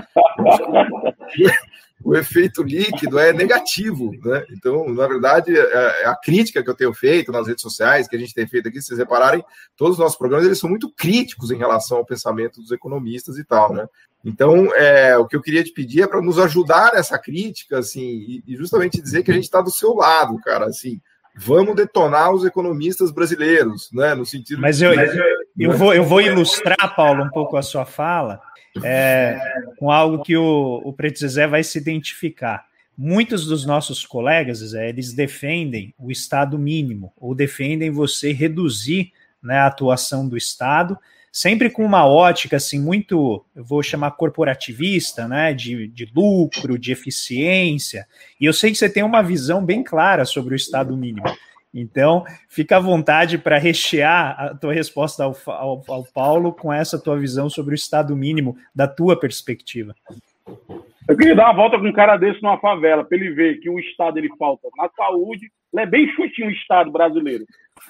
[2.05, 4.45] o efeito líquido é negativo, né?
[4.51, 8.17] Então, na verdade, é, é a crítica que eu tenho feito nas redes sociais, que
[8.17, 9.45] a gente tem feito aqui, se vocês repararem,
[9.77, 13.45] todos os nossos programas eles são muito críticos em relação ao pensamento dos economistas e
[13.45, 13.87] tal, né?
[14.25, 18.43] Então, é, o que eu queria te pedir é para nos ajudar nessa crítica, assim,
[18.47, 21.01] e, justamente dizer que a gente está do seu lado, cara, assim,
[21.37, 24.61] vamos detonar os economistas brasileiros, né, no sentido...
[24.61, 28.41] Mas eu, eu, eu, vou, eu vou ilustrar, Paulo, um pouco a sua fala,
[28.83, 29.39] é,
[29.79, 32.65] com algo que o, o Preto Zezé vai se identificar.
[32.97, 39.13] Muitos dos nossos colegas, Zezé, eles defendem o Estado mínimo, ou defendem você reduzir
[39.43, 40.99] né, a atuação do Estado,
[41.33, 46.93] sempre com uma ótica assim muito, eu vou chamar corporativista, né, de, de lucro, de
[46.93, 48.07] eficiência.
[48.39, 51.27] E eu sei que você tem uma visão bem clara sobre o Estado mínimo.
[51.75, 57.03] Então, fica à vontade para rechear a tua resposta ao, ao, ao, Paulo com essa
[57.03, 59.95] tua visão sobre o Estado mínimo, da tua perspectiva.
[61.09, 63.71] Eu queria dar uma volta com um cara desse numa favela, para ele ver que
[63.71, 65.51] o Estado ele falta na saúde.
[65.73, 67.45] Ele é bem chutinho o Estado brasileiro.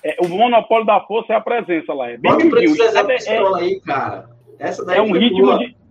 [0.04, 2.10] É, o monopólio da força é a presença lá.
[2.10, 4.30] É bem Bota o é, aí, cara.
[4.58, 5.58] Essa daí é um ritmo boa.
[5.58, 5.81] de.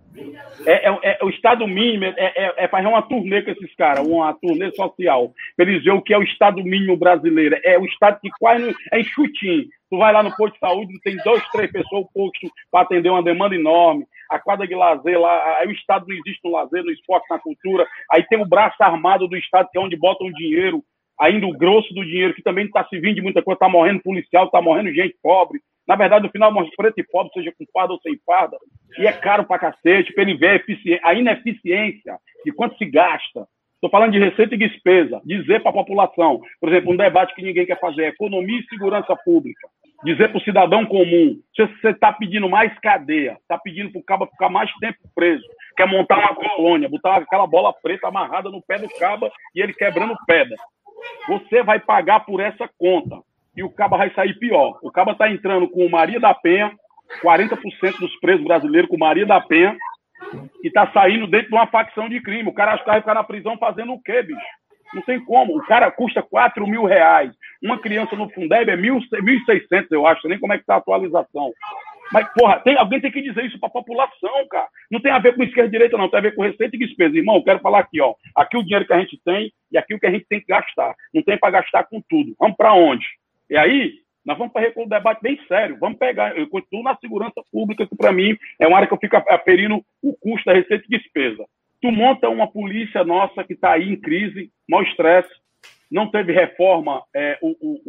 [0.66, 4.06] É, é, é, o Estado mínimo é, é, é, fazer uma turnê com esses caras,
[4.06, 7.60] uma turnê social, para eles verem o que é o Estado mínimo brasileiro.
[7.64, 9.66] É o Estado que quase não, é enxutinho.
[9.90, 13.24] Tu vai lá no posto de saúde, tem dois, três pessoas posto para atender uma
[13.24, 14.06] demanda enorme.
[14.30, 17.40] A quadra de lazer lá, aí o Estado não existe no lazer, no esporte, na
[17.40, 17.86] cultura.
[18.10, 20.84] Aí tem o braço armado do Estado, que é onde botam o dinheiro
[21.20, 24.02] ainda o grosso do dinheiro, que também está se vindo de muita coisa, está morrendo
[24.02, 25.60] policial, está morrendo gente pobre.
[25.88, 28.58] Na verdade, no final, preto e pobre, seja com farda ou sem farda.
[28.98, 30.64] E é caro pra cacete, para ele ver
[31.04, 33.48] a, a ineficiência de quanto se gasta.
[33.76, 35.20] Estou falando de receita e despesa.
[35.26, 39.16] Dizer para a população, por exemplo, um debate que ninguém quer fazer, economia e segurança
[39.26, 39.68] pública.
[40.04, 44.04] Dizer para o cidadão comum, se você está pedindo mais cadeia, está pedindo para o
[44.04, 45.44] cabo ficar mais tempo preso,
[45.78, 49.74] quer montar uma colônia, botar aquela bola preta amarrada no pé do cabo e ele
[49.74, 50.56] quebrando pedra.
[51.28, 53.22] Você vai pagar por essa conta
[53.56, 54.80] e o cabo vai sair pior.
[54.82, 56.72] O cabo está entrando com Maria da Penha,
[57.24, 59.78] 40% dos presos brasileiros com Maria da Penha,
[60.64, 62.50] e está saindo dentro de uma facção de crime.
[62.50, 64.40] O cara acha que vai ficar na prisão fazendo o quê, bicho?
[64.94, 65.58] Não tem como.
[65.58, 67.32] O cara custa 4 mil reais.
[67.64, 70.28] Uma criança no Fundeb é 1.600, eu acho.
[70.28, 71.52] Nem como é que está a atualização.
[72.12, 74.68] Mas, porra, tem, alguém tem que dizer isso para a população, cara.
[74.92, 76.10] Não tem a ver com esquerda e direita, não.
[76.10, 77.16] Tem a ver com receita e despesa.
[77.16, 78.14] Irmão, eu quero falar aqui, ó.
[78.36, 80.48] Aqui o dinheiro que a gente tem e aqui o que a gente tem que
[80.48, 80.94] gastar.
[81.14, 82.36] Não tem para gastar com tudo.
[82.38, 83.06] Vamos para onde?
[83.52, 83.96] E aí,
[84.26, 85.78] nós vamos fazer um debate bem sério.
[85.78, 86.38] Vamos pegar.
[86.38, 89.84] Eu continuo na segurança pública, que para mim é uma área que eu fico aferindo
[90.02, 91.44] o custo da receita e despesa.
[91.82, 95.30] Tu monta uma polícia nossa que está aí em crise, mau estresse,
[95.92, 97.82] não teve reforma, é, o, o,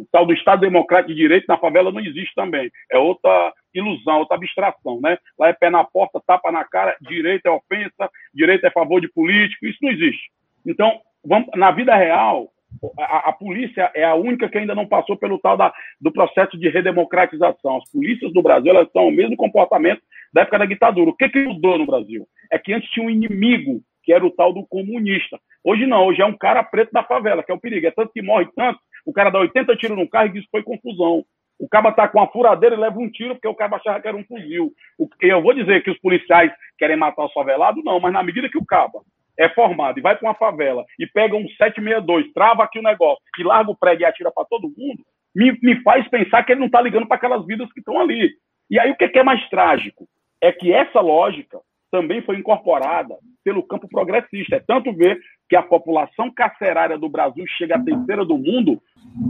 [0.00, 2.70] o, tal do Estado Democrático de Direito na favela não existe também.
[2.90, 5.18] É outra ilusão, outra abstração, né?
[5.38, 9.08] Lá é pé na porta, tapa na cara, direito é ofensa, direito é favor de
[9.08, 10.30] político, isso não existe.
[10.66, 12.50] Então, vamos, na vida real,
[12.98, 16.58] a, a, polícia é a única que ainda não passou pelo tal da, do processo
[16.58, 17.76] de redemocratização.
[17.76, 20.00] As polícias do Brasil elas estão o mesmo comportamento
[20.32, 21.10] da época da ditadura.
[21.10, 22.26] O que, que mudou no Brasil?
[22.50, 25.38] É que antes tinha um inimigo, que era o tal do comunista.
[25.62, 27.86] Hoje não, hoje é um cara preto da favela, que é o perigo.
[27.86, 30.50] É tanto que morre tanto, o cara dá 80 tiros no carro e diz que
[30.50, 31.24] foi confusão.
[31.58, 34.08] O cara tá com a furadeira e leva um tiro porque o cara achava que
[34.08, 34.72] era um fuzil.
[35.20, 37.82] Eu vou dizer que os policiais querem matar o favelado?
[37.84, 39.00] Não, mas na medida que o caba
[39.38, 43.22] é formado e vai para uma favela e pega um 762, trava aqui o negócio
[43.38, 45.04] e larga o prédio e atira para todo mundo,
[45.34, 48.32] me, me faz pensar que ele não está ligando para aquelas vidas que estão ali.
[48.70, 50.06] E aí o que é mais trágico?
[50.40, 51.58] É que essa lógica
[51.90, 54.56] também foi incorporada pelo campo progressista.
[54.56, 58.80] É tanto ver que a população carcerária do Brasil chega à terceira do mundo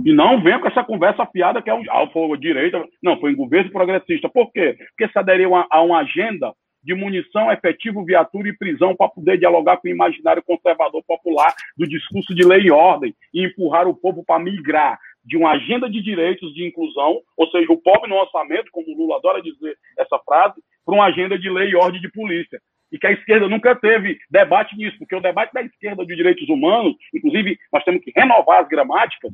[0.04, 3.32] e não vem com essa conversa fiada que é um ah, foi direita, não, foi
[3.32, 4.28] um governo progressista.
[4.28, 4.76] Por quê?
[4.90, 6.52] Porque se aderiu a, a uma agenda
[6.82, 11.86] de munição, efetivo, viatura e prisão para poder dialogar com o imaginário conservador popular do
[11.86, 16.02] discurso de lei e ordem e empurrar o povo para migrar de uma agenda de
[16.02, 20.18] direitos de inclusão, ou seja, o pobre no orçamento, como o Lula adora dizer essa
[20.20, 22.60] frase, para uma agenda de lei e ordem de polícia.
[22.90, 26.48] E que a esquerda nunca teve debate nisso, porque o debate da esquerda de direitos
[26.48, 29.30] humanos, inclusive nós temos que renovar as gramáticas,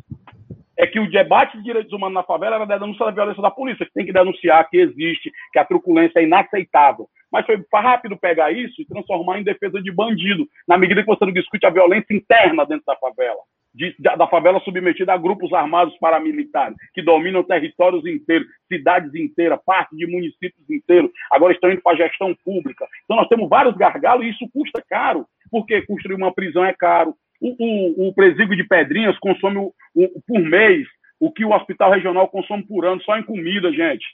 [0.76, 3.86] é que o debate de direitos humanos na favela era denúncia da violência da polícia,
[3.86, 7.08] que tem que denunciar que existe, que a truculência é inaceitável.
[7.36, 11.22] Mas foi rápido pegar isso e transformar em defesa de bandido, na medida que você
[11.26, 13.40] não discute a violência interna dentro da favela.
[13.74, 19.94] De, da favela submetida a grupos armados paramilitares, que dominam territórios inteiros, cidades inteiras, parte
[19.94, 22.86] de municípios inteiros, agora estão indo para a gestão pública.
[23.04, 27.14] Então nós temos vários gargalos e isso custa caro, porque construir uma prisão é caro,
[27.38, 30.86] o, o, o presídio de Pedrinhas consome o, o, por mês
[31.20, 34.06] o que o hospital regional consome por ano, só em comida, gente.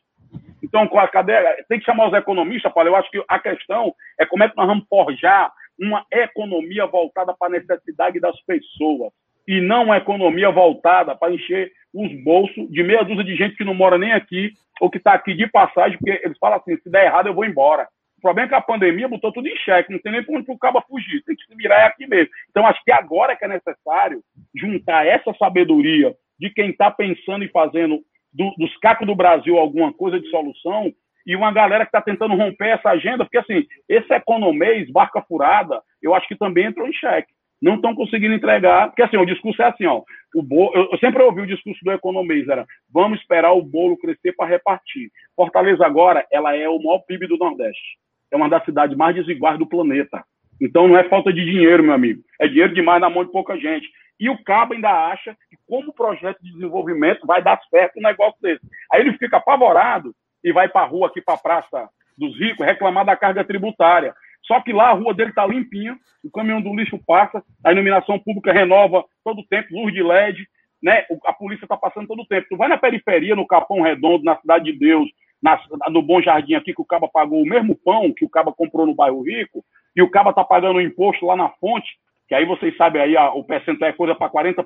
[0.63, 1.35] Então, cadê?
[1.69, 2.89] Tem que chamar os economistas, Paulo.
[2.89, 7.35] Eu acho que a questão é como é que nós vamos forjar uma economia voltada
[7.35, 9.13] para a necessidade das pessoas
[9.47, 13.65] e não uma economia voltada para encher os bolsos de meia dúzia de gente que
[13.65, 16.91] não mora nem aqui ou que está aqui de passagem, porque eles falam assim: se
[16.91, 17.89] der errado, eu vou embora.
[18.19, 20.49] O problema é que a pandemia botou tudo em xeque, não tem nem para onde
[20.49, 22.31] o cabo fugir, tem que se virar aqui mesmo.
[22.51, 24.23] Então, acho que agora é que é necessário
[24.55, 28.01] juntar essa sabedoria de quem está pensando e fazendo
[28.33, 30.93] do, dos cacos do Brasil alguma coisa de solução
[31.27, 35.81] e uma galera que está tentando romper essa agenda, porque assim, esse economês, barca furada,
[36.03, 37.33] eu acho que também entrou em xeque.
[37.61, 40.03] Não estão conseguindo entregar, porque assim, o discurso é assim, ó,
[40.35, 43.97] o bolo, eu, eu sempre ouvi o discurso do economês, era vamos esperar o bolo
[43.97, 45.11] crescer para repartir.
[45.37, 48.03] Fortaleza agora, ela é o maior PIB do Nordeste
[48.33, 50.25] é uma das cidades mais desiguais do planeta.
[50.61, 52.23] Então não é falta de dinheiro, meu amigo.
[52.41, 53.89] É dinheiro demais na mão de pouca gente.
[54.19, 58.41] E o Cabo ainda acha que, como projeto de desenvolvimento, vai dar certo um negócio
[58.41, 58.63] desse.
[58.93, 60.15] Aí ele fica apavorado
[60.45, 64.15] e vai para a rua, aqui para a Praça dos Ricos, reclamar da carga tributária.
[64.45, 68.19] Só que lá a rua dele está limpinha, o caminhão do lixo passa, a iluminação
[68.19, 70.47] pública renova todo o tempo, luz de LED,
[70.83, 71.05] né?
[71.25, 72.49] a polícia está passando todo o tempo.
[72.51, 75.09] Tu vai na periferia, no Capão Redondo, na Cidade de Deus,
[75.43, 75.61] na,
[75.91, 78.87] no Bom Jardim aqui, que o Caba pagou o mesmo pão que o Caba comprou
[78.87, 79.65] no bairro Rico,
[79.95, 81.97] e o Caba está pagando o imposto lá na fonte,
[82.33, 84.65] que aí vocês sabem aí, a, o percentual é coisa para 40%,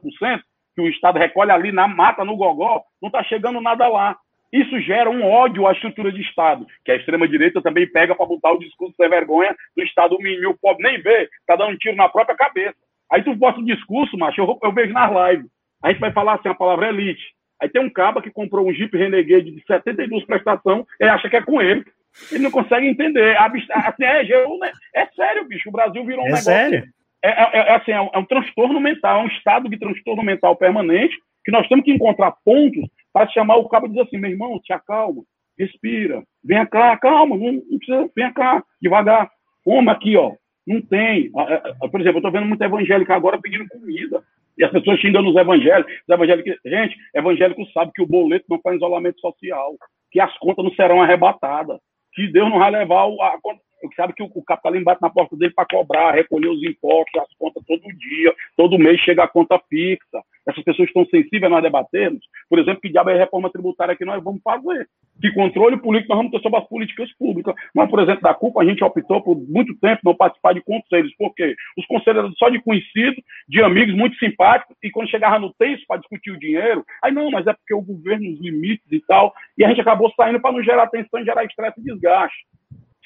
[0.76, 4.16] que o Estado recolhe ali na mata, no gogó, não está chegando nada lá.
[4.52, 8.52] Isso gera um ódio à estrutura de Estado, que a extrema-direita também pega para botar
[8.52, 11.96] o discurso sem vergonha do Estado mínimo, o pobre nem vê, está dando um tiro
[11.96, 12.76] na própria cabeça.
[13.10, 15.50] Aí tu bota o discurso, macho, eu, eu vejo nas lives.
[15.82, 17.34] A gente vai falar assim, a palavra elite.
[17.60, 21.34] Aí tem um caba que comprou um Jeep Renegade de 72 prestação e acha que
[21.34, 21.84] é com ele.
[22.30, 23.36] Ele não consegue entender.
[23.36, 24.72] Assim, é, né?
[24.94, 25.68] é sério, bicho.
[25.68, 26.44] O Brasil virou um é negócio.
[26.44, 26.95] Sério?
[27.28, 30.22] É, é, é assim, é um, é um, transtorno mental, é um estado de transtorno
[30.22, 34.18] mental permanente que nós temos que encontrar pontos para chamar o cabo e dizer assim,
[34.18, 35.22] meu irmão, te acalma,
[35.58, 39.30] respira, vem cá, calma, não, não precisa, vem cá, devagar,
[39.64, 40.32] como aqui, ó,
[40.66, 41.30] não tem.
[41.30, 44.22] Por exemplo, eu estou vendo muita evangélica agora pedindo comida.
[44.58, 45.92] E as pessoas xingando os evangélicos.
[45.92, 49.74] Os evangélicos, gente, evangélico sabe que o boleto não faz isolamento social,
[50.10, 51.78] que as contas não serão arrebatadas,
[52.14, 53.60] que Deus não vai levar a conta
[53.94, 57.34] sabe que o, o capitalismo bate na porta dele para cobrar, recolher os impostos, as
[57.38, 60.22] contas todo dia, todo mês chega a conta fixa.
[60.46, 62.20] Essas pessoas estão sensíveis a nós debatermos.
[62.48, 64.88] Por exemplo, que diabo é a reforma tributária que nós vamos fazer?
[65.20, 67.54] Que controle político nós vamos ter sobre as políticas públicas.
[67.74, 71.14] Mas, por exemplo, da culpa, a gente optou por muito tempo não participar de conselhos.
[71.16, 71.56] Por quê?
[71.76, 75.84] Os conselhos eram só de conhecidos, de amigos muito simpáticos, e quando chegava no texto
[75.86, 79.34] para discutir o dinheiro, aí não, mas é porque o governo, os limites e tal,
[79.58, 82.46] e a gente acabou saindo para não gerar tensão, gerar estresse e desgaste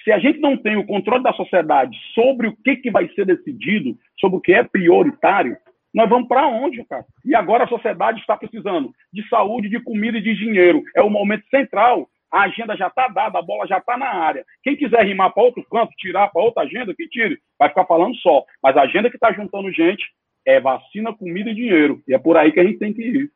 [0.05, 3.27] se a gente não tem o controle da sociedade sobre o que, que vai ser
[3.27, 5.57] decidido, sobre o que é prioritário,
[5.93, 7.05] nós vamos para onde, cara?
[7.25, 10.83] E agora a sociedade está precisando de saúde, de comida e de dinheiro.
[10.95, 12.09] É o momento central.
[12.33, 14.45] A agenda já está dada, a bola já está na área.
[14.63, 17.39] Quem quiser rimar para outro canto, tirar para outra agenda, que tire.
[17.59, 18.45] Vai ficar falando só.
[18.63, 20.05] Mas a agenda que está juntando gente
[20.47, 22.01] é vacina, comida e dinheiro.
[22.07, 23.31] E é por aí que a gente tem que ir.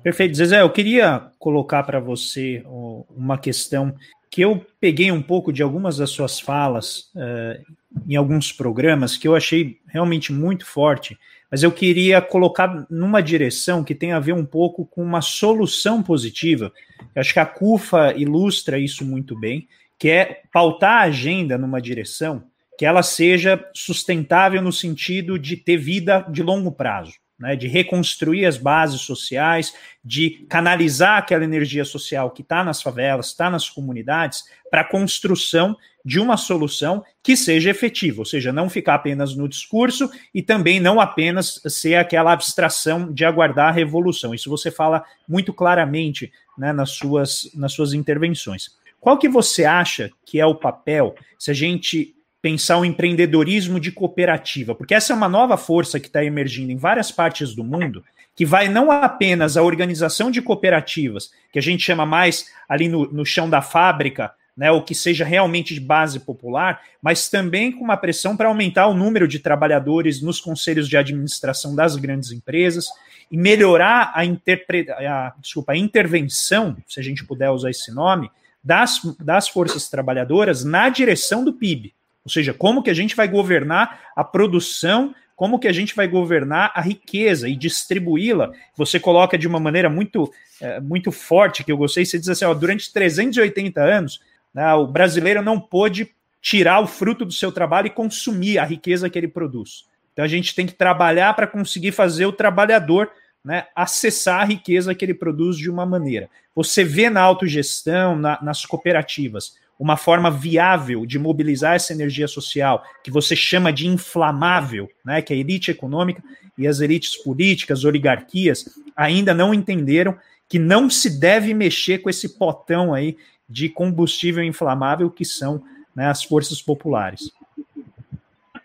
[0.00, 0.36] Perfeito.
[0.36, 3.94] Zezé, eu queria colocar para você uma questão
[4.30, 7.64] que eu peguei um pouco de algumas das suas falas uh,
[8.08, 11.18] em alguns programas que eu achei realmente muito forte,
[11.50, 16.00] mas eu queria colocar numa direção que tem a ver um pouco com uma solução
[16.00, 16.72] positiva.
[17.14, 19.66] Eu acho que a CUFA ilustra isso muito bem,
[19.98, 22.44] que é pautar a agenda numa direção
[22.78, 28.44] que ela seja sustentável no sentido de ter vida de longo prazo né, de reconstruir
[28.44, 34.44] as bases sociais, de canalizar aquela energia social que está nas favelas, está nas comunidades,
[34.70, 39.48] para a construção de uma solução que seja efetiva, ou seja, não ficar apenas no
[39.48, 44.34] discurso e também não apenas ser aquela abstração de aguardar a revolução.
[44.34, 48.78] Isso você fala muito claramente né, nas, suas, nas suas intervenções.
[49.00, 53.92] Qual que você acha que é o papel, se a gente pensar o empreendedorismo de
[53.92, 58.02] cooperativa, porque essa é uma nova força que está emergindo em várias partes do mundo,
[58.34, 63.10] que vai não apenas a organização de cooperativas, que a gente chama mais ali no,
[63.12, 67.84] no chão da fábrica, né, ou que seja realmente de base popular, mas também com
[67.84, 72.86] uma pressão para aumentar o número de trabalhadores nos conselhos de administração das grandes empresas
[73.30, 74.90] e melhorar a, interpre...
[74.90, 78.30] a, desculpa, a intervenção, se a gente puder usar esse nome,
[78.62, 81.94] das, das forças trabalhadoras na direção do PIB.
[82.30, 86.06] Ou seja, como que a gente vai governar a produção, como que a gente vai
[86.06, 88.52] governar a riqueza e distribuí-la.
[88.76, 92.44] Você coloca de uma maneira muito, é, muito forte, que eu gostei, você diz assim,
[92.44, 94.20] ó, durante 380 anos,
[94.54, 99.10] né, o brasileiro não pôde tirar o fruto do seu trabalho e consumir a riqueza
[99.10, 99.86] que ele produz.
[100.12, 103.10] Então a gente tem que trabalhar para conseguir fazer o trabalhador
[103.44, 106.28] né, acessar a riqueza que ele produz de uma maneira.
[106.54, 112.84] Você vê na autogestão, na, nas cooperativas, uma forma viável de mobilizar essa energia social,
[113.02, 116.22] que você chama de inflamável, né, que a elite econômica
[116.58, 120.14] e as elites políticas, oligarquias, ainda não entenderam
[120.46, 123.16] que não se deve mexer com esse potão aí
[123.48, 125.62] de combustível inflamável que são
[125.96, 127.32] né, as forças populares.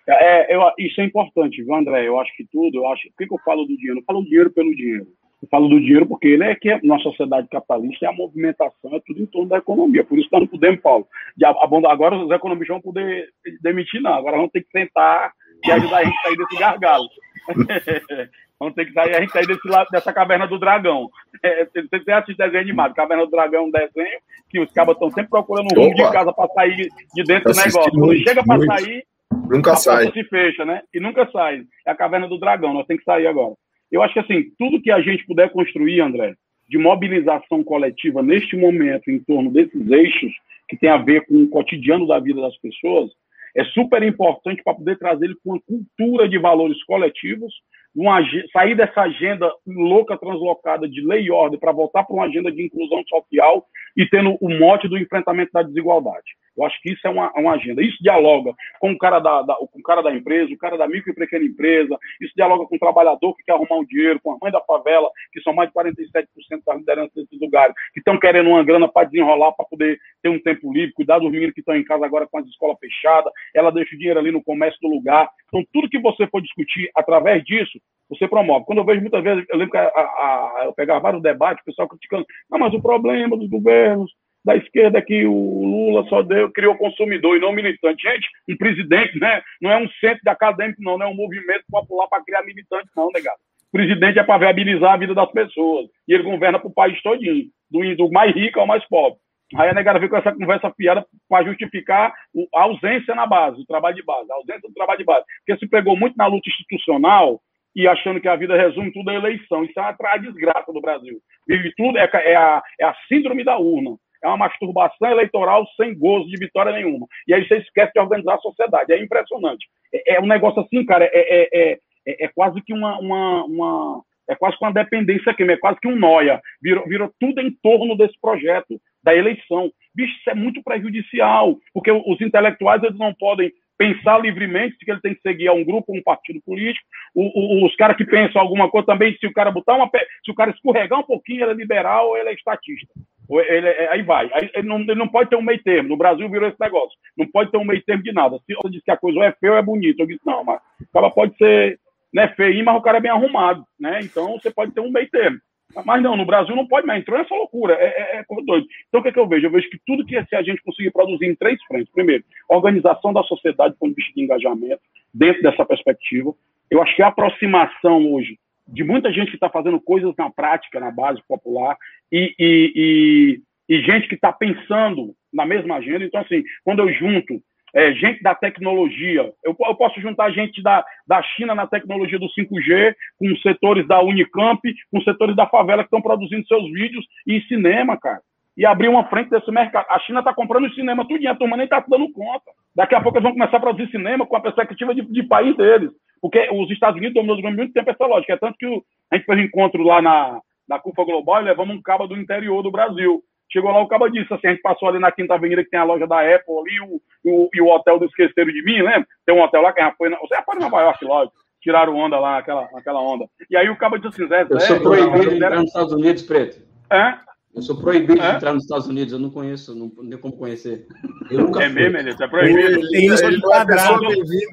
[0.06, 2.06] É, eu, isso é importante, viu, André?
[2.06, 3.08] Eu acho que tudo, eu acho.
[3.10, 4.00] Por que, que eu falo do dinheiro?
[4.00, 5.08] Eu falo dinheiro pelo dinheiro.
[5.46, 8.96] Eu falo do dinheiro porque ele é que é, na sociedade capitalista é a movimentação,
[8.96, 10.04] é tudo em torno da economia.
[10.04, 11.08] Por isso que nós não podemos, Paulo.
[11.38, 13.30] De, agora os economistas vão poder
[13.62, 14.16] demitir, não.
[14.16, 15.32] Agora vamos ter que tentar
[15.64, 17.08] e ajudar a gente a sair desse gargalo.
[18.60, 21.10] vamos ter que sair, a gente sair desse lado, dessa caverna do dragão.
[21.44, 24.20] É, você tem assiste desenho animado, Caverna do Dragão é um desenho
[24.50, 27.58] que os cabas estão sempre procurando um rumo de casa para sair de dentro do
[27.58, 27.92] negócio.
[27.92, 29.06] Quando chega para sair,
[29.48, 30.12] nunca a sai.
[30.12, 30.82] se fecha, né?
[30.92, 31.62] E nunca sai.
[31.86, 33.54] É a caverna do dragão, nós temos que sair agora.
[33.92, 36.36] Eu acho que assim, tudo que a gente puder construir, André,
[36.68, 40.34] de mobilização coletiva neste momento em torno desses eixos
[40.68, 43.12] que tem a ver com o cotidiano da vida das pessoas,
[43.56, 47.54] é super importante para poder trazer ele com uma cultura de valores coletivos,
[47.96, 48.20] uma,
[48.52, 52.66] sair dessa agenda louca translocada de lei e ordem para voltar para uma agenda de
[52.66, 56.36] inclusão social e tendo o mote do enfrentamento da desigualdade.
[56.58, 57.82] Eu acho que isso é uma, uma agenda.
[57.82, 60.88] Isso dialoga com o cara da, da, com o cara da empresa, o cara da
[60.88, 64.32] micro e pequena empresa, isso dialoga com o trabalhador que quer arrumar um dinheiro, com
[64.32, 66.26] a mãe da favela, que são mais de 47%
[66.66, 70.40] das lideranças desses lugares, que estão querendo uma grana para desenrolar, para poder ter um
[70.40, 73.72] tempo livre, cuidar dos meninos que estão em casa agora com as escolas fechadas, ela
[73.72, 75.30] deixa o dinheiro ali no comércio do lugar.
[75.48, 77.80] Então, tudo que você for discutir através disso,
[78.10, 78.66] você promove.
[78.66, 81.66] Quando eu vejo muitas vezes, eu lembro que a, a, eu pegava vários debates, o
[81.66, 84.12] pessoal criticando, não, mas o problema dos governos
[84.46, 88.04] da esquerda que o Lula só deu, criou consumidor e não militante.
[88.04, 92.08] Gente, um presidente né, não é um centro acadêmico, não, não é um movimento popular
[92.08, 93.38] para criar militante, não, negado.
[93.70, 95.88] O presidente é para viabilizar a vida das pessoas.
[96.08, 99.18] E ele governa para o país todinho, do, do mais rico ao mais pobre.
[99.56, 102.14] Aí a negada veio com essa conversa fiada para justificar
[102.54, 105.26] a ausência na base, o trabalho de base, a ausência do trabalho de base.
[105.46, 107.40] Porque se pegou muito na luta institucional
[107.76, 109.64] e achando que a vida resume tudo a eleição.
[109.64, 111.20] Isso é uma desgraça do Brasil.
[111.48, 113.98] Vive tudo, é, é, a, é a síndrome da urna.
[114.26, 117.06] É uma masturbação eleitoral sem gozo de vitória nenhuma.
[117.28, 118.92] E aí você esquece de organizar a sociedade.
[118.92, 119.68] É impressionante.
[119.94, 123.46] É, é um negócio assim, cara, é, é, é, é, é quase que uma, uma,
[123.46, 126.42] uma é quase que uma dependência aqui, é quase que um noia.
[126.60, 129.72] Virou, virou tudo em torno desse projeto da eleição.
[129.94, 135.02] Bicho, isso é muito prejudicial, porque os intelectuais eles não podem pensar livremente que ele
[135.02, 136.86] tem que seguir a um grupo, um partido político.
[137.14, 139.90] O, o, os caras que pensam alguma coisa também, se o cara botar uma,
[140.24, 142.94] se o cara escorregar um pouquinho, ele é liberal ou ele é estatista.
[143.30, 144.30] Ele, é, aí vai.
[144.54, 145.90] Ele, não, ele não pode ter um meio termo.
[145.90, 146.98] No Brasil virou esse negócio.
[147.18, 148.38] Não pode ter um meio termo de nada.
[148.46, 150.60] Se você diz que a coisa é feia ou é bonita, eu disse, não, mas
[150.82, 151.80] o cara pode ser
[152.14, 153.66] né, feio, mas o cara é bem arrumado.
[153.80, 154.00] Né?
[154.04, 155.40] Então você pode ter um meio termo.
[155.84, 157.02] Mas não, no Brasil não pode mais.
[157.02, 157.74] Entrou nessa loucura.
[157.74, 158.66] É, é, é doido.
[158.88, 159.48] Então o que, é que eu vejo?
[159.48, 161.92] Eu vejo que tudo que se a gente conseguir produzir em três frentes.
[161.92, 164.82] Primeiro, organização da sociedade com ponto de engajamento,
[165.14, 166.34] dentro dessa perspectiva.
[166.70, 170.80] Eu acho que a aproximação hoje de muita gente que está fazendo coisas na prática,
[170.80, 171.78] na base popular,
[172.12, 176.04] e, e, e, e gente que está pensando na mesma agenda.
[176.04, 177.42] Então, assim, quando eu junto
[177.76, 179.34] é, gente da tecnologia.
[179.44, 184.02] Eu, eu, posso juntar gente da, da China na tecnologia do 5G, com setores da
[184.02, 188.22] Unicamp, com setores da favela que estão produzindo seus vídeos e cinema, cara.
[188.58, 189.88] E abrir uma frente desse mercado.
[189.90, 192.50] A China está comprando cinema tudinho, a turma nem está dando conta.
[192.76, 195.56] Daqui a pouco eles vão começar a produzir cinema com a perspectiva de, de país
[195.56, 195.92] deles.
[196.22, 198.34] Porque os Estados Unidos dominou durante muito tempo essa lógica.
[198.34, 201.46] É tanto que o, a gente fez um encontro lá na, na CUFA Global e
[201.46, 203.24] levamos um cabo do interior do Brasil.
[203.52, 205.80] Chegou lá, o cabo disse assim, a gente passou ali na Quinta Avenida, que tem
[205.80, 209.06] a loja da Apple ali, o, o, e o hotel do Esqueceram de Mim, lembra?
[209.26, 211.38] Tem um hotel lá que já foi, na, você já foi em Nova York, lógico,
[211.62, 213.26] tiraram onda lá, aquela, aquela onda.
[213.50, 216.24] E aí o cabo disse assim, Zé, Eu sou proibido de entrar nos Estados Unidos,
[216.24, 216.58] Preto.
[216.92, 217.18] É?
[217.56, 218.32] Eu sou proibido é?
[218.32, 220.86] de entrar nos Estados Unidos, eu não conheço, não, não tenho como conhecer.
[221.32, 222.90] Eu nunca é mesmo, ele é proibido.
[222.90, 223.96] Tem isso de padrão.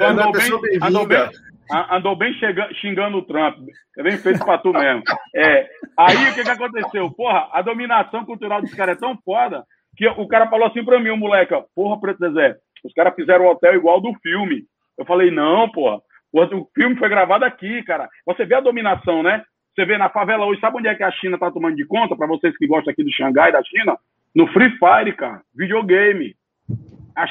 [0.00, 1.18] Andou bem, andou bem,
[1.90, 3.56] andou bem chegando, xingando o Trump.
[3.98, 5.02] É bem feito pra tu mesmo.
[5.34, 5.68] É,
[5.98, 7.10] aí o que, que aconteceu?
[7.10, 9.64] Porra, a dominação cultural dos caras é tão foda
[9.96, 13.14] que o cara falou assim pra mim, o moleque, ó, porra, Preto Zezé, os caras
[13.14, 14.64] fizeram o hotel igual do filme.
[14.96, 16.00] Eu falei, não, porra.
[16.32, 18.08] O filme foi gravado aqui, cara.
[18.24, 19.44] Você vê a dominação, né?
[19.74, 22.14] Você vê na favela hoje, sabe onde é que a China tá tomando de conta?
[22.14, 23.96] Para vocês que gostam aqui do Xangai, da China?
[24.34, 25.40] No Free Fire, cara.
[25.54, 26.34] Videogame.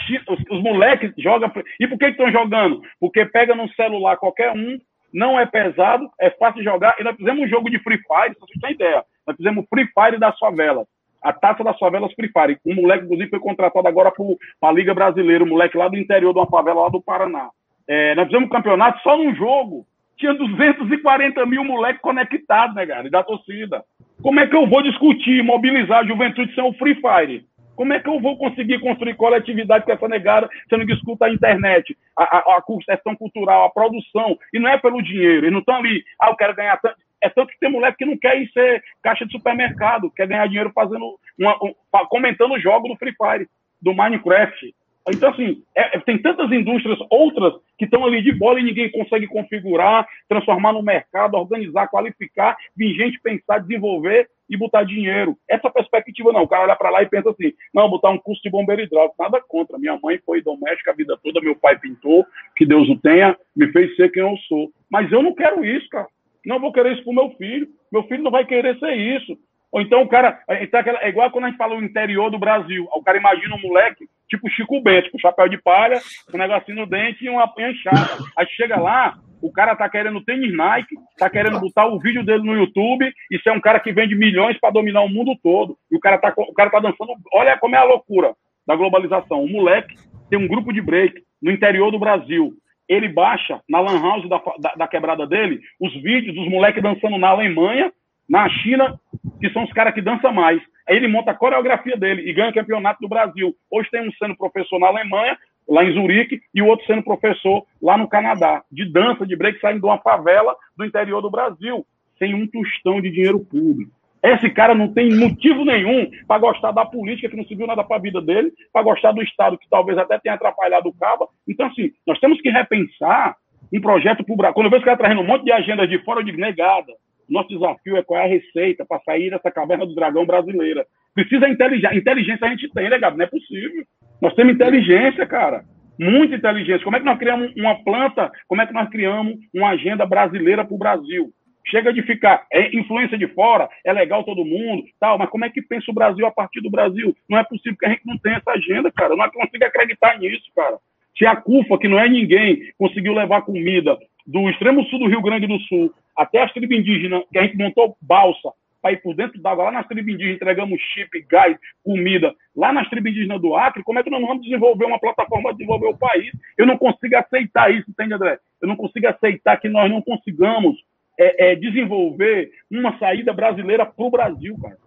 [0.07, 1.51] China, os, os, moleques jogam.
[1.79, 2.81] E por que estão jogando?
[2.99, 4.79] Porque pega no celular qualquer um,
[5.13, 6.95] não é pesado, é fácil de jogar.
[6.99, 9.03] E nós fizemos um jogo de Free Fire, pra vocês terem ideia.
[9.25, 10.87] Nós fizemos Free Fire das favelas.
[11.21, 12.57] A taça das favelas Free Fire.
[12.65, 16.33] Um moleque, inclusive, foi contratado agora para a Liga Brasileira, um moleque lá do interior
[16.33, 17.49] de uma favela lá do Paraná.
[17.87, 19.85] É, nós fizemos um campeonato só num jogo.
[20.21, 23.09] Tinha 240 mil moleques conectados, né, cara?
[23.09, 23.83] Da torcida.
[24.21, 27.43] Como é que eu vou discutir, mobilizar a juventude sem o Free Fire?
[27.75, 31.33] Como é que eu vou conseguir construir coletividade com essa negada sendo que escuta a
[31.33, 34.37] internet, a, a, a questão cultural, a produção?
[34.53, 36.97] E não é pelo dinheiro, eles não estão ali, ah, eu quero ganhar tanto.
[37.23, 40.45] É tanto que tem moleque que não quer ir ser caixa de supermercado, quer ganhar
[40.45, 41.73] dinheiro fazendo uma, um,
[42.09, 43.47] comentando o jogo do Free Fire,
[43.81, 44.75] do Minecraft.
[45.09, 48.91] Então, assim, é, é, tem tantas indústrias, outras, que estão ali de bola e ninguém
[48.91, 55.35] consegue configurar, transformar no mercado, organizar, qualificar, vir gente pensar, desenvolver e botar dinheiro.
[55.49, 56.43] Essa perspectiva não.
[56.43, 59.15] O cara olha para lá e pensa assim: não, botar um curso de bombeiro hidráulico.
[59.17, 59.79] Nada contra.
[59.79, 62.25] Minha mãe foi doméstica a vida toda, meu pai pintou,
[62.55, 64.71] que Deus o tenha, me fez ser quem eu sou.
[64.89, 66.07] Mas eu não quero isso, cara.
[66.45, 67.67] Não vou querer isso pro meu filho.
[67.91, 69.37] Meu filho não vai querer ser isso.
[69.71, 70.39] Ou então o cara.
[70.61, 72.87] Então, é igual quando a gente fala o interior do Brasil.
[72.93, 75.99] O cara imagina um moleque, tipo Chico Bento, com chapéu de palha,
[76.33, 78.23] um negocinho no dente e uma enxada.
[78.37, 82.43] Aí chega lá, o cara tá querendo tênis Nike, tá querendo botar o vídeo dele
[82.43, 83.11] no YouTube,
[83.41, 85.77] ser é um cara que vende milhões para dominar o mundo todo.
[85.89, 87.13] E o cara tá, o cara tá dançando.
[87.33, 88.33] Olha como é a loucura
[88.67, 89.43] da globalização.
[89.43, 89.95] O moleque
[90.29, 92.53] tem um grupo de break no interior do Brasil.
[92.87, 97.17] Ele baixa na lan house da, da, da quebrada dele os vídeos dos moleques dançando
[97.17, 97.91] na Alemanha,
[98.29, 98.99] na China,
[99.39, 100.61] que são os caras que dançam mais.
[100.87, 103.55] Aí ele monta a coreografia dele e ganha o campeonato do Brasil.
[103.69, 105.37] Hoje tem um sendo professor na Alemanha,
[105.67, 109.59] lá em Zurique, e o outro sendo professor lá no Canadá, de dança, de break,
[109.59, 111.85] saindo de uma favela do interior do Brasil,
[112.17, 113.91] sem um tostão de dinheiro público.
[114.23, 117.97] Esse cara não tem motivo nenhum para gostar da política, que não serviu nada para
[117.97, 121.29] a vida dele, para gostar do Estado, que talvez até tenha atrapalhado o Cabo.
[121.47, 123.35] Então, assim, nós temos que repensar
[123.73, 124.53] um projeto para o Brasil.
[124.53, 126.93] Quando eu vejo os caras trazendo um monte de agendas de fora, de negada.
[127.31, 130.85] Nosso desafio é qual é a receita para sair dessa caverna do dragão brasileira.
[131.15, 131.95] Precisa inteligência.
[131.95, 133.17] Inteligência a gente tem, né, Gabi?
[133.17, 133.83] Não é possível.
[134.21, 135.63] Nós temos inteligência, cara.
[135.97, 136.83] Muita inteligência.
[136.83, 138.29] Como é que nós criamos uma planta?
[138.47, 141.31] Como é que nós criamos uma agenda brasileira para o Brasil?
[141.67, 145.49] Chega de ficar, é influência de fora, é legal todo mundo, tal, mas como é
[145.49, 147.15] que pensa o Brasil a partir do Brasil?
[147.29, 149.13] Não é possível que a gente não tenha essa agenda, cara.
[149.13, 150.77] Eu não consigo acreditar nisso, cara.
[151.17, 153.95] Se a CUFA, que não é ninguém, conseguiu levar comida
[154.25, 157.57] do extremo sul do Rio Grande do Sul até as tribos indígenas, que a gente
[157.57, 162.33] montou balsa para ir por dentro d'água, lá nas tribos indígenas entregamos chip, gás, comida,
[162.55, 165.49] lá nas tribos indígenas do Acre, como é que nós não vamos desenvolver uma plataforma
[165.49, 166.31] para desenvolver o país?
[166.57, 168.39] Eu não consigo aceitar isso, entende, André?
[168.61, 170.77] Eu não consigo aceitar que nós não consigamos
[171.19, 174.77] é, é, desenvolver uma saída brasileira para o Brasil, cara.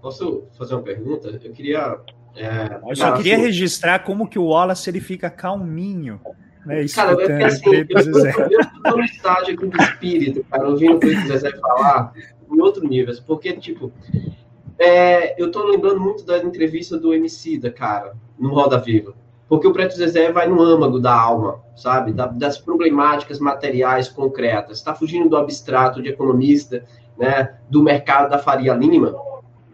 [0.00, 1.28] Posso fazer uma pergunta?
[1.42, 1.98] Eu queria.
[2.36, 6.20] É, eu só queria assim, registrar como que o Wallace ele fica calminho.
[6.66, 11.06] Né, cara, é assim, eu, estou no estágio aqui do espírito, cara, ouvindo o que
[11.08, 12.12] o Zezé falar,
[12.50, 13.92] em outro nível, porque, tipo,
[14.78, 19.14] é, eu estou lembrando muito da entrevista do MC da cara, no Roda Viva.
[19.48, 22.12] Porque o Preto Zezé vai no âmago da alma, sabe?
[22.12, 24.78] Da, das problemáticas materiais concretas.
[24.78, 26.84] Está fugindo do abstrato de economista,
[27.16, 27.54] né?
[27.68, 29.14] do mercado da Faria Lima,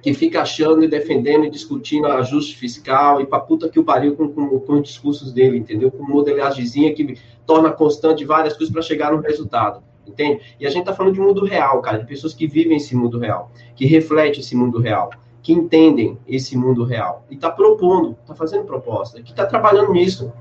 [0.02, 4.16] que fica achando e defendendo e discutindo ajuste fiscal e pra puta que o pariu
[4.16, 5.90] com, com, com os discursos dele, entendeu?
[5.90, 10.40] Com modelagemzinha que torna constante várias coisas para chegar no resultado, entende?
[10.59, 13.18] E a gente tá falando de mundo real, cara, de pessoas que vivem esse mundo
[13.18, 15.10] real, que refletem esse mundo real
[15.43, 20.32] que entendem esse mundo real e está propondo, está fazendo proposta, que está trabalhando nisso.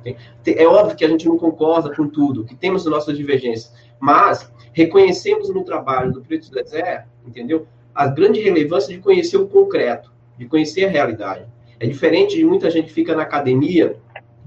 [0.45, 5.49] É óbvio que a gente não concorda com tudo, que temos nossas divergências, mas reconhecemos
[5.53, 7.65] no trabalho do Preto Zezé, entendeu?
[7.93, 11.45] A grande relevância de conhecer o concreto, de conhecer a realidade.
[11.79, 13.97] É diferente de muita gente que fica na academia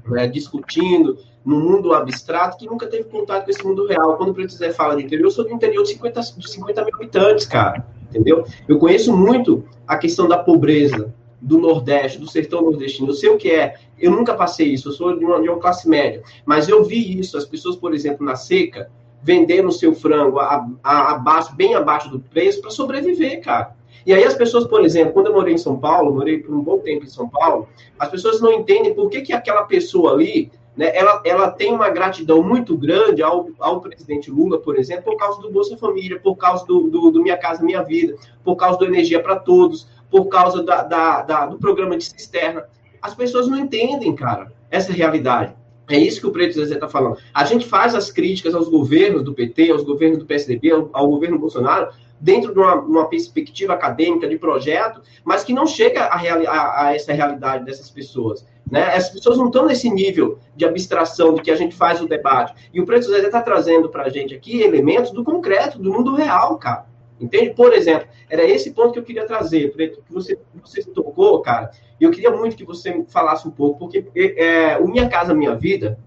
[0.06, 4.16] né, discutindo no mundo abstrato que nunca teve contato com esse mundo real.
[4.16, 6.94] Quando o Preto fala de interior, eu sou do interior de 50, de 50 mil
[6.94, 8.44] habitantes, cara entendeu?
[8.68, 13.08] Eu conheço muito a questão da pobreza do Nordeste, do sertão nordestino.
[13.08, 13.74] Eu sei o que é.
[13.98, 14.88] Eu nunca passei isso.
[14.88, 16.22] Eu sou de uma, de uma classe média.
[16.44, 17.36] Mas eu vi isso.
[17.36, 18.90] As pessoas, por exemplo, na seca,
[19.22, 23.74] vendendo o seu frango a, a, abaixo, bem abaixo do preço para sobreviver, cara.
[24.04, 26.60] E aí as pessoas, por exemplo, quando eu morei em São Paulo, morei por um
[26.60, 27.68] bom tempo em São Paulo,
[27.98, 31.90] as pessoas não entendem por que, que aquela pessoa ali né, ela, ela tem uma
[31.90, 36.34] gratidão muito grande ao, ao presidente Lula, por exemplo, por causa do Bolsa Família, por
[36.36, 40.26] causa do, do, do Minha Casa Minha Vida, por causa do Energia para Todos, por
[40.26, 42.64] causa da, da, da, do programa de cisterna.
[43.00, 45.54] As pessoas não entendem, cara, essa realidade.
[45.92, 47.18] É isso que o Preto Zezé está falando.
[47.34, 51.06] A gente faz as críticas aos governos do PT, aos governos do PSDB, ao, ao
[51.06, 56.16] governo Bolsonaro, dentro de uma, uma, perspectiva acadêmica, de projeto, mas que não chega a,
[56.16, 58.46] a, a essa realidade dessas pessoas.
[58.70, 58.82] Né?
[58.84, 62.54] As pessoas não estão nesse nível de abstração de que a gente faz o debate.
[62.72, 66.14] E o Preto Zezé está trazendo para a gente aqui elementos do concreto, do mundo
[66.14, 66.86] real, cara.
[67.22, 67.54] Entende?
[67.54, 71.70] Por exemplo, era esse ponto que eu queria trazer, Preto, que você, você tocou, cara.
[72.00, 75.54] E eu queria muito que você falasse um pouco, porque é, o Minha Casa Minha
[75.54, 75.98] Vida,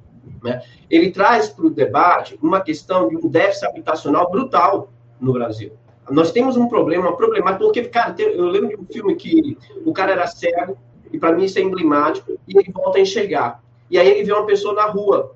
[0.43, 4.89] né, ele traz para o debate uma questão de um déficit habitacional brutal
[5.19, 5.71] no Brasil.
[6.09, 9.93] Nós temos um problema, uma problemática, porque, cara, eu lembro de um filme que o
[9.93, 10.77] cara era cego,
[11.11, 13.63] e para mim isso é emblemático, e ele volta a enxergar.
[13.89, 15.33] E aí ele vê uma pessoa na rua,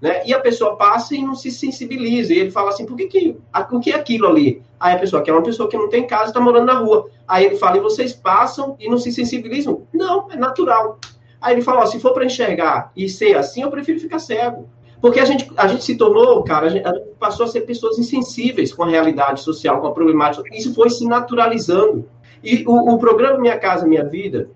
[0.00, 0.22] né?
[0.24, 2.32] E a pessoa passa e não se sensibiliza.
[2.32, 3.36] E ele fala assim: por que, que
[3.72, 4.62] o que é aquilo ali?
[4.78, 7.08] Aí a pessoa, que é uma pessoa que não tem casa, está morando na rua.
[7.26, 9.86] Aí ele fala: e vocês passam e não se sensibilizam?
[9.92, 10.98] Não, é natural.
[11.40, 14.68] Aí ele fala: ó, se for para enxergar e ser assim, eu prefiro ficar cego.
[15.00, 17.60] Porque a gente, a gente se tornou, cara, a gente, a gente passou a ser
[17.60, 20.42] pessoas insensíveis com a realidade social, com a problemática.
[20.52, 22.08] Isso foi se naturalizando.
[22.42, 24.50] E o, o programa Minha Casa Minha Vida,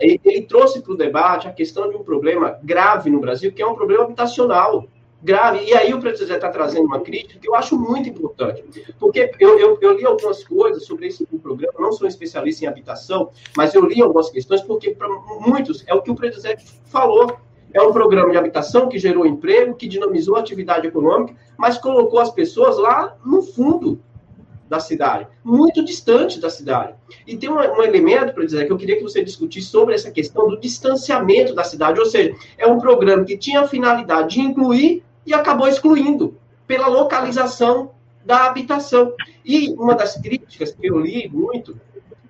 [0.00, 3.62] ele, ele trouxe para o debate a questão de um problema grave no Brasil, que
[3.62, 4.86] é um problema habitacional
[5.22, 5.64] grave.
[5.64, 8.64] E aí o Zé está trazendo uma crítica que eu acho muito importante.
[8.98, 13.30] Porque eu, eu, eu, li algumas coisas sobre esse programa, não sou especialista em habitação,
[13.56, 15.08] mas eu li algumas questões, porque para
[15.40, 17.36] muitos é o que o Zé falou.
[17.74, 22.18] É um programa de habitação que gerou emprego, que dinamizou a atividade econômica, mas colocou
[22.18, 24.00] as pessoas lá no fundo
[24.68, 26.94] da cidade, muito distante da cidade.
[27.26, 30.10] E tem um, um elemento para dizer que eu queria que você discutisse sobre essa
[30.10, 34.40] questão do distanciamento da cidade, ou seja, é um programa que tinha a finalidade de
[34.40, 36.36] incluir e acabou excluindo
[36.66, 37.92] pela localização
[38.24, 39.14] da habitação.
[39.44, 41.80] E uma das críticas que eu li muito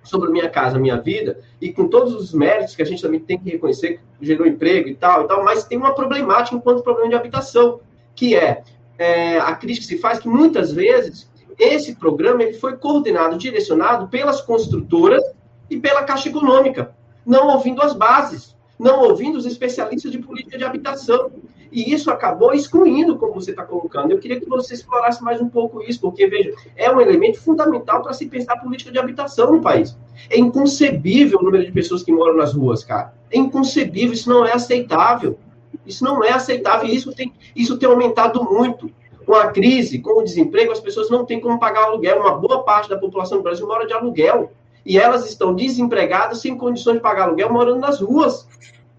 [0.03, 3.37] sobre Minha Casa Minha Vida, e com todos os méritos que a gente também tem
[3.37, 7.09] que reconhecer, que gerou emprego e tal, e tal, mas tem uma problemática enquanto problema
[7.09, 7.79] de habitação,
[8.15, 8.63] que é,
[8.97, 11.28] é a crítica que se faz que muitas vezes
[11.59, 15.21] esse programa ele foi coordenado, direcionado pelas construtoras
[15.69, 16.95] e pela Caixa Econômica,
[17.25, 21.29] não ouvindo as bases, não ouvindo os especialistas de política de habitação.
[21.71, 24.09] E isso acabou excluindo, como você está colocando.
[24.09, 28.01] Eu queria que você explorasse mais um pouco isso, porque, veja, é um elemento fundamental
[28.01, 29.95] para se pensar política de habitação no país.
[30.31, 33.13] É inconcebível o número de pessoas que moram nas ruas, cara.
[33.29, 35.37] É inconcebível, isso não é aceitável.
[35.85, 38.91] Isso não é aceitável e isso tem, isso tem aumentado muito.
[39.29, 42.19] Com a crise, com o desemprego, as pessoas não têm como pagar aluguel.
[42.19, 44.51] Uma boa parte da população do Brasil mora de aluguel.
[44.83, 48.47] E elas estão desempregadas, sem condições de pagar aluguel, morando nas ruas.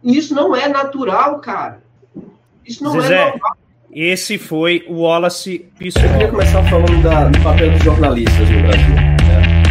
[0.05, 1.83] E isso não é natural, cara.
[2.65, 3.57] Isso não Zezé, é normal.
[3.91, 6.01] Esse foi o Wallace Pissou.
[6.01, 9.00] Eu queria começar falando da, do papel dos jornalistas no Brasil.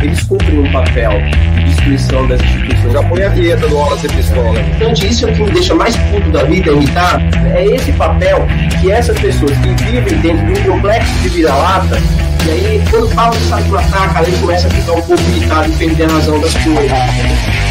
[0.01, 1.11] Eles cumprem um papel
[1.55, 2.93] de destruição das instituições.
[2.93, 4.59] Já põe a vinheta do Wallace Pistola.
[4.59, 7.21] Então, isso é o que me deixa mais puto da vida, imitar.
[7.53, 8.47] É esse papel
[8.81, 11.97] que essas pessoas que vivem dentro de um complexo de vira-lata,
[12.45, 15.75] e aí, quando falam de saco ataca, ele começa a ficar um pouco irritado e
[15.75, 17.68] perder a razão das coisas.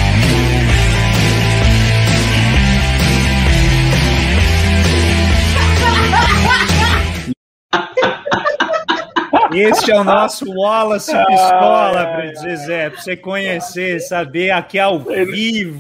[9.53, 14.99] Esse é o nosso Wallace Pistola, para dizer, Zé, para você conhecer, saber aqui ao
[15.01, 15.79] vivo.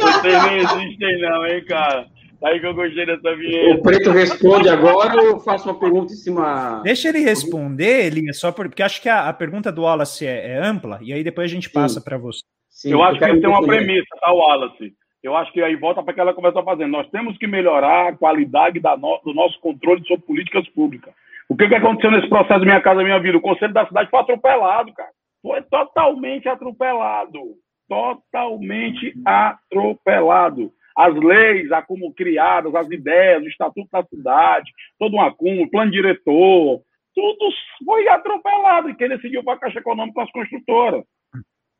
[0.00, 2.06] Vocês nem existem, não, hein, cara?
[2.44, 3.74] Aí que eu gostei dessa vinheta.
[3.74, 6.80] O Preto responde agora ou eu faço uma pergunta em cima.
[6.84, 10.58] Deixa ele responder, Elias, só porque acho que a, a pergunta do Wallace é, é,
[10.58, 12.42] ampla, e aí depois a gente passa para você.
[12.68, 14.92] Sim, eu acho que ele tem uma premissa, tá, Wallace?
[15.22, 16.92] Eu acho que aí volta para aquela que ela começou fazendo.
[16.92, 21.12] Nós temos que melhorar a qualidade da no, do nosso controle sobre políticas públicas.
[21.48, 23.38] O que, que aconteceu nesse processo Minha Casa Minha Vida?
[23.38, 25.10] O Conselho da Cidade foi atropelado, cara.
[25.42, 27.40] Foi totalmente atropelado.
[27.88, 30.72] Totalmente atropelado.
[30.96, 36.80] As leis como criadas, as ideias, o Estatuto da Cidade, todo um acúmulo, plano diretor,
[37.14, 37.50] tudo
[37.84, 38.90] foi atropelado.
[38.90, 41.04] E quem decidiu foi a Caixa Econômica com as construtoras.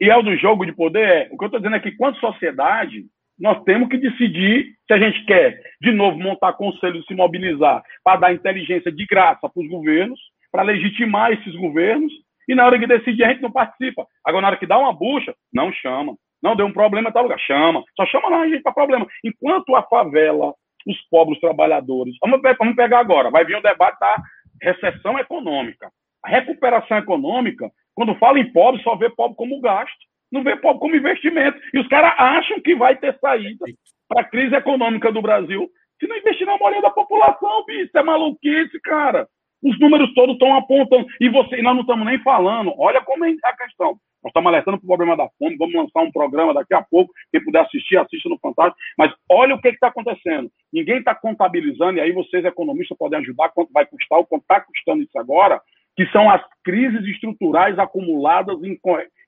[0.01, 1.29] E é o do jogo de poder?
[1.33, 3.07] O que eu estou dizendo é que, quanto sociedade,
[3.39, 8.21] nós temos que decidir se a gente quer, de novo, montar conselho, se mobilizar para
[8.21, 10.19] dar inteligência de graça para os governos,
[10.51, 12.13] para legitimar esses governos,
[12.49, 14.07] e na hora que decidir a gente não participa.
[14.25, 16.17] Agora, na hora que dá uma bucha, não chama.
[16.43, 17.83] Não deu um problema em tal lugar, chama.
[17.97, 19.07] Só chama lá a gente para problema.
[19.25, 20.55] Enquanto a favela,
[20.87, 22.15] os pobres trabalhadores.
[22.21, 24.17] Vamos, vamos pegar agora, vai vir um debate da
[24.63, 25.91] recessão econômica.
[26.25, 30.81] A recuperação econômica, quando fala em pobre, só vê pobre como gasto não vê pobre
[30.81, 31.59] como investimento.
[31.73, 33.65] E os caras acham que vai ter saída
[34.09, 37.91] para a crise econômica do Brasil se não investir na maioria da população, bicho.
[37.95, 39.27] É maluquice, cara.
[39.63, 41.07] Os números todos estão apontando.
[41.21, 42.73] E você, nós não estamos nem falando.
[42.79, 43.99] Olha como é a questão.
[44.23, 45.57] Nós estamos alertando para o problema da fome.
[45.57, 47.13] Vamos lançar um programa daqui a pouco.
[47.33, 48.77] Quem puder assistir, assista no Fantástico.
[48.99, 50.51] Mas olha o que está acontecendo.
[50.73, 54.61] Ninguém está contabilizando, e aí vocês, economistas, podem ajudar quanto vai custar, o quanto está
[54.61, 55.61] custando isso agora
[55.97, 58.79] que são as crises estruturais acumuladas em,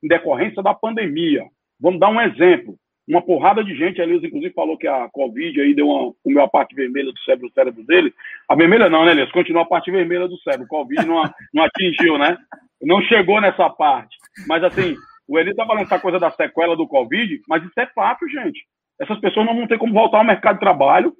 [0.03, 1.45] em decorrência da pandemia.
[1.79, 2.75] Vamos dar um exemplo.
[3.07, 6.43] Uma porrada de gente, a Elisa, inclusive, falou que a Covid aí deu uma, comeu
[6.43, 8.13] a parte vermelha do cérebro, do cérebro dele.
[8.47, 9.31] A vermelha não, né, Elisa?
[9.31, 10.65] Continua a parte vermelha do cérebro.
[10.65, 11.23] O Covid não,
[11.53, 12.37] não atingiu, né?
[12.81, 14.15] Não chegou nessa parte.
[14.47, 14.95] Mas, assim,
[15.27, 18.63] o Eli está falando essa coisa da sequela do Covid, mas isso é fato, gente.
[19.01, 21.15] Essas pessoas não vão ter como voltar ao mercado de trabalho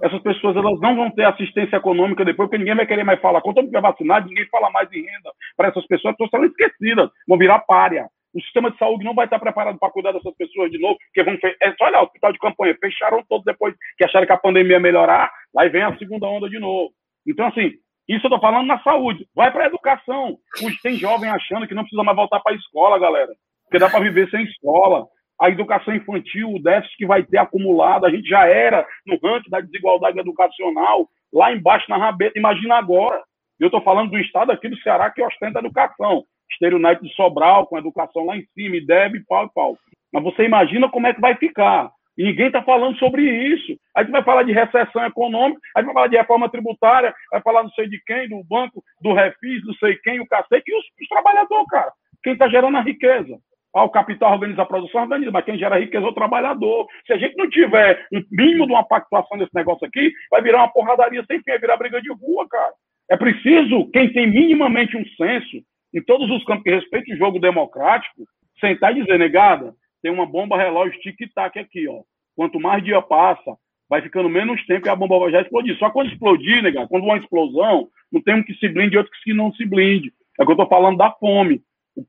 [0.00, 3.42] essas pessoas elas não vão ter assistência econômica depois, porque ninguém vai querer mais falar.
[3.42, 6.30] Quando todo mundo é vacinado, ninguém fala mais em renda para essas pessoas, as pessoas
[6.30, 8.08] serão esquecidas, vão virar párea.
[8.34, 11.22] O sistema de saúde não vai estar preparado para cuidar dessas pessoas de novo, porque
[11.22, 14.38] vão é só olhar o hospital de campanha, fecharam todos depois que acharam que a
[14.38, 16.92] pandemia ia melhorar, aí vem a segunda onda de novo.
[17.26, 17.72] Então, assim,
[18.08, 19.26] isso eu estou falando na saúde.
[19.34, 20.36] Vai para a educação.
[20.82, 23.32] Tem jovem achando que não precisa mais voltar para a escola, galera.
[23.64, 25.06] Porque dá para viver sem escola
[25.40, 29.50] a educação infantil, o déficit que vai ter acumulado, a gente já era no ranking
[29.50, 33.20] da desigualdade educacional, lá embaixo na rabeta, imagina agora.
[33.58, 36.24] Eu estou falando do estado aqui do Ceará que ostenta a educação.
[36.52, 39.78] Estéreo United de Sobral, com educação lá em cima, IDEB, pau e pau.
[40.12, 41.90] Mas você imagina como é que vai ficar.
[42.16, 43.76] E ninguém está falando sobre isso.
[43.94, 47.64] A gente vai falar de recessão econômica, aí vai falar de reforma tributária, vai falar
[47.64, 50.84] não sei de quem, do banco, do refis, não sei quem, o cacete, e os,
[51.00, 51.92] os trabalhadores, cara.
[52.22, 53.36] Quem está gerando a riqueza?
[53.74, 56.86] Ah, o capital organiza a produção, organiza, mas quem gera riqueza é o trabalhador.
[57.04, 60.58] Se a gente não tiver um mínimo de uma pactuação desse negócio aqui, vai virar
[60.58, 62.72] uma porradaria sem fim, vai virar briga de rua, cara.
[63.10, 65.60] É preciso, quem tem minimamente um senso,
[65.94, 68.24] em todos os campos que respeitam o jogo democrático,
[68.60, 72.02] sentar e dizer, negada, tem uma bomba relógio tic-tac aqui, ó.
[72.36, 73.56] Quanto mais dia passa,
[73.88, 75.78] vai ficando menos tempo e a bomba vai já explodir.
[75.78, 79.12] Só quando explodir, negada, quando uma explosão, não tem um que se blinde e outro
[79.22, 80.12] que não se blinde.
[80.38, 81.62] É o que eu tô falando da fome.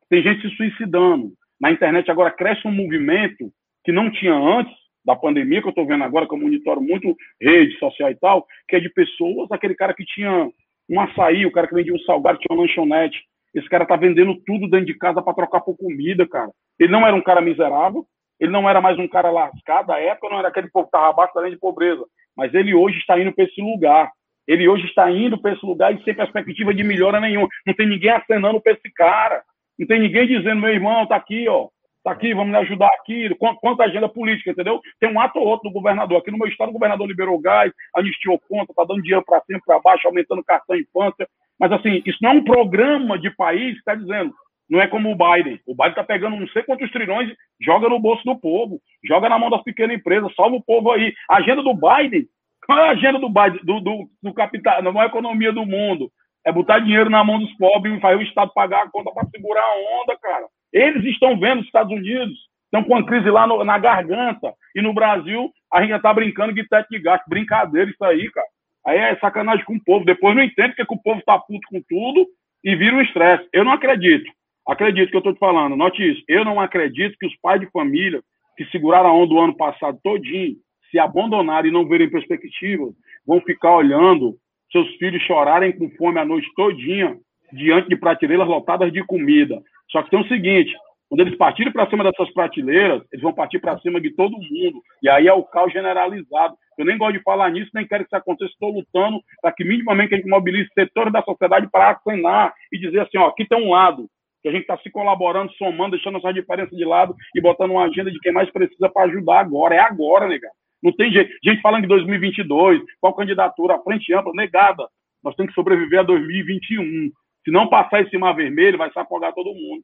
[0.10, 1.32] Tem gente se suicidando.
[1.62, 3.52] Na internet agora cresce um movimento
[3.84, 4.74] que não tinha antes
[5.06, 8.46] da pandemia, que eu estou vendo agora, que eu monitoro muito rede social e tal,
[8.68, 10.50] que é de pessoas, aquele cara que tinha
[10.90, 13.24] um açaí, o cara que vendia um salgado, tinha uma lanchonete.
[13.56, 16.52] Esse cara tá vendendo tudo dentro de casa para trocar por comida, cara.
[16.78, 18.06] Ele não era um cara miserável,
[18.40, 21.10] ele não era mais um cara lascado, à época não era aquele povo que estava
[21.10, 22.04] abaixo da linha de pobreza,
[22.36, 24.12] mas ele hoje está indo para esse lugar.
[24.48, 27.48] Ele hoje está indo para esse lugar e sem perspectiva de melhora nenhuma.
[27.66, 29.42] Não tem ninguém acenando para esse cara.
[29.80, 31.70] Não tem ninguém dizendo, meu irmão, tá aqui, ó.
[32.04, 33.34] Tá aqui, vamos me ajudar aqui.
[33.36, 34.80] Quanto agenda política, entendeu?
[35.00, 36.20] Tem um ato ou outro do governador.
[36.20, 39.60] Aqui no meu estado, o governador liberou gás, anistiou conta, tá dando dinheiro para cima,
[39.66, 41.28] para baixo, aumentando cartão infância.
[41.60, 44.34] Mas, assim, isso não é um programa de país que está dizendo.
[44.70, 45.60] Não é como o Biden.
[45.66, 49.38] O Biden está pegando não sei quantos trilhões, joga no bolso do povo, joga na
[49.38, 51.14] mão das pequenas empresas, salva o povo aí.
[51.30, 52.26] A agenda do Biden,
[52.66, 56.12] qual é a agenda do Biden, do, do, do capital, da maior economia do mundo?
[56.46, 59.28] É botar dinheiro na mão dos pobres e fazer o Estado pagar a conta para
[59.30, 60.46] segurar a onda, cara.
[60.74, 64.54] Eles estão vendo os Estados Unidos, estão com a crise lá no, na garganta.
[64.76, 67.24] E no Brasil, a gente já está brincando de teto de gasto.
[67.28, 68.48] Brincadeira isso aí, cara.
[68.86, 70.06] Aí é sacanagem com o povo.
[70.06, 72.28] Depois não entende porque que o povo está puto com tudo
[72.64, 73.48] e vira um estresse.
[73.52, 74.30] Eu não acredito.
[74.68, 75.76] Acredito que eu estou te falando.
[75.76, 76.24] Note isso.
[76.28, 78.22] Eu não acredito que os pais de família
[78.58, 80.56] que seguraram a onda do ano passado todinho,
[80.90, 82.86] se abandonarem e não verem perspectiva,
[83.26, 84.36] vão ficar olhando
[84.72, 87.18] seus filhos chorarem com fome a noite todinha
[87.52, 89.62] diante de prateleiras lotadas de comida.
[89.92, 90.74] Só que tem o seguinte,
[91.10, 94.82] quando eles partirem para cima dessas prateleiras, eles vão partir para cima de todo mundo.
[95.02, 96.56] E aí é o caos generalizado.
[96.78, 98.52] Eu nem gosto de falar nisso, nem quero que isso aconteça.
[98.52, 103.02] Estou lutando para que minimamente a gente mobilize setores da sociedade para acenar e dizer
[103.02, 104.10] assim, ó, aqui tem um lado,
[104.42, 107.86] que a gente está se colaborando, somando, deixando essa diferença de lado e botando uma
[107.86, 109.76] agenda de quem mais precisa para ajudar agora.
[109.76, 110.54] É agora, negado.
[110.84, 111.32] Não tem jeito.
[111.44, 114.88] Gente falando de 2022, qual candidatura, a frente ampla, negada.
[115.24, 117.12] Nós temos que sobreviver a 2021.
[117.44, 119.84] Se não passar esse mar vermelho, vai safogar todo mundo.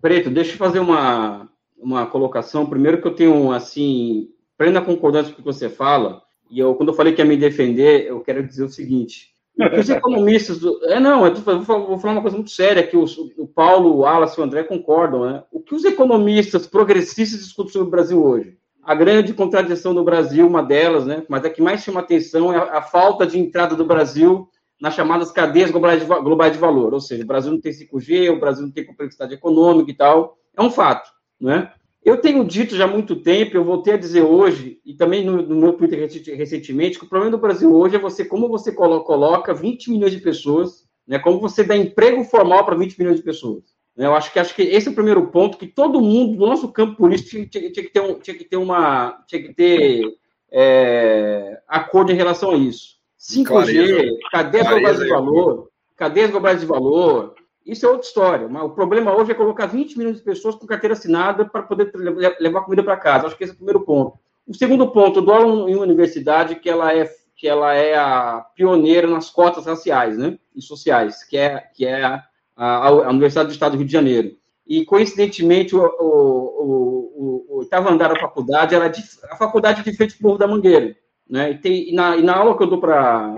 [0.00, 2.64] Preto, deixa eu fazer uma, uma colocação.
[2.64, 6.22] Primeiro que eu tenho, assim, plena concordância com o que você fala.
[6.50, 9.34] E eu, quando eu falei que ia me defender, eu quero dizer o seguinte
[9.78, 10.58] os economistas.
[10.58, 10.80] Do...
[10.84, 14.40] É, não, eu vou falar uma coisa muito séria, que o, Paulo, o Wallace e
[14.40, 15.24] o André concordam.
[15.24, 15.42] Né?
[15.52, 18.58] O que os economistas progressistas discutem sobre o Brasil hoje?
[18.82, 21.24] A grande contradição do Brasil, uma delas, né?
[21.28, 24.48] mas a que mais chama atenção é a, a falta de entrada do Brasil
[24.80, 26.92] nas chamadas cadeias globais de, globais de valor.
[26.92, 30.36] Ou seja, o Brasil não tem 5G, o Brasil não tem complexidade econômica e tal.
[30.54, 31.10] É um fato.
[31.40, 31.72] Não é?
[32.04, 35.40] Eu tenho dito já há muito tempo, eu voltei a dizer hoje, e também no,
[35.40, 35.98] no meu Twitter
[36.36, 40.20] recentemente, que o problema do Brasil hoje é você como você coloca 20 milhões de
[40.20, 43.64] pessoas, né, como você dá emprego formal para 20 milhões de pessoas.
[43.96, 46.46] Né, eu acho que acho que esse é o primeiro ponto que todo mundo do
[46.46, 49.54] nosso campo político tinha, tinha, tinha que ter um, tinha que ter uma tinha que
[49.54, 50.02] ter
[50.52, 52.98] é, acordo em relação a isso.
[53.18, 57.34] 5G, cadeias globais de valor, cadeias globais de valor,
[57.64, 58.48] isso é outra história.
[58.48, 61.90] Mas o problema hoje é colocar 20 milhões de pessoas com carteira assinada para poder
[62.38, 63.26] levar comida para casa.
[63.26, 64.18] Acho que esse é o primeiro ponto.
[64.46, 68.46] O segundo ponto, eu dou em uma universidade que ela é que ela é a
[68.54, 72.22] pioneira nas cotas raciais, né, e sociais, que é que é a,
[72.56, 74.36] a, Universidade do Estado do Rio de Janeiro.
[74.66, 80.16] E coincidentemente o, o, o, oitavo andar da faculdade era de, a faculdade de frente
[80.16, 80.96] para o da Mangueira,
[81.28, 81.50] né?
[81.50, 83.36] E, tem, e, na, e na aula que eu dou para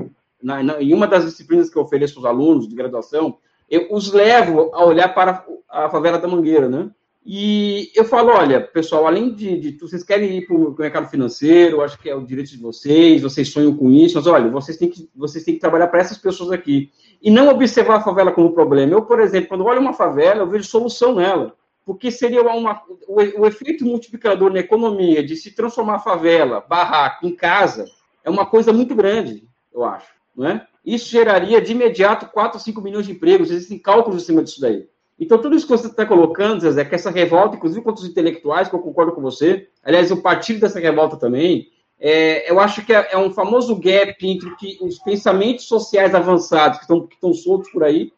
[0.81, 3.39] em uma das disciplinas que eu ofereço aos alunos de graduação,
[3.70, 6.90] eu os levo a olhar para a favela da Mangueira, né?
[7.28, 11.82] E eu falo, olha, pessoal, além de, de vocês querem ir para o mercado financeiro,
[11.82, 14.88] acho que é o direito de vocês, vocês sonham com isso, mas olha, vocês têm
[14.88, 16.93] que, vocês têm que trabalhar para essas pessoas aqui.
[17.20, 18.93] E não observar a favela como problema.
[18.93, 21.56] Eu, por exemplo, quando olho uma favela, eu vejo solução nela.
[21.84, 27.26] Porque seria uma, o, o efeito multiplicador na economia de se transformar a favela, barraco,
[27.26, 27.86] em casa,
[28.22, 30.14] é uma coisa muito grande, eu acho.
[30.36, 30.64] Não é?
[30.86, 33.50] Isso geraria de imediato 4 ou 5 milhões de empregos.
[33.50, 34.86] Existem cálculos em cima disso daí.
[35.18, 38.68] Então, tudo isso que você está colocando, Zé, que essa revolta, inclusive contra os intelectuais,
[38.68, 41.68] que eu concordo com você, aliás, eu partilho dessa revolta também,
[41.98, 46.78] é, eu acho que é, é, um famoso gap entre que os pensamentos sociais avançados
[46.78, 48.12] que estão, que estão soltos por aí,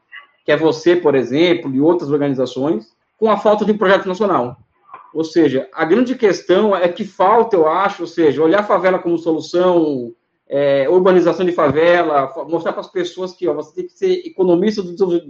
[0.45, 4.57] que é você, por exemplo, e outras organizações, com a falta de um projeto nacional.
[5.15, 8.99] Ou seja, a grande questão é que falta, eu acho, ou seja, olhar a favela
[8.99, 10.12] como solução,
[10.49, 14.83] é, urbanização de favela, mostrar para as pessoas que ó, você tem que ser economista
[14.83, 15.20] do,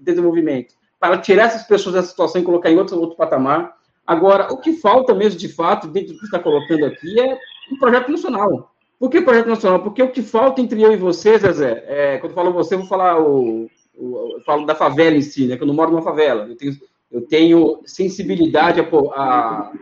[0.00, 3.76] desenvolvimento, para tirar essas pessoas dessa situação e colocar em outro, outro patamar.
[4.06, 7.38] Agora, o que falta mesmo, de fato, dentro do que está colocando aqui, é
[7.72, 8.72] um projeto nacional.
[8.98, 9.82] Por que projeto nacional?
[9.82, 12.78] Porque o que falta entre eu e você, Zezé, é, quando eu falo você, eu
[12.78, 16.02] vou falar o, o, falo da favela em si, né, que eu não moro numa
[16.02, 16.46] favela.
[16.48, 16.72] Eu tenho,
[17.12, 19.72] eu tenho sensibilidade a, a,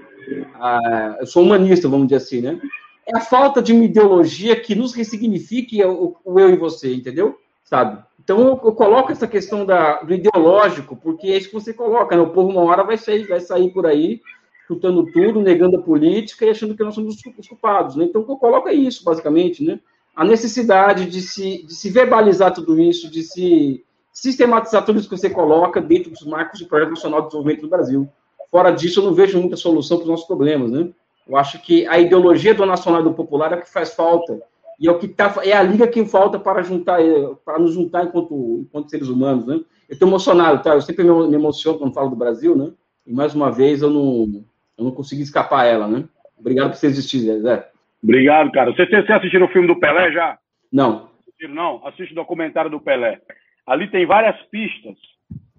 [0.55, 2.61] a, eu sou humanista, vamos dizer assim, né?
[3.07, 7.39] É a falta de uma ideologia que nos ressignifique o, o eu e você, entendeu?
[7.65, 8.03] Sabe?
[8.23, 12.17] Então eu, eu coloco essa questão da, do ideológico, porque é isso que você coloca,
[12.17, 12.23] né?
[12.23, 14.21] O povo uma hora vai sair, vai sair por aí
[14.67, 18.05] chutando tudo, negando a política e achando que nós somos os culpados, né?
[18.05, 19.79] Então o que eu coloco é isso, basicamente, né?
[20.17, 25.17] A necessidade de se, de se verbalizar tudo isso, de se sistematizar tudo isso que
[25.17, 28.09] você coloca dentro dos marcos do Projeto Nacional de Desenvolvimento do Brasil.
[28.49, 30.89] Fora disso, eu não vejo muita solução para os nossos problemas, né?
[31.29, 34.41] Eu acho que a ideologia do nacional e do popular é o que faz falta
[34.79, 36.99] E é o que tá, é a liga que falta para juntar,
[37.45, 39.55] para nos juntar enquanto, enquanto seres humanos, né?
[39.89, 40.75] Eu estou emocionado, tá?
[40.75, 42.73] Eu sempre me emociono quando falo do Brasil, né?
[43.07, 44.45] E mais uma vez eu não,
[44.77, 46.05] eu não consegui escapar ela, né?
[46.39, 47.69] Obrigado por você existir, Zé.
[48.03, 48.73] Obrigado, cara.
[48.73, 50.39] Você, você assistiu o filme do Pelé já?
[50.71, 51.09] Não.
[51.49, 53.21] Não, assiste o documentário do Pelé.
[53.67, 54.97] Ali tem várias pistas,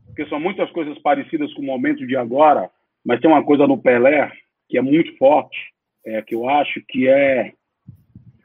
[0.08, 2.70] porque são muitas coisas parecidas com o momento de agora,
[3.04, 4.32] mas tem uma coisa no Pelé
[4.70, 5.58] que é muito forte,
[6.06, 7.54] é, que eu acho que é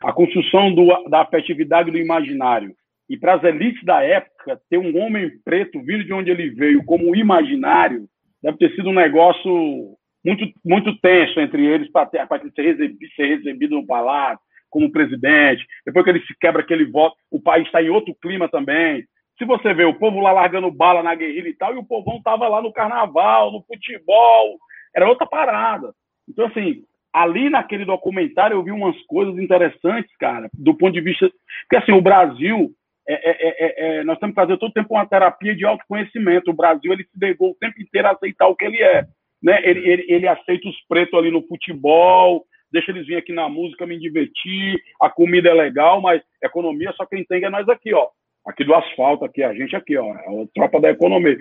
[0.03, 2.75] a construção do, da afetividade do imaginário.
[3.09, 6.85] E para as elites da época, ter um homem preto vindo de onde ele veio
[6.85, 8.09] como imaginário
[8.43, 12.27] deve ter sido um negócio muito, muito tenso entre eles para ser
[12.63, 14.41] recebido, ser recebido no palácio
[14.71, 15.67] como presidente.
[15.85, 19.05] Depois que ele se quebra aquele voto, o país está em outro clima também.
[19.37, 22.19] Se você vê o povo lá largando bala na guerrilha e tal, e o povão
[22.19, 24.59] estava lá no carnaval, no futebol,
[24.95, 25.93] era outra parada.
[26.31, 26.83] Então, assim,
[27.13, 31.31] ali naquele documentário eu vi umas coisas interessantes, cara, do ponto de vista.
[31.69, 32.73] Porque, assim, o Brasil.
[33.09, 36.51] É, é, é, é, nós temos que fazer todo tempo uma terapia de autoconhecimento.
[36.51, 39.05] O Brasil ele se negou o tempo inteiro a aceitar o que ele é.
[39.43, 39.61] Né?
[39.65, 43.87] Ele, ele, ele aceita os pretos ali no futebol, deixa eles virem aqui na música,
[43.87, 48.09] me divertir, a comida é legal, mas economia só quem tem é nós aqui, ó.
[48.47, 51.37] Aqui do asfalto, aqui, a gente aqui, ó, a tropa da economia.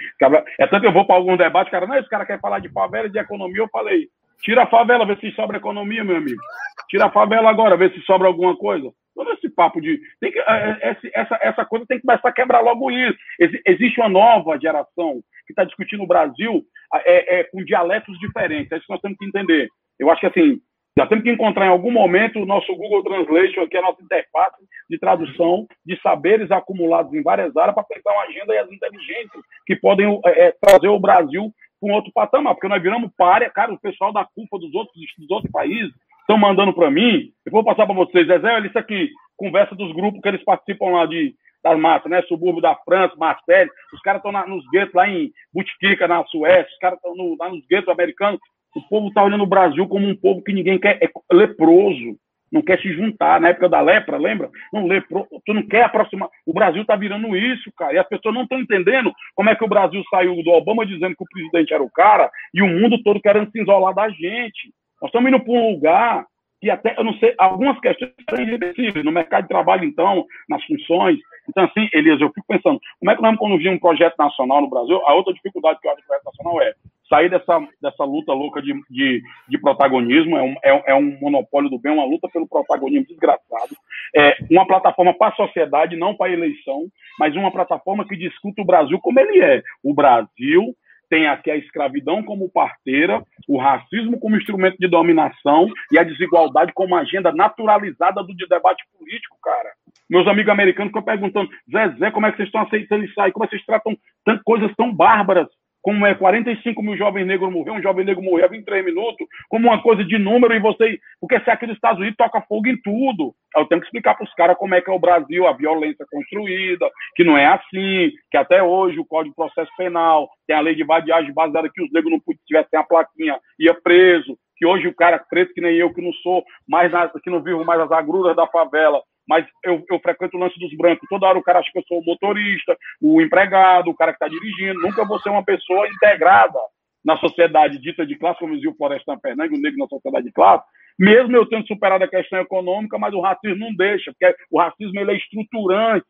[0.59, 2.69] É tanto que eu vou para algum debate, cara, não, esse cara quer falar de
[2.69, 4.09] favela e de economia, eu falei,
[4.41, 6.41] tira a favela, vê se sobra economia, meu amigo.
[6.89, 8.89] Tira a favela agora, vê se sobra alguma coisa.
[9.15, 9.99] Todo esse papo de.
[10.21, 13.17] Tem que, é, é, essa, essa coisa tem que começar a quebrar logo isso.
[13.65, 16.63] Existe uma nova geração que está discutindo o Brasil
[17.05, 18.71] é, é, com dialetos diferentes.
[18.71, 19.67] É isso que nós temos que entender.
[19.99, 20.61] Eu acho que assim,
[20.97, 24.01] já temos que encontrar em algum momento o nosso Google Translation, que é a nossa
[24.01, 28.71] interface de tradução de saberes acumulados em várias áreas para pensar uma agenda e as
[28.71, 33.73] inteligências que podem é trazer o Brasil um outro patamar, porque nós viramos párea, cara,
[33.73, 37.63] o pessoal da culpa dos outros, dos outros países estão mandando para mim, eu vou
[37.63, 41.33] passar para vocês, Zezé, olha isso aqui, conversa dos grupos que eles participam lá de,
[41.63, 42.21] das massas, né?
[42.23, 46.77] Subúrbio da França, Marseille, os caras estão nos guetos lá em Boutiquica, na Suécia, os
[46.79, 48.39] caras estão no, lá nos guetos americanos,
[48.75, 52.15] o povo está olhando o Brasil como um povo que ninguém quer, é leproso,
[52.51, 53.39] não quer se juntar.
[53.39, 54.49] Na época da lepra, lembra?
[54.73, 56.29] Não, lepro, tu não quer aproximar.
[56.45, 57.93] O Brasil está virando isso, cara.
[57.93, 61.15] E as pessoas não estão entendendo como é que o Brasil saiu do Obama dizendo
[61.15, 64.73] que o presidente era o cara e o mundo todo querendo se isolar da gente.
[65.01, 66.25] Nós estamos indo para um lugar
[66.61, 69.05] que até, eu não sei, algumas questões são irreversíveis.
[69.05, 71.17] No mercado de trabalho, então, nas funções.
[71.47, 74.61] Então, assim, Elias, eu fico conduzir como é que nós vamos conduzir um projeto nacional
[74.61, 75.01] no Brasil?
[75.05, 76.73] A outra dificuldade que eu acho do projeto nacional é
[77.09, 81.69] sair dessa, dessa luta louca de, de, de protagonismo, é um, é, é, um monopólio
[81.69, 83.75] do bem, uma luta pelo protagonismo desgraçado,
[84.15, 86.87] é uma plataforma para a sociedade, não para a eleição,
[87.17, 89.61] mas uma plataforma que discute o Brasil como ele é.
[89.83, 90.75] O Brasil
[91.09, 96.71] tem aqui a escravidão como parteira, o racismo como instrumento de dominação e a desigualdade
[96.73, 99.71] como agenda naturalizada do debate político, cara.
[100.07, 103.31] Meus amigos americanos ficam perguntando, Zé, como é que vocês estão aceitando isso aí?
[103.31, 103.97] Como é que vocês tratam
[104.45, 105.47] coisas tão bárbaras
[105.81, 109.67] como é 45 mil jovens negros morreram, um jovem negro morreu em 3 minutos, como
[109.67, 110.99] uma coisa de número, e você.
[111.19, 113.33] Porque se aqui nos Estados Unidos toca fogo em tudo.
[113.55, 116.05] Eu tenho que explicar para os caras como é que é o Brasil, a violência
[116.11, 120.61] construída, que não é assim, que até hoje o Código de Processo Penal tem a
[120.61, 124.87] lei de vadiagem baseada que os negros não tivessem a plaquinha, ia preso, que hoje
[124.87, 127.79] o cara preto que nem eu, que não sou mais nada, que não vivo mais
[127.79, 131.07] as agruras da favela, mas eu, eu, frequento o lance dos brancos.
[131.07, 134.15] Toda hora o cara acha que eu sou o motorista, o empregado, o cara que
[134.15, 134.81] está dirigindo.
[134.81, 136.57] Nunca vou ser uma pessoa integrada
[137.05, 140.33] na sociedade dita de classe, como dizia o Florestan Fernandes, o negro na sociedade de
[140.33, 140.65] classe,
[140.97, 144.99] mesmo eu tendo superado a questão econômica, mas o racismo não deixa, porque o racismo
[144.99, 146.05] ele é estruturante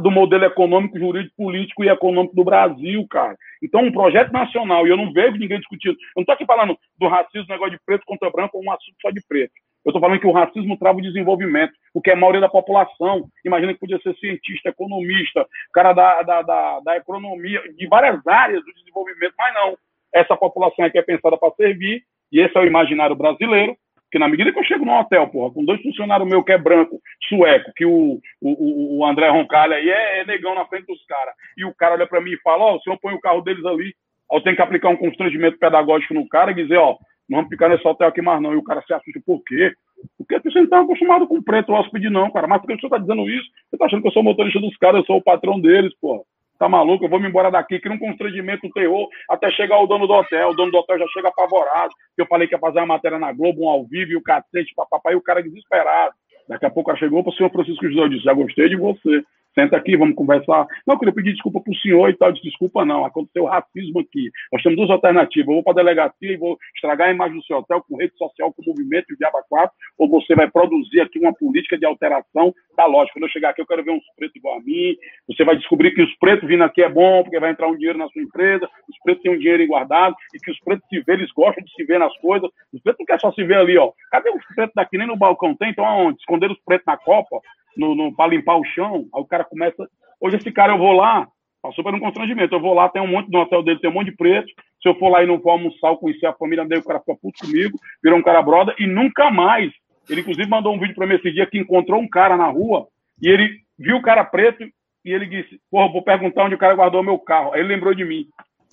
[0.00, 3.36] do modelo econômico, jurídico, político e econômico do Brasil, cara.
[3.62, 6.76] Então, um projeto nacional, e eu não vejo ninguém discutindo, eu não estou aqui falando
[6.98, 9.54] do racismo, negócio de preto contra branco, ou um assunto só de preto.
[9.84, 13.74] Eu estou falando que o racismo trava o desenvolvimento, porque a maioria da população, imagina
[13.74, 18.72] que podia ser cientista, economista, cara da, da, da, da economia, de várias áreas do
[18.72, 19.76] desenvolvimento, mas não.
[20.14, 22.02] Essa população aqui é pensada para servir,
[22.32, 23.76] e esse é o imaginário brasileiro,
[24.10, 26.58] que na medida que eu chego num hotel, porra, com dois funcionários meus que é
[26.58, 31.04] branco, sueco, que o, o, o André Roncalha aí é, é negão na frente dos
[31.04, 33.20] caras, e o cara olha para mim e fala, ó, oh, o senhor põe o
[33.20, 33.92] carro deles ali,
[34.32, 36.96] eu tenho que aplicar um constrangimento pedagógico no cara e dizer, ó,
[37.28, 38.52] não vamos ficar nesse hotel aqui mais não.
[38.52, 39.72] E o cara se assusta, por quê?
[40.18, 42.46] Porque você não está acostumado com preto hóspede não, cara.
[42.46, 43.46] Mas por que você está dizendo isso?
[43.68, 46.24] Você está achando que eu sou motorista dos caras, eu sou o patrão deles, pô.
[46.58, 47.04] Tá maluco?
[47.04, 50.12] Eu vou me embora daqui, cria um constrangimento, um terror, até chegar o dono do
[50.12, 50.50] hotel.
[50.50, 51.92] O dono do hotel já chega apavorado.
[52.16, 54.74] Eu falei que ia fazer uma matéria na Globo, um ao vivo, e o cacete,
[54.74, 56.14] papapá, e o cara desesperado.
[56.48, 59.24] Daqui a pouco chegou para o senhor Francisco José e disse, já gostei de você.
[59.54, 60.66] Senta aqui, vamos conversar.
[60.86, 62.32] Não, eu queria pedir desculpa para o senhor e tal.
[62.32, 64.30] Disse, desculpa não, aconteceu racismo aqui.
[64.52, 65.48] Nós temos duas alternativas.
[65.48, 68.16] Eu vou para a delegacia e vou estragar a imagem do seu hotel com rede
[68.18, 72.52] social, com movimento de Diaba 4, ou você vai produzir aqui uma política de alteração
[72.76, 73.14] da lógica.
[73.14, 74.96] Quando eu chegar aqui, eu quero ver uns pretos igual a mim.
[75.28, 77.98] Você vai descobrir que os pretos vindo aqui é bom, porque vai entrar um dinheiro
[77.98, 81.12] na sua empresa, os pretos têm um dinheiro guardado, e que os pretos se vê,
[81.14, 82.50] eles gostam de se ver nas coisas.
[82.72, 83.92] Os pretos não querem só se ver ali, ó.
[84.10, 84.98] Cadê os pretos daqui?
[84.98, 86.18] Nem no balcão tem, então aonde?
[86.18, 87.40] Esconder os pretos na Copa?
[87.76, 89.88] No, no para limpar o chão, aí o cara começa.
[90.20, 91.28] Hoje esse cara eu vou lá,
[91.62, 92.54] passou por um constrangimento.
[92.54, 94.48] Eu vou lá, tem um monte no hotel dele, tem um monte de preto.
[94.82, 97.00] Se eu for lá e não for almoçar ou conhecer a família dele, o cara
[97.00, 99.72] fica puto comigo, virou um cara brother e nunca mais.
[100.08, 102.86] Ele, inclusive, mandou um vídeo para mim esse dia que encontrou um cara na rua
[103.20, 104.64] e ele viu o cara preto
[105.04, 107.52] e ele disse: Porra, vou perguntar onde o cara guardou meu carro.
[107.52, 108.26] Aí ele lembrou de mim.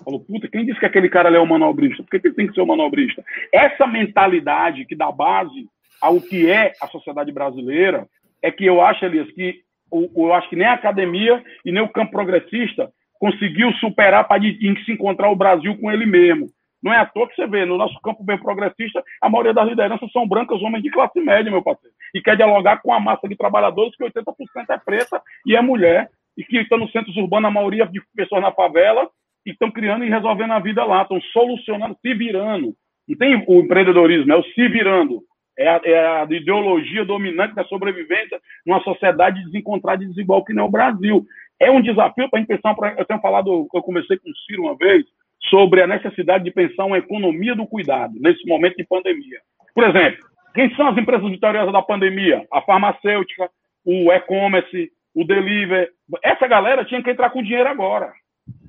[0.04, 2.04] Falou, puta, quem disse que aquele cara é o manobrista?
[2.04, 3.24] Por que ele tem que ser o manobrista?
[3.54, 5.68] Essa mentalidade que dá base
[6.02, 8.08] ao que é a sociedade brasileira
[8.42, 9.62] é que eu acho, Elias, que
[9.92, 14.92] eu acho que nem a academia e nem o campo progressista conseguiu superar para se
[14.92, 16.48] encontrar o Brasil com ele mesmo.
[16.82, 19.70] Não é à toa que você vê, no nosso campo bem progressista, a maioria das
[19.70, 21.94] lideranças são brancas, homens de classe média, meu parceiro.
[22.16, 24.24] E quer dialogar com a massa de trabalhadores, que 80%
[24.70, 28.42] é preta e é mulher, e que estão nos centros urbanos, a maioria de pessoas
[28.42, 29.08] na favela,
[29.46, 32.74] e estão criando e resolvendo a vida lá, estão solucionando, se virando.
[33.08, 35.22] Não tem o empreendedorismo, é o se virando.
[35.62, 40.64] É a, é a, ideologia dominante da sobrevivência numa sociedade desencontrada e desigual que não
[40.64, 41.26] é o Brasil.
[41.60, 42.76] É um desafio para a gente pensar.
[42.98, 45.06] Eu tenho falado, eu conversei com o Ciro uma vez,
[45.50, 49.40] sobre a necessidade de pensar uma economia do cuidado nesse momento de pandemia.
[49.74, 52.46] Por exemplo, quem são as empresas vitoriosas da pandemia?
[52.52, 53.50] A farmacêutica,
[53.86, 55.90] o e-commerce, o delivery.
[56.24, 58.12] Essa galera tinha que entrar com dinheiro agora.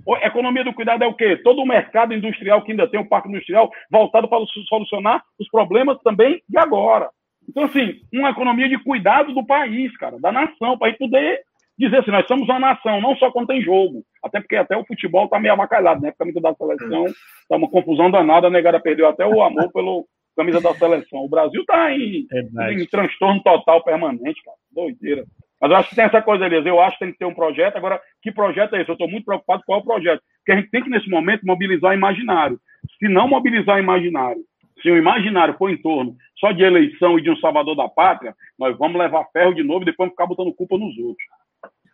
[0.08, 1.36] A economia do cuidado é o quê?
[1.36, 5.48] Todo o mercado industrial que ainda tem o um parque industrial voltado para solucionar os
[5.48, 7.08] problemas também de agora.
[7.48, 11.40] Então, assim, uma economia de cuidado do país, cara, da nação, para a gente poder
[11.78, 14.04] dizer assim, nós somos uma nação, não só quando tem jogo.
[14.22, 16.12] Até porque até o futebol está meio abacalhado, né?
[16.16, 20.06] Camisa da seleção, está uma confusão danada, a negada perdeu até o amor pelo
[20.36, 21.20] camisa da seleção.
[21.20, 22.26] O Brasil está em,
[22.70, 24.56] em transtorno total permanente, cara.
[24.70, 25.24] Doideira.
[25.62, 26.66] Mas eu acho que tem essa coisa, Elias.
[26.66, 27.76] Eu acho que tem que ter um projeto.
[27.76, 28.90] Agora, que projeto é esse?
[28.90, 30.20] Eu estou muito preocupado com qual é o projeto.
[30.38, 32.58] Porque a gente tem que, nesse momento, mobilizar imaginário.
[32.98, 34.42] Se não mobilizar imaginário,
[34.82, 38.34] se o imaginário for em torno só de eleição e de um salvador da pátria,
[38.58, 41.24] nós vamos levar ferro de novo e depois ficar botando culpa nos outros.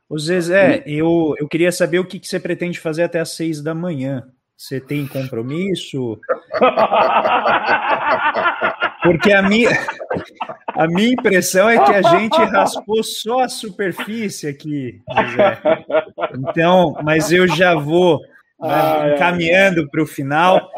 [0.08, 3.62] Ô Zezé, eu, eu queria saber o que, que você pretende fazer até às seis
[3.62, 4.22] da manhã.
[4.58, 6.18] Você tem compromisso?
[9.04, 9.70] Porque a minha,
[10.74, 15.60] a minha impressão é que a gente raspou só a superfície aqui, José.
[16.34, 18.20] Então, mas eu já vou
[18.60, 20.68] né, encaminhando para o final.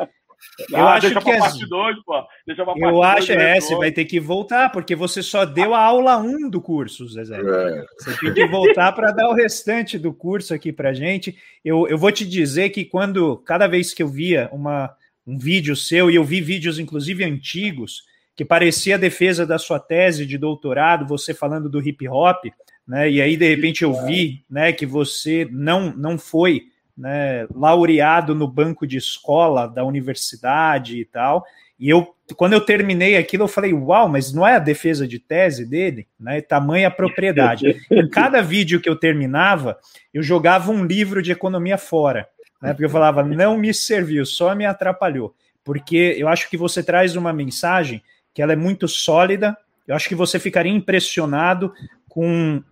[0.71, 1.59] Eu ah, acho que as...
[1.69, 2.23] dois, pô.
[2.47, 6.19] Deixa eu acho é, você vai ter que voltar, porque você só deu a aula
[6.19, 7.39] 1 um do curso, Zezé.
[7.39, 7.85] É.
[7.99, 11.37] Você tem que voltar para dar o restante do curso aqui para gente.
[11.65, 14.95] Eu, eu vou te dizer que quando cada vez que eu via uma,
[15.27, 18.03] um vídeo seu, e eu vi vídeos inclusive antigos,
[18.37, 22.47] que parecia a defesa da sua tese de doutorado, você falando do hip hop,
[22.87, 23.11] né?
[23.11, 26.65] E aí de repente eu vi, né, que você não não foi
[27.01, 31.45] né, laureado no banco de escola da universidade e tal.
[31.79, 35.19] E eu, quando eu terminei aquilo, eu falei, uau, mas não é a defesa de
[35.19, 36.43] tese dele, né?
[36.43, 37.75] Tamanha propriedade.
[37.91, 39.79] em cada vídeo que eu terminava,
[40.13, 42.29] eu jogava um livro de economia fora,
[42.61, 42.75] né?
[42.75, 45.35] Porque eu falava, não me serviu, só me atrapalhou.
[45.65, 48.03] Porque eu acho que você traz uma mensagem
[48.35, 49.57] que ela é muito sólida.
[49.89, 51.73] Eu acho que você ficaria impressionado
[52.11, 52.63] com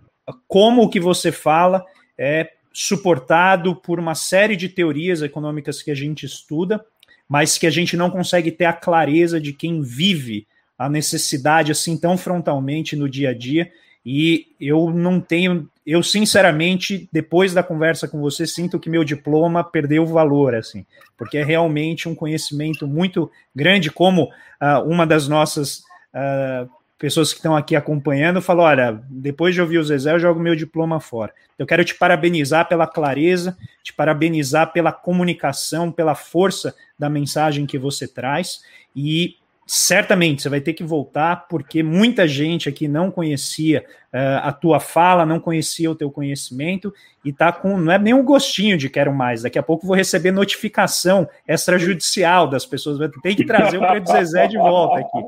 [0.47, 1.83] como o que você fala
[2.19, 2.51] é
[2.81, 6.81] suportado por uma série de teorias econômicas que a gente estuda,
[7.29, 10.47] mas que a gente não consegue ter a clareza de quem vive
[10.79, 13.69] a necessidade assim tão frontalmente no dia a dia.
[14.07, 19.65] E eu não tenho, eu sinceramente, depois da conversa com você, sinto que meu diploma
[19.65, 20.87] perdeu valor, assim,
[21.17, 25.79] porque é realmente um conhecimento muito grande, como uh, uma das nossas
[26.15, 30.41] uh, pessoas que estão aqui acompanhando falou: olha, depois de ouvir o Zezé, eu jogo
[30.41, 31.33] meu diploma fora.
[31.59, 37.79] Eu quero te parabenizar pela clareza, te parabenizar pela comunicação, pela força da mensagem que
[37.79, 38.61] você traz
[38.95, 43.85] e certamente você vai ter que voltar porque muita gente aqui não conhecia
[44.15, 46.93] uh, a tua fala, não conhecia o teu conhecimento
[47.23, 49.43] e tá com não é nem um gostinho de quero mais.
[49.43, 54.47] Daqui a pouco vou receber notificação extrajudicial das pessoas, ter que trazer o Pedro Zezé
[54.47, 55.23] de volta aqui.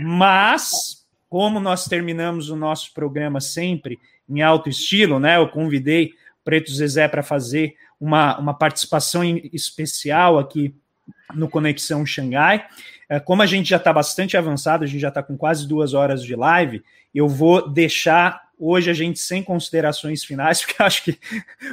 [0.00, 3.98] Mas, como nós terminamos o nosso programa sempre
[4.28, 5.36] em alto estilo, né?
[5.36, 6.12] Eu convidei
[6.44, 10.74] Preto Zezé para fazer uma, uma participação especial aqui
[11.34, 12.66] no Conexão Xangai.
[13.08, 15.94] É, como a gente já está bastante avançado, a gente já está com quase duas
[15.94, 16.82] horas de live,
[17.14, 21.18] eu vou deixar hoje a gente sem considerações finais, porque acho que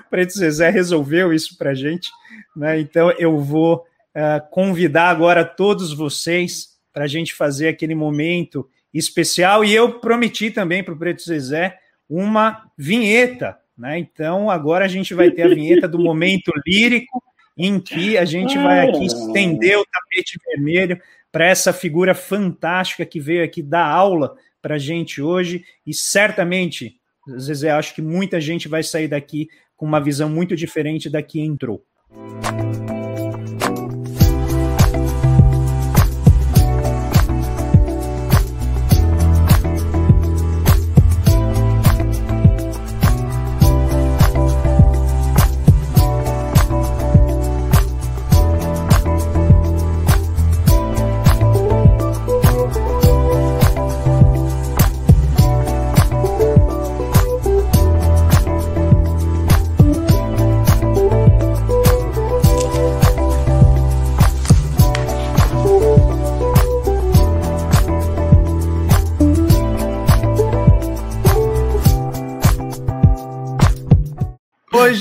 [0.10, 2.12] Preto Zezé resolveu isso para a gente.
[2.56, 2.80] Né?
[2.80, 3.86] Então eu vou
[4.16, 9.66] uh, convidar agora todos vocês para a gente fazer aquele momento especial.
[9.66, 13.58] E eu prometi também para o Preto Zezé uma vinheta.
[13.78, 14.00] Né?
[14.00, 17.22] Então agora a gente vai ter a vinheta do momento lírico,
[17.58, 21.00] em que a gente vai aqui estender o tapete vermelho
[21.32, 26.96] para essa figura fantástica que veio aqui dar aula para a gente hoje e certamente,
[27.38, 31.42] Zezé, acho que muita gente vai sair daqui com uma visão muito diferente da que
[31.42, 31.84] entrou.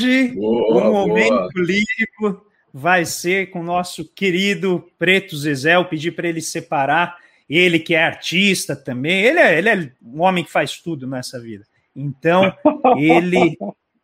[0.03, 1.51] Hoje, boa, o momento boa.
[1.57, 5.77] lírico vai ser com o nosso querido Preto Zezé.
[5.77, 7.17] Eu pedi para ele separar,
[7.49, 9.23] ele que é artista também.
[9.23, 11.65] Ele é, ele é um homem que faz tudo nessa vida.
[11.95, 12.53] Então,
[12.99, 13.57] ele.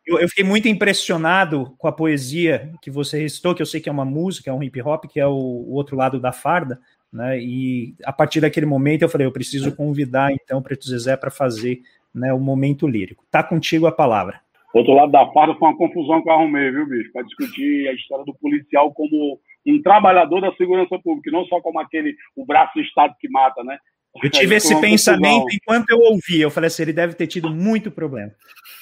[0.05, 3.89] Eu, eu, fiquei muito impressionado com a poesia que você recitou, que eu sei que
[3.89, 6.79] é uma música, é um hip hop, que é o, o outro lado da farda.
[7.11, 7.39] Né?
[7.41, 11.29] E a partir daquele momento eu falei, eu preciso convidar então o Preto Zezé para
[11.29, 11.81] fazer
[12.13, 13.23] né, o momento lírico.
[13.29, 14.41] Tá contigo a palavra.
[14.73, 17.11] Outro lado da farda foi uma confusão que eu arrumei, viu, bicho?
[17.11, 21.79] Para discutir a história do policial como um trabalhador da segurança pública, não só como
[21.79, 23.77] aquele, o braço do Estado que mata, né?
[24.23, 25.59] Eu tive esse pensamento confusão.
[25.61, 26.43] enquanto eu ouvia.
[26.43, 28.31] Eu falei assim, ele deve ter tido muito problema.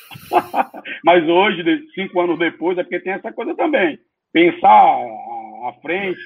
[1.04, 4.00] Mas hoje, cinco anos depois, é porque tem essa coisa também.
[4.32, 6.20] Pensar à frente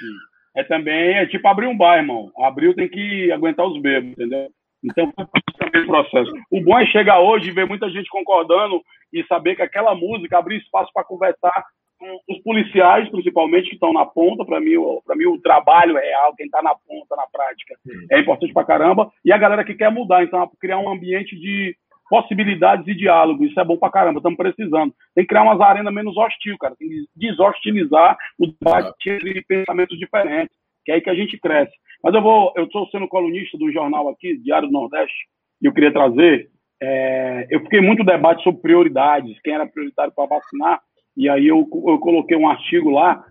[0.55, 2.31] é também, é tipo abrir um bar, irmão.
[2.39, 4.49] Abriu tem que aguentar os bebos, entendeu?
[4.83, 5.11] Então,
[5.57, 6.31] também processo.
[6.51, 8.81] O bom é chegar hoje e ver muita gente concordando
[9.13, 11.65] e saber que aquela música abriu espaço para conversar
[11.99, 14.43] com os policiais, principalmente, que estão na ponta.
[14.43, 14.73] Para mim,
[15.05, 17.75] para mim, o trabalho real, quem está na ponta, na prática,
[18.11, 19.11] é importante para caramba.
[19.23, 21.75] E a galera que quer mudar, então, criar um ambiente de
[22.09, 23.45] possibilidades e diálogo.
[23.45, 24.93] Isso é bom para caramba, estamos precisando.
[25.15, 26.75] Tem que criar umas arenas menos hostil, cara.
[26.75, 30.53] Tem que desostilizar o debate entre pensamentos diferentes,
[30.83, 31.73] que é aí que a gente cresce.
[32.03, 35.27] Mas eu vou, eu estou sendo colunista do jornal aqui, Diário do Nordeste,
[35.61, 36.49] e eu queria trazer.
[36.81, 40.81] É, eu fiquei muito debate sobre prioridades, quem era prioritário para vacinar,
[41.15, 43.23] e aí eu, eu coloquei um artigo lá,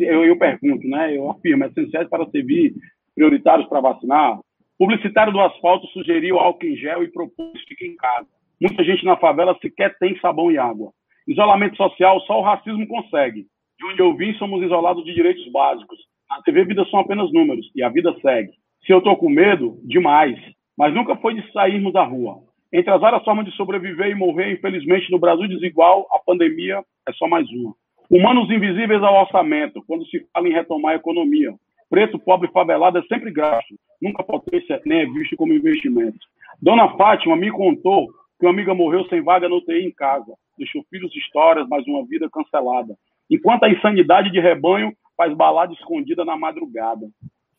[0.00, 1.16] eu, eu pergunto, né?
[1.16, 2.74] Eu afirmo, essenciais para servir
[3.14, 4.38] prioritários para vacinar.
[4.78, 8.28] Publicitário do asfalto sugeriu álcool em gel e propôs fique em casa.
[8.60, 10.92] Muita gente na favela sequer tem sabão e água.
[11.26, 13.46] Isolamento social, só o racismo consegue.
[13.78, 15.98] De onde eu vim, somos isolados de direitos básicos.
[16.28, 18.52] Na TV, vida são apenas números e a vida segue.
[18.84, 20.38] Se eu tô com medo, demais.
[20.76, 22.42] Mas nunca foi de sairmos da rua.
[22.72, 27.12] Entre as várias formas de sobreviver e morrer, infelizmente, no Brasil desigual, a pandemia é
[27.12, 27.74] só mais uma.
[28.10, 31.54] Humanos invisíveis ao orçamento, quando se fala em retomar a economia.
[31.88, 33.74] Preto, pobre, favelado é sempre gasto.
[34.02, 36.18] Nunca potência nem é visto como investimento.
[36.60, 38.08] Dona Fátima me contou
[38.38, 40.32] que uma amiga morreu sem vaga no UTI em casa.
[40.58, 42.96] Deixou filhos histórias, mas uma vida cancelada.
[43.30, 47.08] Enquanto a insanidade de rebanho faz balada escondida na madrugada.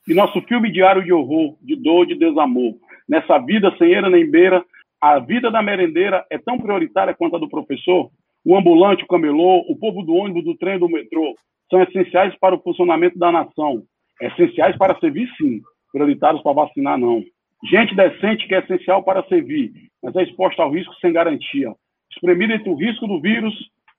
[0.07, 2.75] E nosso filme diário de horror, de dor, de desamor.
[3.07, 4.63] Nessa vida sem eira nem beira,
[5.01, 8.09] a vida da merendeira é tão prioritária quanto a do professor?
[8.45, 11.35] O ambulante, o camelô, o povo do ônibus, do trem, do metrô
[11.69, 13.83] são essenciais para o funcionamento da nação.
[14.21, 15.61] Essenciais para servir, sim.
[15.91, 17.23] Prioritários para vacinar, não.
[17.69, 21.73] Gente decente que é essencial para servir, mas é exposta ao risco sem garantia.
[22.11, 23.53] Espremida entre o risco do vírus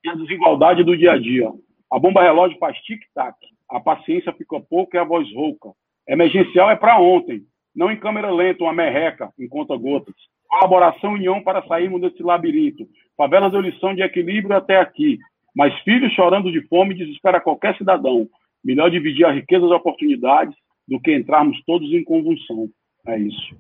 [0.04, 1.50] e a desigualdade do dia a dia.
[1.90, 3.36] A bomba relógio faz tic-tac.
[3.70, 5.70] A paciência fica pouco e a voz rouca.
[6.06, 7.42] Emergencial é para ontem,
[7.74, 10.14] não em câmera lenta, uma merreca em conta-gotas.
[10.48, 12.88] Colaboração e união para sairmos desse labirinto.
[13.16, 15.18] Favelas deu lição de equilíbrio até aqui.
[15.54, 18.26] Mas filhos chorando de fome desespera qualquer cidadão.
[18.64, 20.54] Melhor dividir a riqueza das oportunidades
[20.86, 22.68] do que entrarmos todos em convulsão.
[23.06, 23.56] É isso.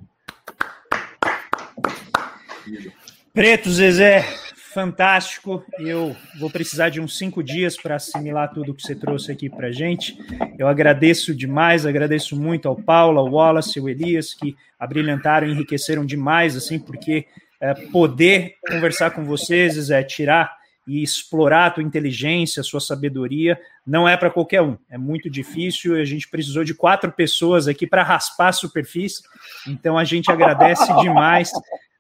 [3.32, 4.24] Preto, Zezé,
[4.72, 5.64] fantástico.
[5.78, 9.72] Eu vou precisar de uns cinco dias para assimilar tudo que você trouxe aqui para
[9.72, 10.16] gente.
[10.58, 16.56] Eu agradeço demais, agradeço muito ao Paulo, ao Wallace, ao Elias, que abrilhantaram, enriqueceram demais,
[16.56, 17.26] assim, porque
[17.60, 23.60] é, poder conversar com vocês é tirar e explorar a tua inteligência, a sua sabedoria,
[23.86, 24.76] não é para qualquer um.
[24.88, 25.96] É muito difícil.
[25.96, 29.22] A gente precisou de quatro pessoas aqui para raspar a superfície.
[29.66, 31.50] Então a gente agradece demais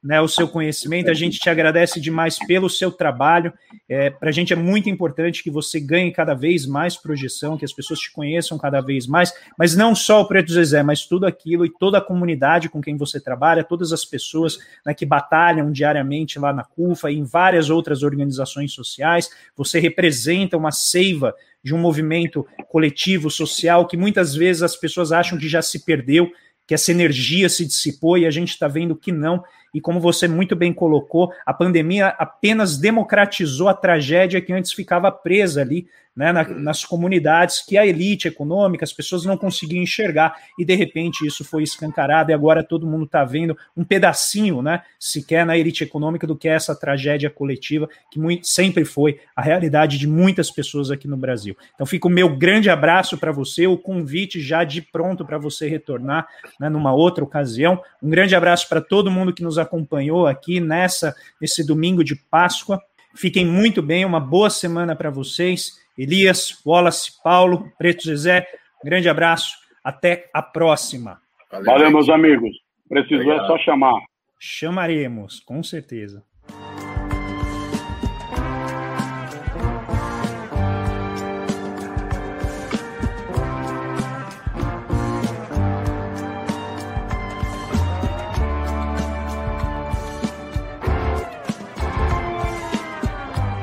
[0.02, 1.10] né, o seu conhecimento.
[1.10, 3.52] A gente te agradece demais pelo seu trabalho.
[3.88, 7.64] É, Para a gente é muito importante que você ganhe cada vez mais projeção, que
[7.64, 11.26] as pessoas te conheçam cada vez mais, mas não só o Preto Zezé, mas tudo
[11.26, 15.72] aquilo e toda a comunidade com quem você trabalha, todas as pessoas né, que batalham
[15.72, 19.28] diariamente lá na CUFA e em várias outras organizações sociais.
[19.56, 25.36] Você representa uma seiva de um movimento coletivo, social, que muitas vezes as pessoas acham
[25.36, 26.30] que já se perdeu,
[26.66, 29.42] que essa energia se dissipou e a gente está vendo que não
[29.72, 35.10] e como você muito bem colocou, a pandemia apenas democratizou a tragédia que antes ficava
[35.10, 35.88] presa ali
[36.18, 40.74] né, na, nas comunidades que a elite econômica, as pessoas não conseguiam enxergar, e de
[40.74, 45.56] repente isso foi escancarado, e agora todo mundo está vendo um pedacinho, né, sequer na
[45.56, 50.08] elite econômica, do que é essa tragédia coletiva, que muito, sempre foi a realidade de
[50.08, 51.56] muitas pessoas aqui no Brasil.
[51.72, 55.68] Então fica o meu grande abraço para você, o convite já de pronto para você
[55.68, 56.26] retornar
[56.58, 57.80] né, numa outra ocasião.
[58.02, 62.82] Um grande abraço para todo mundo que nos acompanhou aqui nessa nesse domingo de Páscoa.
[63.14, 65.72] Fiquem muito bem, uma boa semana para vocês.
[65.96, 68.46] Elias, Wallace, Paulo, Preto Zezé,
[68.84, 71.20] grande abraço, até a próxima.
[71.50, 72.50] Valeu, Valeu meus amigos.
[72.88, 73.44] Precisou Obrigado.
[73.44, 74.00] é só chamar.
[74.38, 76.22] Chamaremos, com certeza.